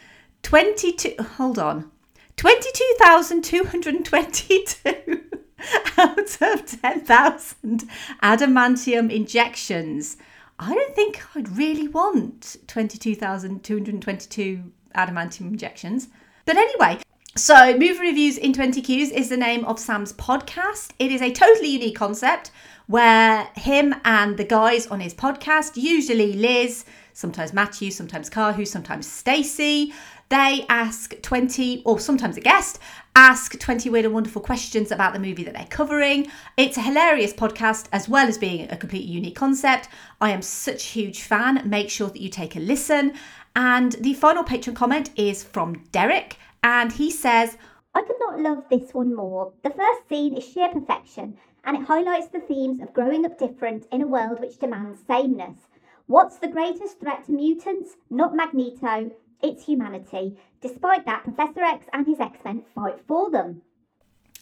22 0.43 1.15
hold 1.37 1.57
on 1.57 1.89
22,222 2.35 5.23
out 5.97 6.41
of 6.41 6.65
10,000 6.81 7.83
adamantium 8.21 9.11
injections. 9.11 10.17
I 10.59 10.73
don't 10.73 10.95
think 10.95 11.21
I'd 11.35 11.57
really 11.57 11.87
want 11.87 12.57
22,222 12.67 14.63
adamantium 14.95 15.41
injections. 15.41 16.07
But 16.45 16.57
anyway, 16.57 16.99
so 17.35 17.73
Movie 17.73 17.99
Reviews 17.99 18.37
in 18.37 18.53
20 18.53 18.81
Qs 18.81 19.11
is 19.11 19.29
the 19.29 19.37
name 19.37 19.63
of 19.65 19.79
Sam's 19.79 20.13
podcast. 20.13 20.93
It 20.97 21.11
is 21.11 21.21
a 21.21 21.31
totally 21.31 21.69
unique 21.69 21.95
concept 21.95 22.49
where 22.87 23.47
him 23.55 23.93
and 24.05 24.37
the 24.37 24.43
guys 24.43 24.87
on 24.87 24.99
his 24.99 25.13
podcast, 25.13 25.77
usually 25.77 26.33
Liz, 26.33 26.85
sometimes 27.13 27.53
Matthew, 27.53 27.91
sometimes 27.91 28.29
Kahu, 28.29 28.65
sometimes 28.65 29.05
Stacey, 29.05 29.93
they 30.29 30.65
ask 30.67 31.21
20, 31.21 31.83
or 31.85 31.99
sometimes 31.99 32.37
a 32.37 32.41
guest, 32.41 32.79
ask 33.17 33.57
20 33.57 33.89
weird 33.89 34.05
and 34.05 34.13
wonderful 34.13 34.43
questions 34.43 34.91
about 34.91 35.11
the 35.11 35.17
movie 35.17 35.43
that 35.43 35.55
they're 35.55 35.65
covering. 35.71 36.27
It's 36.55 36.77
a 36.77 36.81
hilarious 36.81 37.33
podcast 37.33 37.87
as 37.91 38.07
well 38.07 38.27
as 38.27 38.37
being 38.37 38.69
a 38.69 38.77
completely 38.77 39.11
unique 39.11 39.35
concept. 39.35 39.89
I 40.21 40.29
am 40.29 40.43
such 40.43 40.83
a 40.83 40.99
huge 40.99 41.23
fan. 41.23 41.67
Make 41.67 41.89
sure 41.89 42.09
that 42.09 42.21
you 42.21 42.29
take 42.29 42.55
a 42.55 42.59
listen. 42.59 43.13
And 43.55 43.93
the 43.93 44.13
final 44.13 44.43
patron 44.43 44.75
comment 44.75 45.09
is 45.15 45.43
from 45.43 45.83
Derek, 45.91 46.37
and 46.63 46.91
he 46.91 47.09
says, 47.09 47.57
I 47.95 48.03
could 48.03 48.17
not 48.19 48.39
love 48.39 48.65
this 48.69 48.93
one 48.93 49.15
more. 49.15 49.51
The 49.63 49.71
first 49.71 50.07
scene 50.07 50.37
is 50.37 50.47
sheer 50.47 50.69
perfection, 50.69 51.39
and 51.63 51.75
it 51.75 51.87
highlights 51.87 52.27
the 52.27 52.39
themes 52.39 52.81
of 52.81 52.93
growing 52.93 53.25
up 53.25 53.39
different 53.39 53.87
in 53.91 54.03
a 54.03 54.07
world 54.07 54.39
which 54.39 54.59
demands 54.59 54.99
sameness. 55.07 55.57
What's 56.05 56.37
the 56.37 56.49
greatest 56.49 56.99
threat 56.99 57.25
to 57.25 57.31
mutants? 57.31 57.95
Not 58.11 58.35
Magneto, 58.35 59.09
it's 59.41 59.65
humanity. 59.65 60.37
Despite 60.61 61.05
that, 61.05 61.23
Professor 61.23 61.61
X 61.61 61.85
and 61.93 62.05
his 62.07 62.19
X 62.19 62.39
Men 62.43 62.63
fight 62.73 62.99
for 63.07 63.29
them. 63.29 63.61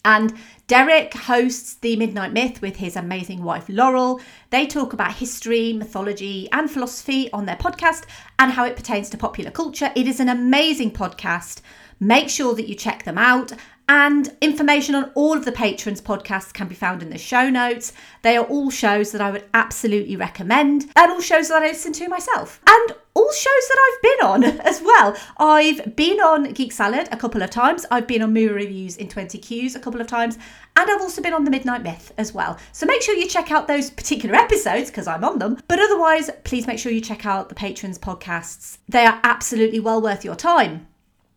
And 0.05 0.35
Derek 0.67 1.15
hosts 1.15 1.73
the 1.73 1.95
Midnight 1.95 2.31
Myth 2.31 2.61
with 2.61 2.75
his 2.75 2.95
amazing 2.95 3.43
wife 3.43 3.65
Laurel. 3.67 4.21
They 4.51 4.67
talk 4.67 4.93
about 4.93 5.15
history, 5.15 5.73
mythology, 5.73 6.47
and 6.51 6.69
philosophy 6.69 7.31
on 7.33 7.47
their 7.47 7.55
podcast 7.55 8.05
and 8.37 8.51
how 8.51 8.65
it 8.65 8.75
pertains 8.75 9.09
to 9.09 9.17
popular 9.17 9.49
culture. 9.49 9.91
It 9.95 10.07
is 10.07 10.19
an 10.19 10.29
amazing 10.29 10.91
podcast. 10.91 11.61
Make 11.99 12.29
sure 12.29 12.53
that 12.53 12.69
you 12.69 12.75
check 12.75 13.03
them 13.03 13.17
out. 13.17 13.53
And 13.87 14.35
information 14.41 14.95
on 14.95 15.11
all 15.13 15.37
of 15.37 15.45
the 15.45 15.51
patrons' 15.51 16.01
podcasts 16.01 16.51
can 16.51 16.67
be 16.67 16.75
found 16.75 17.03
in 17.03 17.11
the 17.11 17.17
show 17.17 17.49
notes. 17.49 17.93
They 18.23 18.35
are 18.35 18.45
all 18.45 18.71
shows 18.71 19.11
that 19.11 19.21
I 19.21 19.29
would 19.29 19.45
absolutely 19.53 20.15
recommend, 20.15 20.89
and 20.95 21.11
all 21.11 21.21
shows 21.21 21.49
that 21.49 21.61
I 21.61 21.67
listen 21.67 21.93
to 21.93 22.09
myself, 22.09 22.59
and 22.67 22.97
all 23.13 23.31
shows 23.31 23.43
that 23.43 23.79
I've 23.85 24.01
been 24.01 24.27
on 24.27 24.43
as 24.61 24.81
well. 24.81 25.15
I've 25.37 25.95
been 25.95 26.19
on 26.19 26.53
Geek 26.53 26.71
Salad 26.71 27.09
a 27.11 27.17
couple 27.17 27.43
of 27.43 27.51
times, 27.51 27.85
I've 27.91 28.07
been 28.07 28.23
on 28.23 28.33
Movie 28.33 28.53
Reviews 28.53 28.97
in 28.97 29.07
20 29.07 29.37
Qs 29.37 29.75
a 29.75 29.79
couple 29.79 30.01
of 30.01 30.07
times, 30.07 30.37
and 30.75 30.89
I've 30.89 31.01
also 31.01 31.21
been 31.21 31.33
on 31.33 31.45
The 31.45 31.51
Midnight 31.51 31.83
Myth 31.83 32.11
as 32.17 32.33
well. 32.33 32.57
So 32.71 32.87
make 32.87 33.03
sure 33.03 33.15
you 33.15 33.27
check 33.27 33.51
out 33.51 33.67
those 33.67 33.91
particular 33.91 34.35
episodes 34.35 34.89
because 34.89 35.07
I'm 35.07 35.23
on 35.23 35.37
them. 35.37 35.61
But 35.67 35.79
otherwise, 35.79 36.31
please 36.43 36.65
make 36.65 36.79
sure 36.79 36.91
you 36.91 37.01
check 37.01 37.25
out 37.25 37.49
the 37.49 37.55
patrons' 37.55 37.99
podcasts. 37.99 38.79
They 38.89 39.05
are 39.05 39.19
absolutely 39.23 39.79
well 39.79 40.01
worth 40.01 40.25
your 40.25 40.35
time. 40.35 40.87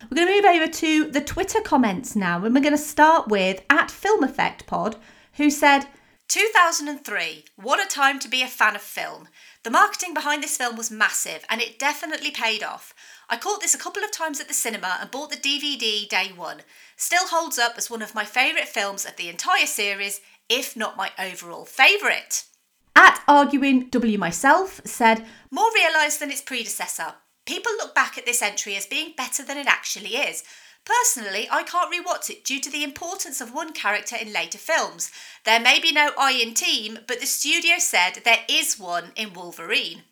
We're 0.02 0.16
going 0.16 0.28
to 0.28 0.34
move 0.34 0.56
over 0.56 0.72
to 0.72 1.10
the 1.10 1.20
Twitter 1.20 1.60
comments 1.60 2.16
now, 2.16 2.44
and 2.44 2.54
we're 2.54 2.60
going 2.60 2.72
to 2.72 2.78
start 2.78 3.28
with 3.28 3.62
at 3.68 3.90
Film 3.90 4.22
Effect 4.22 4.66
Pod, 4.66 4.96
who 5.34 5.50
said, 5.50 5.86
2003, 6.28 7.46
what 7.56 7.84
a 7.84 7.88
time 7.88 8.18
to 8.18 8.28
be 8.28 8.42
a 8.42 8.46
fan 8.46 8.76
of 8.76 8.82
film. 8.82 9.28
The 9.64 9.70
marketing 9.70 10.12
behind 10.12 10.42
this 10.42 10.58
film 10.58 10.76
was 10.76 10.90
massive 10.90 11.44
and 11.48 11.62
it 11.62 11.78
definitely 11.78 12.30
paid 12.30 12.62
off. 12.62 12.94
I 13.30 13.38
caught 13.38 13.62
this 13.62 13.74
a 13.74 13.78
couple 13.78 14.04
of 14.04 14.10
times 14.10 14.38
at 14.38 14.46
the 14.46 14.54
cinema 14.54 14.98
and 15.00 15.10
bought 15.10 15.30
the 15.30 15.36
DVD 15.36 16.06
day 16.06 16.30
one. 16.36 16.58
Still 16.96 17.28
holds 17.28 17.58
up 17.58 17.74
as 17.78 17.90
one 17.90 18.02
of 18.02 18.14
my 18.14 18.24
favourite 18.24 18.68
films 18.68 19.06
of 19.06 19.16
the 19.16 19.30
entire 19.30 19.66
series, 19.66 20.20
if 20.50 20.76
not 20.76 20.98
my 20.98 21.12
overall 21.18 21.64
favourite. 21.64 22.44
At 22.94 23.22
Arguing 23.26 23.88
W 23.88 24.18
Myself 24.18 24.82
said, 24.84 25.24
more 25.50 25.70
realised 25.74 26.20
than 26.20 26.30
its 26.30 26.42
predecessor. 26.42 27.14
People 27.48 27.72
look 27.78 27.94
back 27.94 28.18
at 28.18 28.26
this 28.26 28.42
entry 28.42 28.76
as 28.76 28.84
being 28.84 29.14
better 29.16 29.42
than 29.42 29.56
it 29.56 29.66
actually 29.66 30.16
is. 30.16 30.44
Personally, 30.84 31.48
I 31.50 31.62
can't 31.62 31.90
rewatch 31.90 32.28
it 32.28 32.44
due 32.44 32.60
to 32.60 32.70
the 32.70 32.84
importance 32.84 33.40
of 33.40 33.54
one 33.54 33.72
character 33.72 34.16
in 34.16 34.34
later 34.34 34.58
films. 34.58 35.10
There 35.46 35.58
may 35.58 35.80
be 35.80 35.90
no 35.90 36.10
I 36.18 36.32
in 36.32 36.52
team, 36.52 36.98
but 37.06 37.20
the 37.20 37.26
studio 37.26 37.76
said 37.78 38.20
there 38.22 38.44
is 38.50 38.78
one 38.78 39.12
in 39.16 39.32
Wolverine. 39.32 40.02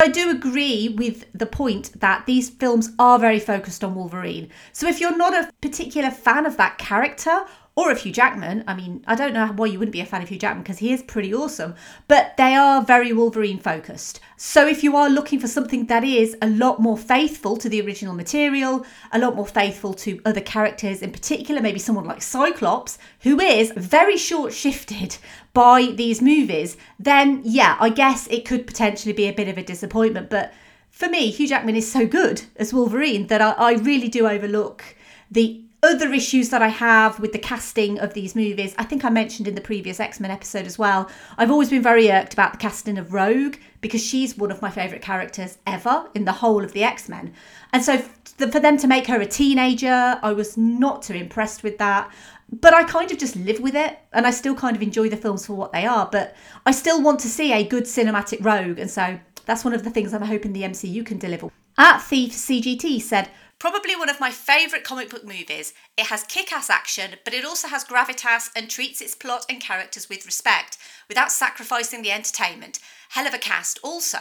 I 0.00 0.08
do 0.08 0.30
agree 0.30 0.88
with 0.88 1.26
the 1.34 1.44
point 1.44 2.00
that 2.00 2.24
these 2.24 2.48
films 2.48 2.92
are 2.98 3.18
very 3.18 3.38
focused 3.38 3.84
on 3.84 3.94
Wolverine. 3.94 4.48
So 4.72 4.88
if 4.88 4.98
you're 4.98 5.14
not 5.14 5.34
a 5.34 5.52
particular 5.60 6.10
fan 6.10 6.46
of 6.46 6.56
that 6.56 6.78
character 6.78 7.44
or 7.78 7.92
of 7.92 8.00
Hugh 8.00 8.10
Jackman. 8.10 8.64
I 8.66 8.74
mean, 8.74 9.04
I 9.06 9.14
don't 9.14 9.32
know 9.32 9.46
why 9.46 9.66
you 9.66 9.78
wouldn't 9.78 9.92
be 9.92 10.00
a 10.00 10.04
fan 10.04 10.20
of 10.20 10.28
Hugh 10.28 10.38
Jackman 10.38 10.64
because 10.64 10.78
he 10.78 10.92
is 10.92 11.00
pretty 11.00 11.32
awesome, 11.32 11.76
but 12.08 12.36
they 12.36 12.56
are 12.56 12.82
very 12.82 13.12
Wolverine 13.12 13.60
focused. 13.60 14.18
So 14.36 14.66
if 14.66 14.82
you 14.82 14.96
are 14.96 15.08
looking 15.08 15.38
for 15.38 15.46
something 15.46 15.86
that 15.86 16.02
is 16.02 16.36
a 16.42 16.48
lot 16.48 16.80
more 16.80 16.98
faithful 16.98 17.56
to 17.58 17.68
the 17.68 17.80
original 17.80 18.14
material, 18.14 18.84
a 19.12 19.20
lot 19.20 19.36
more 19.36 19.46
faithful 19.46 19.94
to 19.94 20.20
other 20.24 20.40
characters, 20.40 21.02
in 21.02 21.12
particular, 21.12 21.62
maybe 21.62 21.78
someone 21.78 22.04
like 22.04 22.20
Cyclops, 22.20 22.98
who 23.20 23.38
is 23.38 23.72
very 23.76 24.16
short 24.16 24.52
shifted 24.52 25.16
by 25.54 25.92
these 25.94 26.20
movies, 26.20 26.76
then 26.98 27.42
yeah, 27.44 27.76
I 27.78 27.90
guess 27.90 28.26
it 28.26 28.44
could 28.44 28.66
potentially 28.66 29.12
be 29.12 29.28
a 29.28 29.32
bit 29.32 29.46
of 29.46 29.56
a 29.56 29.62
disappointment. 29.62 30.30
But 30.30 30.52
for 30.90 31.08
me, 31.08 31.30
Hugh 31.30 31.46
Jackman 31.46 31.76
is 31.76 31.88
so 31.88 32.08
good 32.08 32.42
as 32.56 32.74
Wolverine 32.74 33.28
that 33.28 33.40
I, 33.40 33.52
I 33.52 33.72
really 33.74 34.08
do 34.08 34.26
overlook 34.26 34.96
the 35.30 35.62
other 35.82 36.12
issues 36.12 36.48
that 36.48 36.60
I 36.60 36.68
have 36.68 37.20
with 37.20 37.32
the 37.32 37.38
casting 37.38 37.98
of 38.00 38.14
these 38.14 38.34
movies, 38.34 38.74
I 38.78 38.84
think 38.84 39.04
I 39.04 39.10
mentioned 39.10 39.46
in 39.46 39.54
the 39.54 39.60
previous 39.60 40.00
X 40.00 40.18
Men 40.18 40.30
episode 40.30 40.66
as 40.66 40.78
well. 40.78 41.08
I've 41.36 41.50
always 41.50 41.70
been 41.70 41.82
very 41.82 42.10
irked 42.10 42.32
about 42.32 42.52
the 42.52 42.58
casting 42.58 42.98
of 42.98 43.12
Rogue 43.12 43.56
because 43.80 44.04
she's 44.04 44.36
one 44.36 44.50
of 44.50 44.60
my 44.60 44.70
favourite 44.70 45.02
characters 45.02 45.58
ever 45.66 46.08
in 46.14 46.24
the 46.24 46.32
whole 46.32 46.64
of 46.64 46.72
the 46.72 46.82
X 46.82 47.08
Men. 47.08 47.32
And 47.72 47.84
so 47.84 47.98
for 47.98 48.60
them 48.60 48.76
to 48.78 48.88
make 48.88 49.06
her 49.06 49.20
a 49.20 49.26
teenager, 49.26 50.18
I 50.20 50.32
was 50.32 50.56
not 50.56 51.02
too 51.02 51.14
impressed 51.14 51.62
with 51.62 51.78
that. 51.78 52.12
But 52.50 52.72
I 52.72 52.84
kind 52.84 53.12
of 53.12 53.18
just 53.18 53.36
live 53.36 53.60
with 53.60 53.74
it 53.74 53.98
and 54.12 54.26
I 54.26 54.30
still 54.30 54.54
kind 54.54 54.74
of 54.74 54.82
enjoy 54.82 55.10
the 55.10 55.18
films 55.18 55.44
for 55.46 55.52
what 55.52 55.72
they 55.72 55.84
are. 55.84 56.08
But 56.10 56.34
I 56.64 56.72
still 56.72 57.02
want 57.02 57.20
to 57.20 57.28
see 57.28 57.52
a 57.52 57.62
good 57.62 57.84
cinematic 57.84 58.42
Rogue. 58.44 58.78
And 58.78 58.90
so 58.90 59.20
that's 59.44 59.64
one 59.64 59.74
of 59.74 59.84
the 59.84 59.90
things 59.90 60.14
I'm 60.14 60.22
hoping 60.22 60.54
the 60.54 60.62
MCU 60.62 61.04
can 61.04 61.18
deliver. 61.18 61.50
At 61.76 61.98
Thief 61.98 62.32
CGT 62.32 63.00
said, 63.02 63.28
Probably 63.58 63.96
one 63.96 64.08
of 64.08 64.20
my 64.20 64.30
favourite 64.30 64.84
comic 64.84 65.10
book 65.10 65.24
movies. 65.24 65.74
It 65.96 66.06
has 66.06 66.22
kick 66.22 66.52
ass 66.52 66.70
action, 66.70 67.16
but 67.24 67.34
it 67.34 67.44
also 67.44 67.66
has 67.66 67.84
gravitas 67.84 68.50
and 68.54 68.70
treats 68.70 69.00
its 69.00 69.16
plot 69.16 69.44
and 69.48 69.60
characters 69.60 70.08
with 70.08 70.26
respect, 70.26 70.78
without 71.08 71.32
sacrificing 71.32 72.02
the 72.02 72.12
entertainment. 72.12 72.78
Hell 73.10 73.26
of 73.26 73.34
a 73.34 73.38
cast, 73.38 73.80
also. 73.82 74.18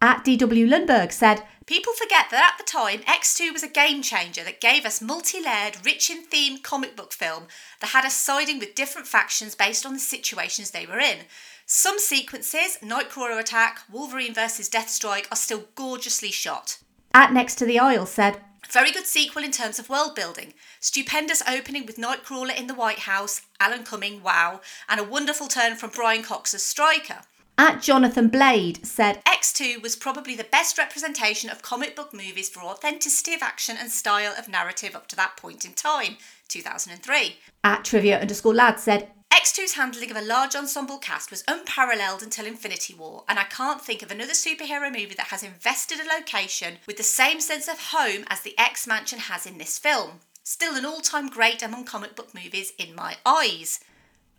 At 0.00 0.24
DW 0.24 0.66
Lundberg 0.66 1.12
said, 1.12 1.44
People 1.66 1.92
forget 1.92 2.26
that 2.30 2.54
at 2.54 2.58
the 2.58 2.68
time, 2.68 3.00
X2 3.00 3.52
was 3.52 3.62
a 3.62 3.68
game 3.68 4.02
changer 4.02 4.42
that 4.42 4.60
gave 4.60 4.86
us 4.86 5.02
multi 5.02 5.40
layered, 5.40 5.76
rich 5.84 6.08
in 6.10 6.22
theme 6.22 6.58
comic 6.58 6.96
book 6.96 7.12
film 7.12 7.44
that 7.80 7.90
had 7.90 8.06
us 8.06 8.16
siding 8.16 8.58
with 8.58 8.74
different 8.74 9.06
factions 9.06 9.54
based 9.54 9.84
on 9.84 9.92
the 9.92 10.00
situations 10.00 10.70
they 10.70 10.86
were 10.86 10.98
in. 10.98 11.18
Some 11.66 11.98
sequences, 11.98 12.78
Nightcrawler 12.82 13.38
attack, 13.38 13.80
Wolverine 13.92 14.34
versus 14.34 14.68
Deathstrike, 14.68 15.26
are 15.30 15.36
still 15.36 15.64
gorgeously 15.74 16.32
shot. 16.32 16.78
At 17.14 17.32
Next 17.32 17.56
to 17.56 17.66
the 17.66 17.78
Aisle 17.78 18.06
said, 18.06 18.40
very 18.70 18.92
good 18.92 19.06
sequel 19.06 19.44
in 19.44 19.50
terms 19.50 19.78
of 19.78 19.88
world 19.88 20.14
building. 20.14 20.54
Stupendous 20.80 21.42
opening 21.48 21.86
with 21.86 21.96
Nightcrawler 21.96 22.58
in 22.58 22.66
the 22.66 22.74
White 22.74 23.00
House, 23.00 23.42
Alan 23.60 23.84
Cumming, 23.84 24.22
wow, 24.22 24.60
and 24.88 25.00
a 25.00 25.04
wonderful 25.04 25.48
turn 25.48 25.76
from 25.76 25.90
Brian 25.90 26.22
Cox 26.22 26.54
as 26.54 26.62
Stryker. 26.62 27.20
At 27.58 27.82
Jonathan 27.82 28.28
Blade 28.28 28.84
said 28.86 29.22
X2 29.24 29.82
was 29.82 29.94
probably 29.94 30.34
the 30.34 30.44
best 30.44 30.78
representation 30.78 31.50
of 31.50 31.60
comic 31.60 31.94
book 31.94 32.14
movies 32.14 32.48
for 32.48 32.60
authenticity 32.60 33.34
of 33.34 33.42
action 33.42 33.76
and 33.78 33.90
style 33.90 34.34
of 34.38 34.48
narrative 34.48 34.96
up 34.96 35.06
to 35.08 35.16
that 35.16 35.36
point 35.36 35.64
in 35.64 35.72
time, 35.74 36.16
2003. 36.48 37.36
At 37.62 37.84
Trivia 37.84 38.20
underscore 38.20 38.54
lad 38.54 38.80
said 38.80 39.10
X2's 39.32 39.72
handling 39.72 40.10
of 40.10 40.16
a 40.18 40.20
large 40.20 40.54
ensemble 40.54 40.98
cast 40.98 41.30
was 41.30 41.42
unparalleled 41.48 42.22
until 42.22 42.44
Infinity 42.44 42.92
War, 42.92 43.24
and 43.26 43.38
I 43.38 43.44
can't 43.44 43.80
think 43.80 44.02
of 44.02 44.10
another 44.10 44.34
superhero 44.34 44.90
movie 44.90 45.14
that 45.16 45.28
has 45.28 45.42
invested 45.42 46.00
a 46.00 46.14
location 46.18 46.76
with 46.86 46.98
the 46.98 47.02
same 47.02 47.40
sense 47.40 47.66
of 47.66 47.92
home 47.92 48.24
as 48.28 48.42
the 48.42 48.54
X 48.58 48.86
Mansion 48.86 49.20
has 49.20 49.46
in 49.46 49.56
this 49.56 49.78
film. 49.78 50.20
Still 50.44 50.76
an 50.76 50.84
all 50.84 51.00
time 51.00 51.30
great 51.30 51.62
among 51.62 51.84
comic 51.86 52.14
book 52.14 52.34
movies 52.34 52.74
in 52.76 52.94
my 52.94 53.16
eyes. 53.24 53.80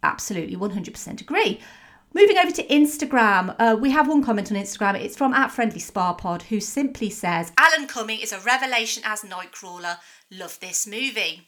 Absolutely, 0.03 0.55
100% 0.55 1.21
agree. 1.21 1.59
Moving 2.13 2.37
over 2.37 2.51
to 2.51 2.67
Instagram, 2.67 3.55
uh, 3.57 3.75
we 3.75 3.89
have 3.89 4.07
one 4.07 4.23
comment 4.23 4.51
on 4.51 4.57
Instagram. 4.59 4.93
It's 4.93 5.17
from 5.17 5.33
at 5.33 5.51
Friendly 5.51 5.79
Spa 5.79 6.13
Pod, 6.13 6.43
who 6.43 6.59
simply 6.59 7.09
says, 7.09 7.51
Alan 7.57 7.87
Cumming 7.87 8.19
is 8.19 8.31
a 8.31 8.39
revelation 8.41 9.01
as 9.03 9.23
Nightcrawler. 9.23 9.97
Love 10.29 10.59
this 10.59 10.85
movie. 10.85 11.47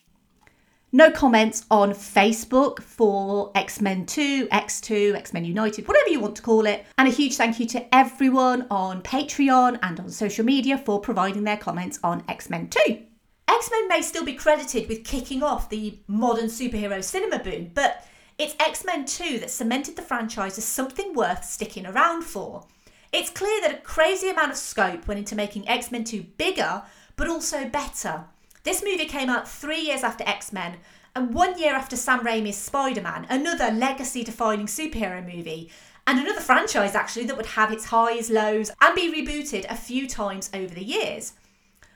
No 0.95 1.11
comments 1.11 1.65
on 1.69 1.91
Facebook 1.91 2.81
for 2.81 3.51
X 3.53 3.81
Men 3.81 4.05
2, 4.05 4.47
X2, 4.47 5.13
X 5.13 5.33
Men 5.33 5.43
United, 5.43 5.89
whatever 5.89 6.07
you 6.07 6.21
want 6.21 6.37
to 6.37 6.41
call 6.41 6.65
it. 6.65 6.85
And 6.97 7.05
a 7.05 7.11
huge 7.11 7.35
thank 7.35 7.59
you 7.59 7.65
to 7.65 7.93
everyone 7.93 8.65
on 8.71 9.01
Patreon 9.01 9.77
and 9.83 9.99
on 9.99 10.09
social 10.09 10.45
media 10.45 10.77
for 10.77 11.01
providing 11.01 11.43
their 11.43 11.57
comments 11.57 11.99
on 12.01 12.23
X 12.29 12.49
Men 12.49 12.69
2. 12.69 12.79
X 13.49 13.69
Men 13.69 13.89
may 13.89 14.01
still 14.01 14.23
be 14.23 14.35
credited 14.35 14.87
with 14.87 15.03
kicking 15.03 15.43
off 15.43 15.67
the 15.67 15.99
modern 16.07 16.45
superhero 16.45 17.03
cinema 17.03 17.39
boom, 17.39 17.71
but 17.73 18.07
it's 18.37 18.55
X 18.57 18.85
Men 18.85 19.03
2 19.03 19.39
that 19.39 19.51
cemented 19.51 19.97
the 19.97 20.01
franchise 20.01 20.57
as 20.57 20.63
something 20.63 21.13
worth 21.13 21.43
sticking 21.43 21.85
around 21.85 22.23
for. 22.23 22.65
It's 23.11 23.29
clear 23.29 23.59
that 23.63 23.79
a 23.79 23.81
crazy 23.81 24.29
amount 24.29 24.51
of 24.51 24.57
scope 24.57 25.09
went 25.09 25.19
into 25.19 25.35
making 25.35 25.67
X 25.67 25.91
Men 25.91 26.05
2 26.05 26.23
bigger, 26.37 26.83
but 27.17 27.27
also 27.27 27.67
better. 27.67 28.27
This 28.66 28.84
movie 28.84 29.05
came 29.05 29.30
out 29.30 29.47
three 29.47 29.82
years 29.82 30.03
after 30.03 30.24
X 30.28 30.51
Men 30.51 30.78
and 31.16 31.36
one 31.36 31.57
year 31.59 31.76
after 31.76 31.95
Sam 31.95 32.22
Raimi's 32.22 32.57
Spider 32.57 32.99
Man, 32.99 33.28
another 33.30 33.72
legacy 33.72 34.24
defining 34.24 34.66
superhero 34.66 35.24
movie, 35.24 35.70
and 36.07 36.20
another 36.20 36.41
franchise 36.41 36.95
actually 36.95 37.26
that 37.28 37.38
would 37.38 37.45
have 37.45 37.72
its 37.72 37.86
highs, 37.86 38.32
lows, 38.32 38.72
and 38.82 38.95
be 38.95 39.13
rebooted 39.13 39.70
a 39.70 39.76
few 39.76 40.07
times 40.07 40.49
over 40.51 40.74
the 40.74 40.84
years. 40.84 41.34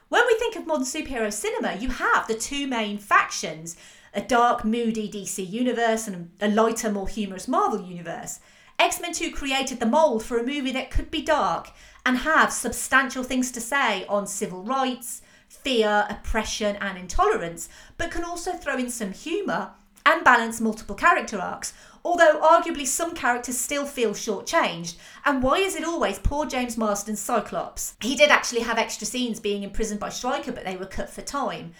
When 0.10 0.24
we 0.28 0.36
think 0.36 0.56
of 0.56 0.68
modern 0.68 0.86
superhero 0.86 1.34
cinema, 1.34 1.76
you 1.76 1.90
have 1.90 2.28
the 2.28 2.36
two 2.36 2.68
main 2.68 3.00
factions 3.00 3.76
a 4.14 4.22
dark, 4.22 4.64
moody 4.64 5.10
DC 5.10 5.50
universe 5.50 6.08
and 6.08 6.30
a 6.40 6.50
lighter, 6.50 6.92
more 6.92 7.08
humorous 7.08 7.48
Marvel 7.48 7.82
universe. 7.82 8.40
X 8.78 9.02
Men 9.02 9.14
2 9.14 9.32
created 9.32 9.80
the 9.80 9.86
mould 9.88 10.24
for 10.24 10.38
a 10.38 10.46
movie 10.46 10.72
that 10.72 10.92
could 10.92 11.10
be 11.10 11.22
dark 11.24 11.72
and 12.06 12.20
have 12.20 12.54
substantial 12.54 13.24
things 13.24 13.52
to 13.52 13.60
say 13.60 14.06
on 14.08 14.28
civil 14.28 14.64
rights, 14.64 15.24
fear, 15.50 16.06
oppression, 16.10 16.78
and 16.78 16.98
intolerance, 16.98 17.68
but 17.98 18.12
can 18.12 18.24
also 18.24 18.54
throw 18.54 18.78
in 18.78 18.90
some 18.90 19.12
humour 19.12 19.72
and 20.06 20.24
balance 20.24 20.62
multiple 20.62 20.96
character 20.96 21.38
arcs, 21.38 21.74
although 22.06 22.40
arguably 22.42 22.88
some 22.88 23.14
characters 23.14 23.58
still 23.58 23.86
feel 23.86 24.12
shortchanged. 24.12 24.96
And 25.26 25.44
why 25.44 25.58
is 25.58 25.76
it 25.76 25.84
always 25.84 26.20
poor 26.20 26.46
James 26.46 26.78
Marsden's 26.78 27.20
Cyclops? 27.20 27.96
He 28.02 28.16
did 28.16 28.30
actually 28.30 28.62
have 28.62 28.78
extra 28.78 29.06
scenes 29.06 29.40
being 29.40 29.64
imprisoned 29.64 30.00
by 30.00 30.10
Stryker, 30.10 30.52
but 30.52 30.64
they 30.64 30.78
were 30.78 30.86
cut 30.86 31.10
for 31.10 31.22
time. 31.22 31.74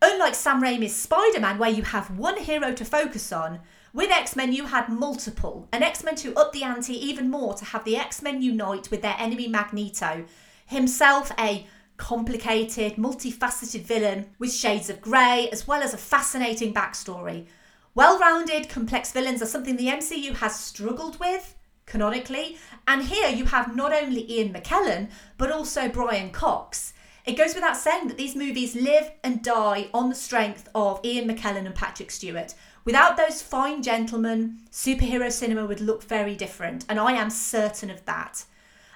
Unlike 0.00 0.34
Sam 0.34 0.62
Raimi's 0.62 0.94
Spider 0.94 1.40
Man, 1.40 1.58
where 1.58 1.70
you 1.70 1.82
have 1.82 2.16
one 2.18 2.38
hero 2.38 2.72
to 2.72 2.84
focus 2.84 3.32
on, 3.32 3.60
with 3.92 4.10
X 4.10 4.36
Men, 4.36 4.52
you 4.52 4.66
had 4.66 4.90
multiple, 4.90 5.68
and 5.72 5.82
X 5.82 6.04
Men 6.04 6.16
2 6.16 6.34
upped 6.34 6.52
the 6.52 6.64
ante 6.64 6.92
even 6.92 7.30
more 7.30 7.54
to 7.54 7.64
have 7.64 7.84
the 7.84 7.96
X 7.96 8.20
Men 8.20 8.42
unite 8.42 8.90
with 8.90 9.00
their 9.00 9.16
enemy 9.18 9.48
Magneto, 9.48 10.26
himself 10.66 11.32
a 11.38 11.66
complicated, 11.96 12.96
multifaceted 12.96 13.82
villain 13.82 14.26
with 14.38 14.52
shades 14.52 14.90
of 14.90 15.00
grey, 15.00 15.48
as 15.50 15.66
well 15.66 15.82
as 15.82 15.94
a 15.94 15.98
fascinating 15.98 16.72
backstory. 16.74 17.46
Well 17.94 18.18
rounded, 18.18 18.68
complex 18.68 19.12
villains 19.12 19.42
are 19.42 19.46
something 19.46 19.76
the 19.76 19.86
MCU 19.88 20.34
has 20.36 20.58
struggled 20.58 21.18
with, 21.18 21.54
canonically, 21.86 22.58
and 22.86 23.02
here 23.04 23.28
you 23.28 23.46
have 23.46 23.74
not 23.74 23.92
only 23.92 24.30
Ian 24.30 24.52
McKellen, 24.52 25.08
but 25.38 25.50
also 25.50 25.88
Brian 25.88 26.30
Cox. 26.30 26.92
It 27.24 27.36
goes 27.36 27.54
without 27.54 27.76
saying 27.76 28.08
that 28.08 28.18
these 28.18 28.36
movies 28.36 28.76
live 28.76 29.10
and 29.24 29.42
die 29.42 29.88
on 29.92 30.08
the 30.08 30.14
strength 30.14 30.68
of 30.74 31.00
Ian 31.04 31.28
McKellen 31.28 31.66
and 31.66 31.74
Patrick 31.74 32.10
Stewart, 32.10 32.54
Without 32.86 33.16
those 33.16 33.42
fine 33.42 33.82
gentlemen, 33.82 34.60
superhero 34.70 35.30
cinema 35.30 35.66
would 35.66 35.80
look 35.80 36.04
very 36.04 36.36
different, 36.36 36.84
and 36.88 37.00
I 37.00 37.14
am 37.14 37.30
certain 37.30 37.90
of 37.90 38.04
that. 38.04 38.44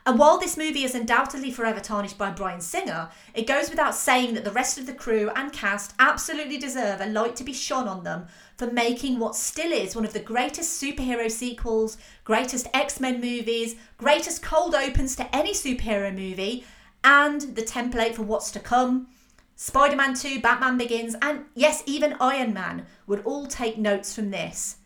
And 0.06 0.18
while 0.18 0.38
this 0.38 0.56
movie 0.56 0.84
is 0.84 0.94
undoubtedly 0.94 1.50
forever 1.50 1.78
tarnished 1.78 2.16
by 2.16 2.30
Bryan 2.30 2.60
Singer, 2.60 3.10
it 3.34 3.46
goes 3.46 3.68
without 3.68 3.94
saying 3.94 4.34
that 4.34 4.44
the 4.44 4.50
rest 4.50 4.78
of 4.78 4.86
the 4.86 4.94
crew 4.94 5.30
and 5.36 5.52
cast 5.52 5.94
absolutely 5.98 6.56
deserve 6.56 7.00
a 7.00 7.06
light 7.06 7.36
to 7.36 7.44
be 7.44 7.52
shone 7.52 7.86
on 7.86 8.02
them 8.02 8.26
for 8.56 8.70
making 8.70 9.18
what 9.18 9.36
still 9.36 9.72
is 9.72 9.94
one 9.94 10.06
of 10.06 10.14
the 10.14 10.20
greatest 10.20 10.82
superhero 10.82 11.30
sequels, 11.30 11.98
greatest 12.24 12.66
X 12.72 12.98
Men 12.98 13.20
movies, 13.20 13.76
greatest 13.98 14.42
cold 14.42 14.74
opens 14.74 15.16
to 15.16 15.36
any 15.36 15.52
superhero 15.52 16.14
movie, 16.14 16.64
and 17.04 17.42
the 17.54 17.62
template 17.62 18.14
for 18.14 18.22
what's 18.22 18.50
to 18.52 18.60
come. 18.60 19.08
Spider 19.56 19.96
Man 19.96 20.14
2, 20.14 20.40
Batman 20.40 20.78
Begins, 20.78 21.14
and 21.20 21.44
yes, 21.54 21.82
even 21.84 22.16
Iron 22.20 22.54
Man 22.54 22.86
would 23.06 23.22
all 23.24 23.46
take 23.46 23.76
notes 23.76 24.14
from 24.14 24.30
this. 24.30 24.78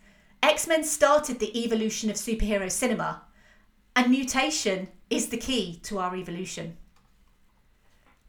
X 0.43 0.67
Men 0.67 0.83
started 0.83 1.39
the 1.39 1.63
evolution 1.63 2.09
of 2.09 2.17
superhero 2.17 2.69
cinema, 2.69 3.21
and 3.95 4.11
mutation 4.11 4.89
is 5.09 5.27
the 5.29 5.37
key 5.37 5.79
to 5.83 5.99
our 5.99 6.15
evolution. 6.15 6.77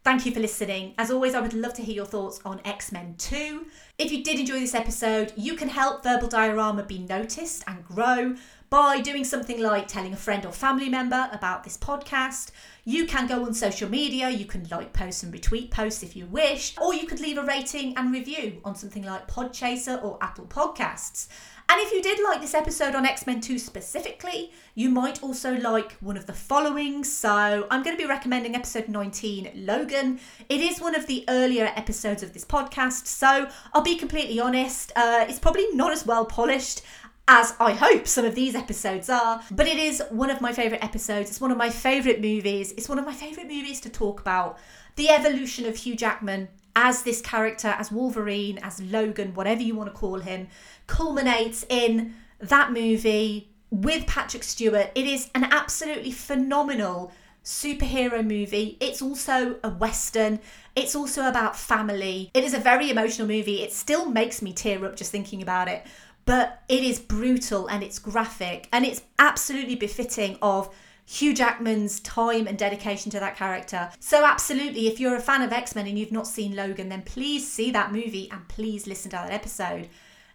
Thank 0.05 0.25
you 0.25 0.31
for 0.31 0.39
listening. 0.39 0.95
As 0.99 1.11
always, 1.11 1.35
I 1.35 1.41
would 1.41 1.53
love 1.53 1.75
to 1.75 1.83
hear 1.83 1.97
your 1.97 2.07
thoughts 2.07 2.41
on 2.45 2.61
X 2.65 2.93
Men 2.93 3.17
2. 3.19 3.67
If 3.99 4.13
you 4.13 4.23
did 4.23 4.39
enjoy 4.39 4.61
this 4.61 4.75
episode, 4.75 5.33
you 5.37 5.55
can 5.55 5.69
help 5.69 6.05
Verbal 6.05 6.29
Diorama 6.29 6.85
be 6.85 7.01
noticed 7.01 7.65
and 7.67 7.85
grow 7.85 8.37
by 8.71 9.01
doing 9.01 9.25
something 9.25 9.61
like 9.61 9.89
telling 9.89 10.13
a 10.13 10.17
friend 10.17 10.47
or 10.47 10.53
family 10.53 10.89
member 10.89 11.29
about 11.33 11.65
this 11.65 11.77
podcast. 11.77 12.53
You 12.85 13.07
can 13.07 13.27
go 13.27 13.45
on 13.45 13.55
social 13.55 13.91
media, 13.91 14.31
you 14.31 14.45
can 14.45 14.69
like 14.71 14.93
posts 14.93 15.25
and 15.25 15.35
retweet 15.35 15.73
posts 15.73 16.05
if 16.05 16.15
you 16.15 16.27
wish, 16.27 16.77
or 16.81 16.95
you 16.95 17.07
could 17.09 17.19
leave 17.19 17.39
a 17.39 17.43
rating 17.43 17.97
and 17.97 18.13
review 18.13 18.61
on 18.65 18.77
something 18.77 19.05
like 19.05 19.27
Podchaser 19.27 20.03
or 20.05 20.19
Apple 20.21 20.47
Podcasts. 20.47 21.27
And 21.69 21.81
if 21.81 21.93
you 21.93 22.01
did 22.01 22.23
like 22.23 22.41
this 22.41 22.55
episode 22.55 22.95
on 22.95 23.05
X 23.05 23.27
Men 23.27 23.41
2 23.41 23.59
specifically, 23.59 24.53
you 24.75 24.89
might 24.89 25.23
also 25.23 25.57
like 25.57 25.93
one 25.95 26.17
of 26.17 26.27
the 26.27 26.33
following. 26.33 27.03
So 27.03 27.67
I'm 27.71 27.83
going 27.83 27.97
to 27.97 28.01
be 28.01 28.09
recommending 28.09 28.55
episode 28.55 28.89
19, 28.89 29.51
Logan. 29.55 30.21
It 30.49 30.61
is 30.61 30.81
one 30.81 30.95
of 30.95 31.07
the 31.07 31.25
earlier 31.29 31.73
episodes 31.75 32.23
of 32.23 32.33
this 32.33 32.45
podcast, 32.45 33.07
so 33.07 33.49
I'll 33.73 33.83
be 33.83 33.97
completely 33.97 34.39
honest, 34.39 34.93
uh, 34.95 35.27
it's 35.29 35.41
probably 35.41 35.67
not 35.73 35.93
as 35.93 36.07
well 36.07 36.25
polished 36.25 36.83
as 37.29 37.55
I 37.59 37.73
hope 37.73 38.07
some 38.07 38.25
of 38.25 38.37
these 38.37 38.55
episodes 38.55 39.11
are. 39.11 39.43
But 39.51 39.67
it 39.67 39.79
is 39.79 40.03
one 40.11 40.31
of 40.31 40.41
my 40.41 40.53
favourite 40.53 40.85
episodes. 40.85 41.31
It's 41.31 41.41
one 41.41 41.51
of 41.51 41.59
my 41.59 41.71
favourite 41.71 42.21
movies. 42.21 42.73
It's 42.73 42.89
one 42.89 43.01
of 43.01 43.05
my 43.05 43.13
favourite 43.13 43.49
movies 43.49 43.81
to 43.81 43.89
talk 43.89 44.21
about. 44.21 44.59
The 44.95 45.09
evolution 45.09 45.67
of 45.67 45.77
Hugh 45.77 45.97
Jackman 45.97 46.49
as 46.77 47.03
this 47.03 47.23
character, 47.23 47.69
as 47.69 47.91
Wolverine, 47.91 48.59
as 48.59 48.81
Logan, 48.83 49.33
whatever 49.33 49.63
you 49.63 49.75
want 49.75 49.89
to 49.89 49.99
call 49.99 50.21
him, 50.21 50.47
culminates 50.87 51.65
in 51.69 52.15
that 52.39 52.73
movie 52.73 53.51
with 53.71 54.07
Patrick 54.07 54.43
Stewart. 54.43 54.91
It 54.95 55.07
is 55.07 55.31
an 55.35 55.45
absolutely 55.45 56.13
phenomenal 56.13 57.13
superhero 57.45 58.27
movie. 58.27 58.77
It's 58.81 59.01
also 59.01 59.57
a 59.63 59.71
western. 59.71 60.41
It's 60.75 60.95
also 60.95 61.27
about 61.27 61.57
family. 61.57 62.31
It 62.35 62.45
is 62.45 62.55
a 62.55 62.59
very 62.59 62.91
emotional 62.91 63.29
movie. 63.29 63.63
It 63.63 63.73
still 63.73 64.07
makes 64.07 64.43
me 64.43 64.53
tear 64.53 64.85
up 64.85 64.97
just 64.97 65.13
thinking 65.13 65.43
about 65.43 65.69
it 65.69 65.87
but 66.27 66.63
it 66.69 66.83
is 66.83 66.99
brutal 66.99 67.69
and 67.69 67.83
it's 67.83 67.99
graphic 67.99 68.69
and 68.73 68.85
it's 68.85 69.03
absolutely 69.19 69.77
befitting 69.77 70.37
of 70.43 70.75
Hugh 71.07 71.33
Jackman's 71.33 72.01
time 72.01 72.49
and 72.49 72.59
dedication 72.59 73.13
to 73.13 73.21
that 73.21 73.37
character. 73.37 73.91
So, 74.01 74.27
absolutely, 74.27 74.89
if 74.89 74.99
you're 74.99 75.15
a 75.15 75.21
fan 75.21 75.41
of 75.43 75.53
X 75.53 75.77
Men 75.77 75.87
and 75.87 75.97
you've 75.97 76.11
not 76.11 76.27
seen 76.27 76.57
Logan, 76.57 76.89
then 76.89 77.03
please 77.03 77.51
see 77.51 77.71
that 77.71 77.93
movie 77.93 78.29
and 78.33 78.47
please 78.49 78.89
listen 78.89 79.13
to 79.13 79.17
that 79.17 79.31
episode. 79.31 79.89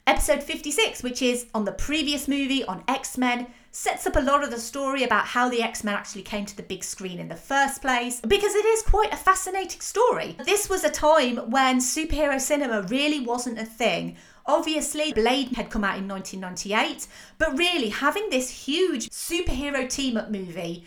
Episode 0.07 0.41
56, 0.41 1.03
which 1.03 1.21
is 1.21 1.45
on 1.53 1.63
the 1.63 1.71
previous 1.71 2.27
movie 2.27 2.65
on 2.65 2.83
X 2.87 3.19
Men, 3.19 3.45
sets 3.71 4.07
up 4.07 4.15
a 4.15 4.19
lot 4.19 4.43
of 4.43 4.49
the 4.49 4.59
story 4.59 5.03
about 5.03 5.25
how 5.25 5.47
the 5.47 5.61
X 5.61 5.83
Men 5.83 5.93
actually 5.93 6.23
came 6.23 6.43
to 6.45 6.57
the 6.57 6.63
big 6.63 6.83
screen 6.83 7.19
in 7.19 7.27
the 7.27 7.35
first 7.35 7.81
place, 7.81 8.19
because 8.21 8.55
it 8.55 8.65
is 8.65 8.81
quite 8.81 9.13
a 9.13 9.17
fascinating 9.17 9.79
story. 9.79 10.35
This 10.43 10.67
was 10.67 10.83
a 10.83 10.89
time 10.89 11.37
when 11.51 11.79
superhero 11.79 12.41
cinema 12.41 12.81
really 12.83 13.19
wasn't 13.19 13.59
a 13.59 13.65
thing. 13.65 14.17
Obviously, 14.47 15.13
Blade 15.13 15.49
had 15.49 15.69
come 15.69 15.83
out 15.83 15.99
in 15.99 16.07
1998, 16.07 17.07
but 17.37 17.57
really 17.57 17.89
having 17.89 18.27
this 18.31 18.49
huge 18.49 19.07
superhero 19.09 19.87
team 19.87 20.17
up 20.17 20.31
movie 20.31 20.83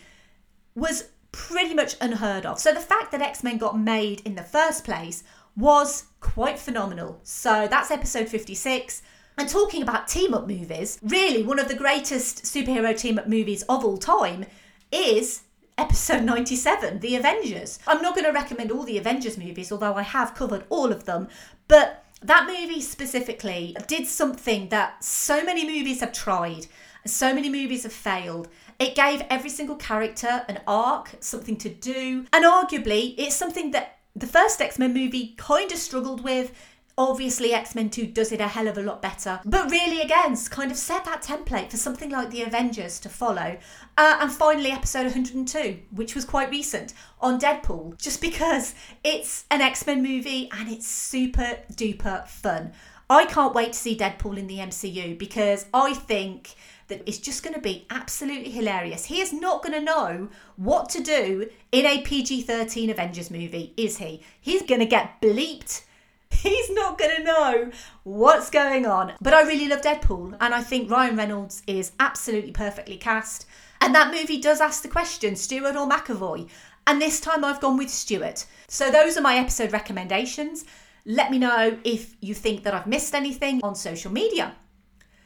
was 0.75 1.09
pretty 1.31 1.73
much 1.73 1.95
unheard 2.01 2.45
of. 2.45 2.59
So 2.59 2.73
the 2.73 2.81
fact 2.81 3.13
that 3.13 3.21
X 3.21 3.43
Men 3.45 3.57
got 3.57 3.79
made 3.79 4.21
in 4.25 4.35
the 4.35 4.43
first 4.43 4.83
place 4.83 5.23
was 5.55 6.05
quite 6.19 6.59
phenomenal. 6.59 7.19
So 7.23 7.67
that's 7.69 7.91
episode 7.91 8.27
56. 8.27 9.01
And 9.37 9.49
talking 9.49 9.81
about 9.81 10.07
team 10.07 10.33
up 10.33 10.47
movies, 10.47 10.97
really 11.03 11.43
one 11.43 11.59
of 11.59 11.67
the 11.67 11.75
greatest 11.75 12.43
superhero 12.45 12.97
team 12.97 13.19
up 13.19 13.27
movies 13.27 13.63
of 13.63 13.83
all 13.83 13.97
time 13.97 14.45
is 14.91 15.43
episode 15.77 16.23
97, 16.23 16.99
The 16.99 17.15
Avengers. 17.15 17.79
I'm 17.85 18.01
not 18.01 18.15
going 18.15 18.25
to 18.25 18.31
recommend 18.31 18.71
all 18.71 18.83
the 18.83 18.97
Avengers 18.97 19.37
movies, 19.37 19.71
although 19.71 19.95
I 19.95 20.03
have 20.03 20.35
covered 20.35 20.63
all 20.69 20.91
of 20.91 21.05
them, 21.05 21.27
but 21.67 22.05
that 22.21 22.47
movie 22.47 22.81
specifically 22.81 23.75
did 23.87 24.07
something 24.07 24.69
that 24.69 25.03
so 25.03 25.43
many 25.43 25.65
movies 25.65 25.99
have 25.99 26.13
tried, 26.13 26.67
so 27.05 27.33
many 27.33 27.49
movies 27.49 27.83
have 27.83 27.93
failed. 27.93 28.47
It 28.79 28.95
gave 28.95 29.21
every 29.29 29.49
single 29.49 29.75
character 29.75 30.45
an 30.47 30.61
arc, 30.65 31.11
something 31.19 31.57
to 31.57 31.69
do, 31.69 32.25
and 32.33 32.45
arguably, 32.45 33.15
it's 33.17 33.35
something 33.35 33.71
that 33.71 33.94
the 34.15 34.27
first 34.27 34.61
X 34.61 34.79
Men 34.79 34.93
movie 34.93 35.35
kind 35.37 35.71
of 35.71 35.77
struggled 35.77 36.23
with 36.23 36.51
Obviously, 36.97 37.53
X 37.53 37.75
Men 37.75 37.89
2 37.89 38.07
does 38.07 38.31
it 38.31 38.39
a 38.39 38.47
hell 38.47 38.69
of 38.69 38.77
a 38.77 38.81
lot 38.81 39.01
better, 39.01 39.41
but 39.43 39.69
really, 39.69 40.01
again, 40.01 40.37
kind 40.49 40.71
of 40.71 40.77
set 40.77 41.03
that 41.03 41.21
template 41.21 41.69
for 41.69 41.75
something 41.75 42.09
like 42.09 42.31
the 42.31 42.41
Avengers 42.41 43.01
to 43.01 43.09
follow. 43.09 43.57
Uh, 43.97 44.17
and 44.21 44.31
finally, 44.31 44.71
episode 44.71 45.03
102, 45.03 45.77
which 45.91 46.15
was 46.15 46.23
quite 46.23 46.49
recent, 46.49 46.93
on 47.19 47.37
Deadpool, 47.37 48.01
just 48.01 48.21
because 48.21 48.75
it's 49.03 49.43
an 49.51 49.59
X 49.59 49.85
Men 49.85 50.01
movie 50.01 50.49
and 50.53 50.69
it's 50.69 50.87
super 50.87 51.57
duper 51.73 52.25
fun. 52.29 52.71
I 53.09 53.25
can't 53.25 53.53
wait 53.53 53.73
to 53.73 53.79
see 53.79 53.97
Deadpool 53.97 54.37
in 54.37 54.47
the 54.47 54.59
MCU 54.59 55.19
because 55.19 55.65
I 55.73 55.93
think 55.93 56.55
that 56.87 57.01
it's 57.05 57.17
just 57.17 57.43
going 57.43 57.53
to 57.53 57.61
be 57.61 57.85
absolutely 57.89 58.51
hilarious. 58.51 59.05
He 59.05 59.21
is 59.21 59.33
not 59.33 59.63
going 59.63 59.73
to 59.73 59.81
know 59.81 60.29
what 60.55 60.89
to 60.89 61.01
do 61.01 61.49
in 61.71 61.85
a 61.85 62.01
PG 62.01 62.43
13 62.43 62.89
Avengers 62.89 63.31
movie, 63.31 63.73
is 63.75 63.97
he? 63.97 64.21
He's 64.39 64.61
going 64.61 64.81
to 64.81 64.85
get 64.85 65.21
bleeped. 65.21 65.83
He's 66.29 66.69
not 66.71 66.97
going 66.97 67.15
to 67.17 67.23
know 67.23 67.71
what's 68.03 68.49
going 68.49 68.85
on. 68.85 69.13
But 69.21 69.33
I 69.33 69.43
really 69.43 69.67
love 69.67 69.81
Deadpool, 69.81 70.37
and 70.39 70.53
I 70.53 70.61
think 70.61 70.91
Ryan 70.91 71.15
Reynolds 71.15 71.63
is 71.65 71.93
absolutely 71.99 72.51
perfectly 72.51 72.97
cast. 72.97 73.45
And 73.81 73.93
that 73.95 74.13
movie 74.13 74.39
does 74.39 74.61
ask 74.61 74.81
the 74.81 74.89
question 74.89 75.35
Stewart 75.35 75.75
or 75.75 75.87
McAvoy? 75.87 76.49
And 76.87 77.01
this 77.01 77.19
time 77.19 77.43
I've 77.43 77.61
gone 77.61 77.77
with 77.77 77.89
Stewart. 77.89 78.45
So 78.67 78.91
those 78.91 79.17
are 79.17 79.21
my 79.21 79.37
episode 79.37 79.73
recommendations. 79.73 80.65
Let 81.05 81.31
me 81.31 81.39
know 81.39 81.77
if 81.83 82.15
you 82.21 82.33
think 82.33 82.63
that 82.63 82.73
I've 82.73 82.87
missed 82.87 83.13
anything 83.15 83.59
on 83.63 83.75
social 83.75 84.11
media. 84.11 84.55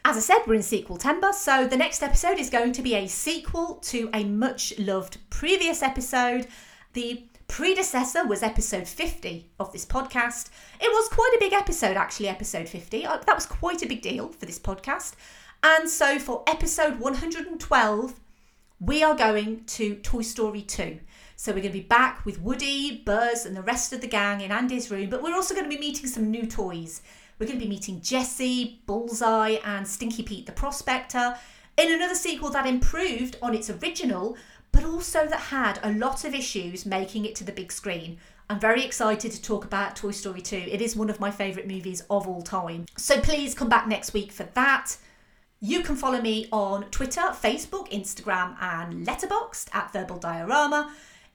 As 0.09 0.17
I 0.17 0.21
said, 0.21 0.47
we're 0.47 0.55
in 0.55 0.63
sequel 0.63 0.97
timber, 0.97 1.31
so 1.31 1.67
the 1.67 1.77
next 1.77 2.01
episode 2.01 2.39
is 2.39 2.49
going 2.49 2.71
to 2.71 2.81
be 2.81 2.95
a 2.95 3.05
sequel 3.05 3.75
to 3.83 4.09
a 4.11 4.23
much 4.23 4.73
loved 4.79 5.19
previous 5.29 5.83
episode. 5.83 6.47
The 6.93 7.25
predecessor 7.47 8.25
was 8.25 8.41
episode 8.41 8.87
50 8.87 9.51
of 9.59 9.71
this 9.71 9.85
podcast. 9.85 10.49
It 10.81 10.89
was 10.91 11.09
quite 11.09 11.35
a 11.35 11.39
big 11.39 11.53
episode, 11.53 11.95
actually, 11.95 12.27
episode 12.27 12.67
50. 12.67 13.05
Uh, 13.05 13.17
That 13.17 13.35
was 13.35 13.45
quite 13.45 13.83
a 13.83 13.87
big 13.87 14.01
deal 14.01 14.29
for 14.29 14.47
this 14.47 14.57
podcast. 14.57 15.13
And 15.61 15.87
so 15.87 16.17
for 16.17 16.41
episode 16.47 16.99
112, 16.99 18.19
we 18.79 19.03
are 19.03 19.15
going 19.15 19.63
to 19.65 19.93
Toy 19.97 20.23
Story 20.23 20.63
2. 20.63 21.01
So 21.35 21.51
we're 21.51 21.61
going 21.61 21.71
to 21.71 21.79
be 21.81 21.85
back 21.85 22.25
with 22.25 22.41
Woody, 22.41 23.03
Buzz, 23.05 23.45
and 23.45 23.55
the 23.55 23.61
rest 23.61 23.93
of 23.93 24.01
the 24.01 24.07
gang 24.07 24.41
in 24.41 24.51
Andy's 24.51 24.89
room, 24.89 25.11
but 25.11 25.21
we're 25.21 25.35
also 25.35 25.53
going 25.53 25.69
to 25.69 25.73
be 25.73 25.79
meeting 25.79 26.07
some 26.07 26.31
new 26.31 26.47
toys. 26.47 27.03
We're 27.39 27.45
going 27.45 27.57
to 27.57 27.65
be 27.65 27.69
meeting 27.69 28.01
Jesse, 28.01 28.81
Bullseye, 28.85 29.59
and 29.63 29.87
Stinky 29.87 30.23
Pete 30.23 30.45
the 30.45 30.51
Prospector 30.51 31.37
in 31.77 31.89
another 31.93 32.13
sequel 32.15 32.49
that 32.49 32.65
improved 32.65 33.37
on 33.41 33.55
its 33.55 33.69
original, 33.69 34.35
but 34.73 34.83
also 34.83 35.25
that 35.25 35.39
had 35.39 35.79
a 35.81 35.93
lot 35.93 36.25
of 36.25 36.35
issues 36.35 36.85
making 36.85 37.23
it 37.23 37.35
to 37.35 37.45
the 37.45 37.53
big 37.53 37.71
screen. 37.71 38.17
I'm 38.49 38.59
very 38.59 38.83
excited 38.83 39.31
to 39.31 39.41
talk 39.41 39.63
about 39.63 39.95
Toy 39.95 40.11
Story 40.11 40.41
2. 40.41 40.57
It 40.69 40.81
is 40.81 40.97
one 40.97 41.09
of 41.09 41.21
my 41.21 41.31
favourite 41.31 41.67
movies 41.67 42.01
of 42.09 42.27
all 42.27 42.41
time. 42.41 42.85
So 42.97 43.21
please 43.21 43.55
come 43.55 43.69
back 43.69 43.87
next 43.87 44.13
week 44.13 44.33
for 44.33 44.43
that. 44.55 44.97
You 45.61 45.81
can 45.81 45.95
follow 45.95 46.21
me 46.21 46.49
on 46.51 46.89
Twitter, 46.91 47.21
Facebook, 47.21 47.89
Instagram, 47.89 48.61
and 48.61 49.07
Letterboxd 49.07 49.73
at 49.73 49.93
Verbal 49.93 50.17
Diorama. 50.17 50.91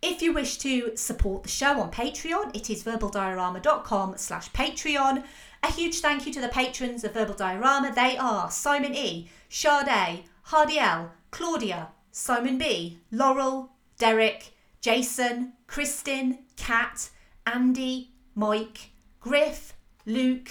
If 0.06 0.20
you 0.20 0.34
wish 0.34 0.58
to 0.58 0.94
support 0.96 1.44
the 1.44 1.48
show 1.48 1.80
on 1.80 1.90
Patreon, 1.90 2.54
it 2.54 2.68
is 2.68 2.84
verbaldiorama.com 2.84 4.18
slash 4.18 4.50
Patreon. 4.50 5.24
A 5.64 5.72
huge 5.72 6.00
thank 6.00 6.26
you 6.26 6.32
to 6.34 6.42
the 6.42 6.48
patrons 6.48 7.04
of 7.04 7.14
Verbal 7.14 7.32
Diorama. 7.32 7.90
They 7.90 8.18
are 8.18 8.50
Simon 8.50 8.94
E, 8.94 9.30
Sade, 9.48 10.24
Hardy 10.42 10.78
L, 10.78 11.12
Claudia, 11.30 11.88
Simon 12.12 12.58
B, 12.58 12.98
Laurel, 13.10 13.70
Derek, 13.96 14.52
Jason, 14.82 15.54
Kristin, 15.66 16.40
Kat, 16.58 17.08
Andy, 17.46 18.10
Mike, 18.34 18.90
Griff, 19.20 19.72
Luke, 20.04 20.50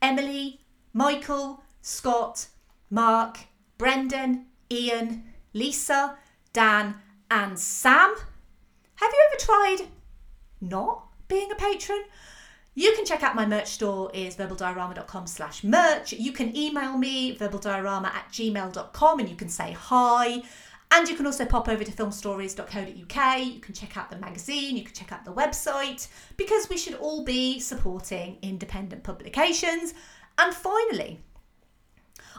Emily, 0.00 0.62
Michael, 0.94 1.62
Scott, 1.82 2.46
Mark, 2.88 3.40
Brendan, 3.76 4.46
Ian, 4.72 5.24
Lisa, 5.52 6.16
Dan, 6.54 6.94
and 7.30 7.58
Sam. 7.58 8.14
Have 8.94 9.12
you 9.12 9.28
ever 9.28 9.44
tried 9.44 9.88
not 10.62 11.06
being 11.28 11.52
a 11.52 11.54
patron? 11.54 12.04
You 12.76 12.92
can 12.96 13.04
check 13.04 13.22
out 13.22 13.36
my 13.36 13.46
merch 13.46 13.68
store 13.68 14.10
is 14.12 14.34
verbaldiorama.com 14.34 15.28
slash 15.28 15.62
merch. 15.62 16.12
You 16.12 16.32
can 16.32 16.56
email 16.56 16.98
me 16.98 17.36
verbaldiorama 17.36 18.06
at 18.06 18.28
gmail.com 18.32 19.20
and 19.20 19.28
you 19.28 19.36
can 19.36 19.48
say 19.48 19.70
hi. 19.72 20.42
And 20.90 21.08
you 21.08 21.14
can 21.14 21.26
also 21.26 21.44
pop 21.44 21.68
over 21.68 21.84
to 21.84 21.92
filmstories.co.uk. 21.92 23.38
You 23.40 23.60
can 23.60 23.74
check 23.74 23.96
out 23.96 24.10
the 24.10 24.18
magazine, 24.18 24.76
you 24.76 24.82
can 24.84 24.92
check 24.94 25.12
out 25.12 25.24
the 25.24 25.32
website, 25.32 26.08
because 26.36 26.68
we 26.68 26.76
should 26.76 26.94
all 26.94 27.24
be 27.24 27.58
supporting 27.60 28.38
independent 28.42 29.02
publications. 29.02 29.94
And 30.38 30.52
finally, 30.52 31.20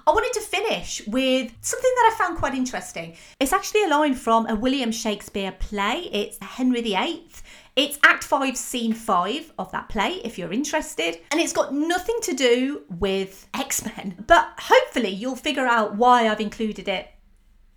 I 0.07 0.11
wanted 0.11 0.33
to 0.33 0.41
finish 0.41 1.01
with 1.07 1.51
something 1.61 1.91
that 1.95 2.13
I 2.13 2.17
found 2.17 2.37
quite 2.37 2.53
interesting. 2.53 3.17
It's 3.39 3.51
actually 3.51 3.85
a 3.85 3.89
line 3.89 4.13
from 4.13 4.45
a 4.47 4.55
William 4.55 4.91
Shakespeare 4.91 5.51
play. 5.51 6.09
It's 6.11 6.37
Henry 6.41 6.81
VIII. 6.81 7.27
It's 7.75 7.99
Act 8.03 8.23
5, 8.23 8.55
Scene 8.55 8.93
5 8.93 9.51
of 9.59 9.69
that 9.73 9.89
play, 9.89 10.21
if 10.23 10.37
you're 10.37 10.53
interested. 10.53 11.19
And 11.29 11.41
it's 11.41 11.51
got 11.51 11.73
nothing 11.73 12.15
to 12.21 12.33
do 12.33 12.83
with 12.89 13.49
X 13.53 13.83
Men, 13.83 14.15
but 14.27 14.53
hopefully 14.57 15.09
you'll 15.09 15.35
figure 15.35 15.67
out 15.67 15.97
why 15.97 16.29
I've 16.29 16.39
included 16.39 16.87
it. 16.87 17.09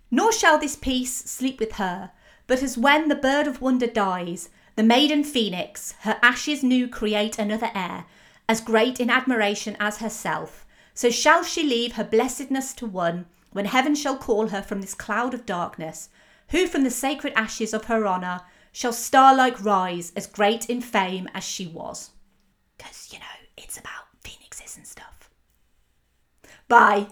Nor 0.09 0.31
shall 0.31 0.57
this 0.57 0.77
piece 0.77 1.13
sleep 1.13 1.59
with 1.59 1.73
her, 1.73 2.11
but 2.47 2.63
as 2.63 2.77
when 2.77 3.09
the 3.09 3.15
bird 3.15 3.45
of 3.45 3.61
wonder 3.61 3.87
dies, 3.87 4.49
the 4.77 4.83
maiden 4.83 5.25
phoenix, 5.25 5.95
her 6.01 6.17
ashes 6.23 6.63
new 6.63 6.87
create 6.87 7.37
another 7.37 7.69
heir, 7.75 8.05
as 8.47 8.61
great 8.61 9.01
in 9.01 9.09
admiration 9.09 9.75
as 9.81 9.97
herself. 9.97 10.65
So 10.93 11.09
shall 11.09 11.43
she 11.43 11.61
leave 11.61 11.93
her 11.93 12.05
blessedness 12.05 12.73
to 12.75 12.85
one, 12.85 13.25
when 13.51 13.65
heaven 13.65 13.95
shall 13.95 14.17
call 14.17 14.47
her 14.47 14.61
from 14.61 14.79
this 14.79 14.93
cloud 14.93 15.33
of 15.33 15.45
darkness, 15.45 16.07
who 16.51 16.67
from 16.67 16.85
the 16.85 16.89
sacred 16.89 17.33
ashes 17.35 17.73
of 17.73 17.85
her 17.85 18.07
honour 18.07 18.39
shall 18.71 18.93
star-like 18.93 19.63
rise, 19.63 20.11
as 20.15 20.27
great 20.27 20.69
in 20.69 20.81
fame 20.81 21.27
as 21.33 21.43
she 21.43 21.67
was. 21.67 22.11
Because, 22.77 23.09
you 23.11 23.19
know, 23.19 23.25
it's 23.57 23.77
about 23.77 24.05
phoenixes 24.23 24.77
and 24.77 24.87
stuff. 24.87 25.29
Bye. 26.67 27.07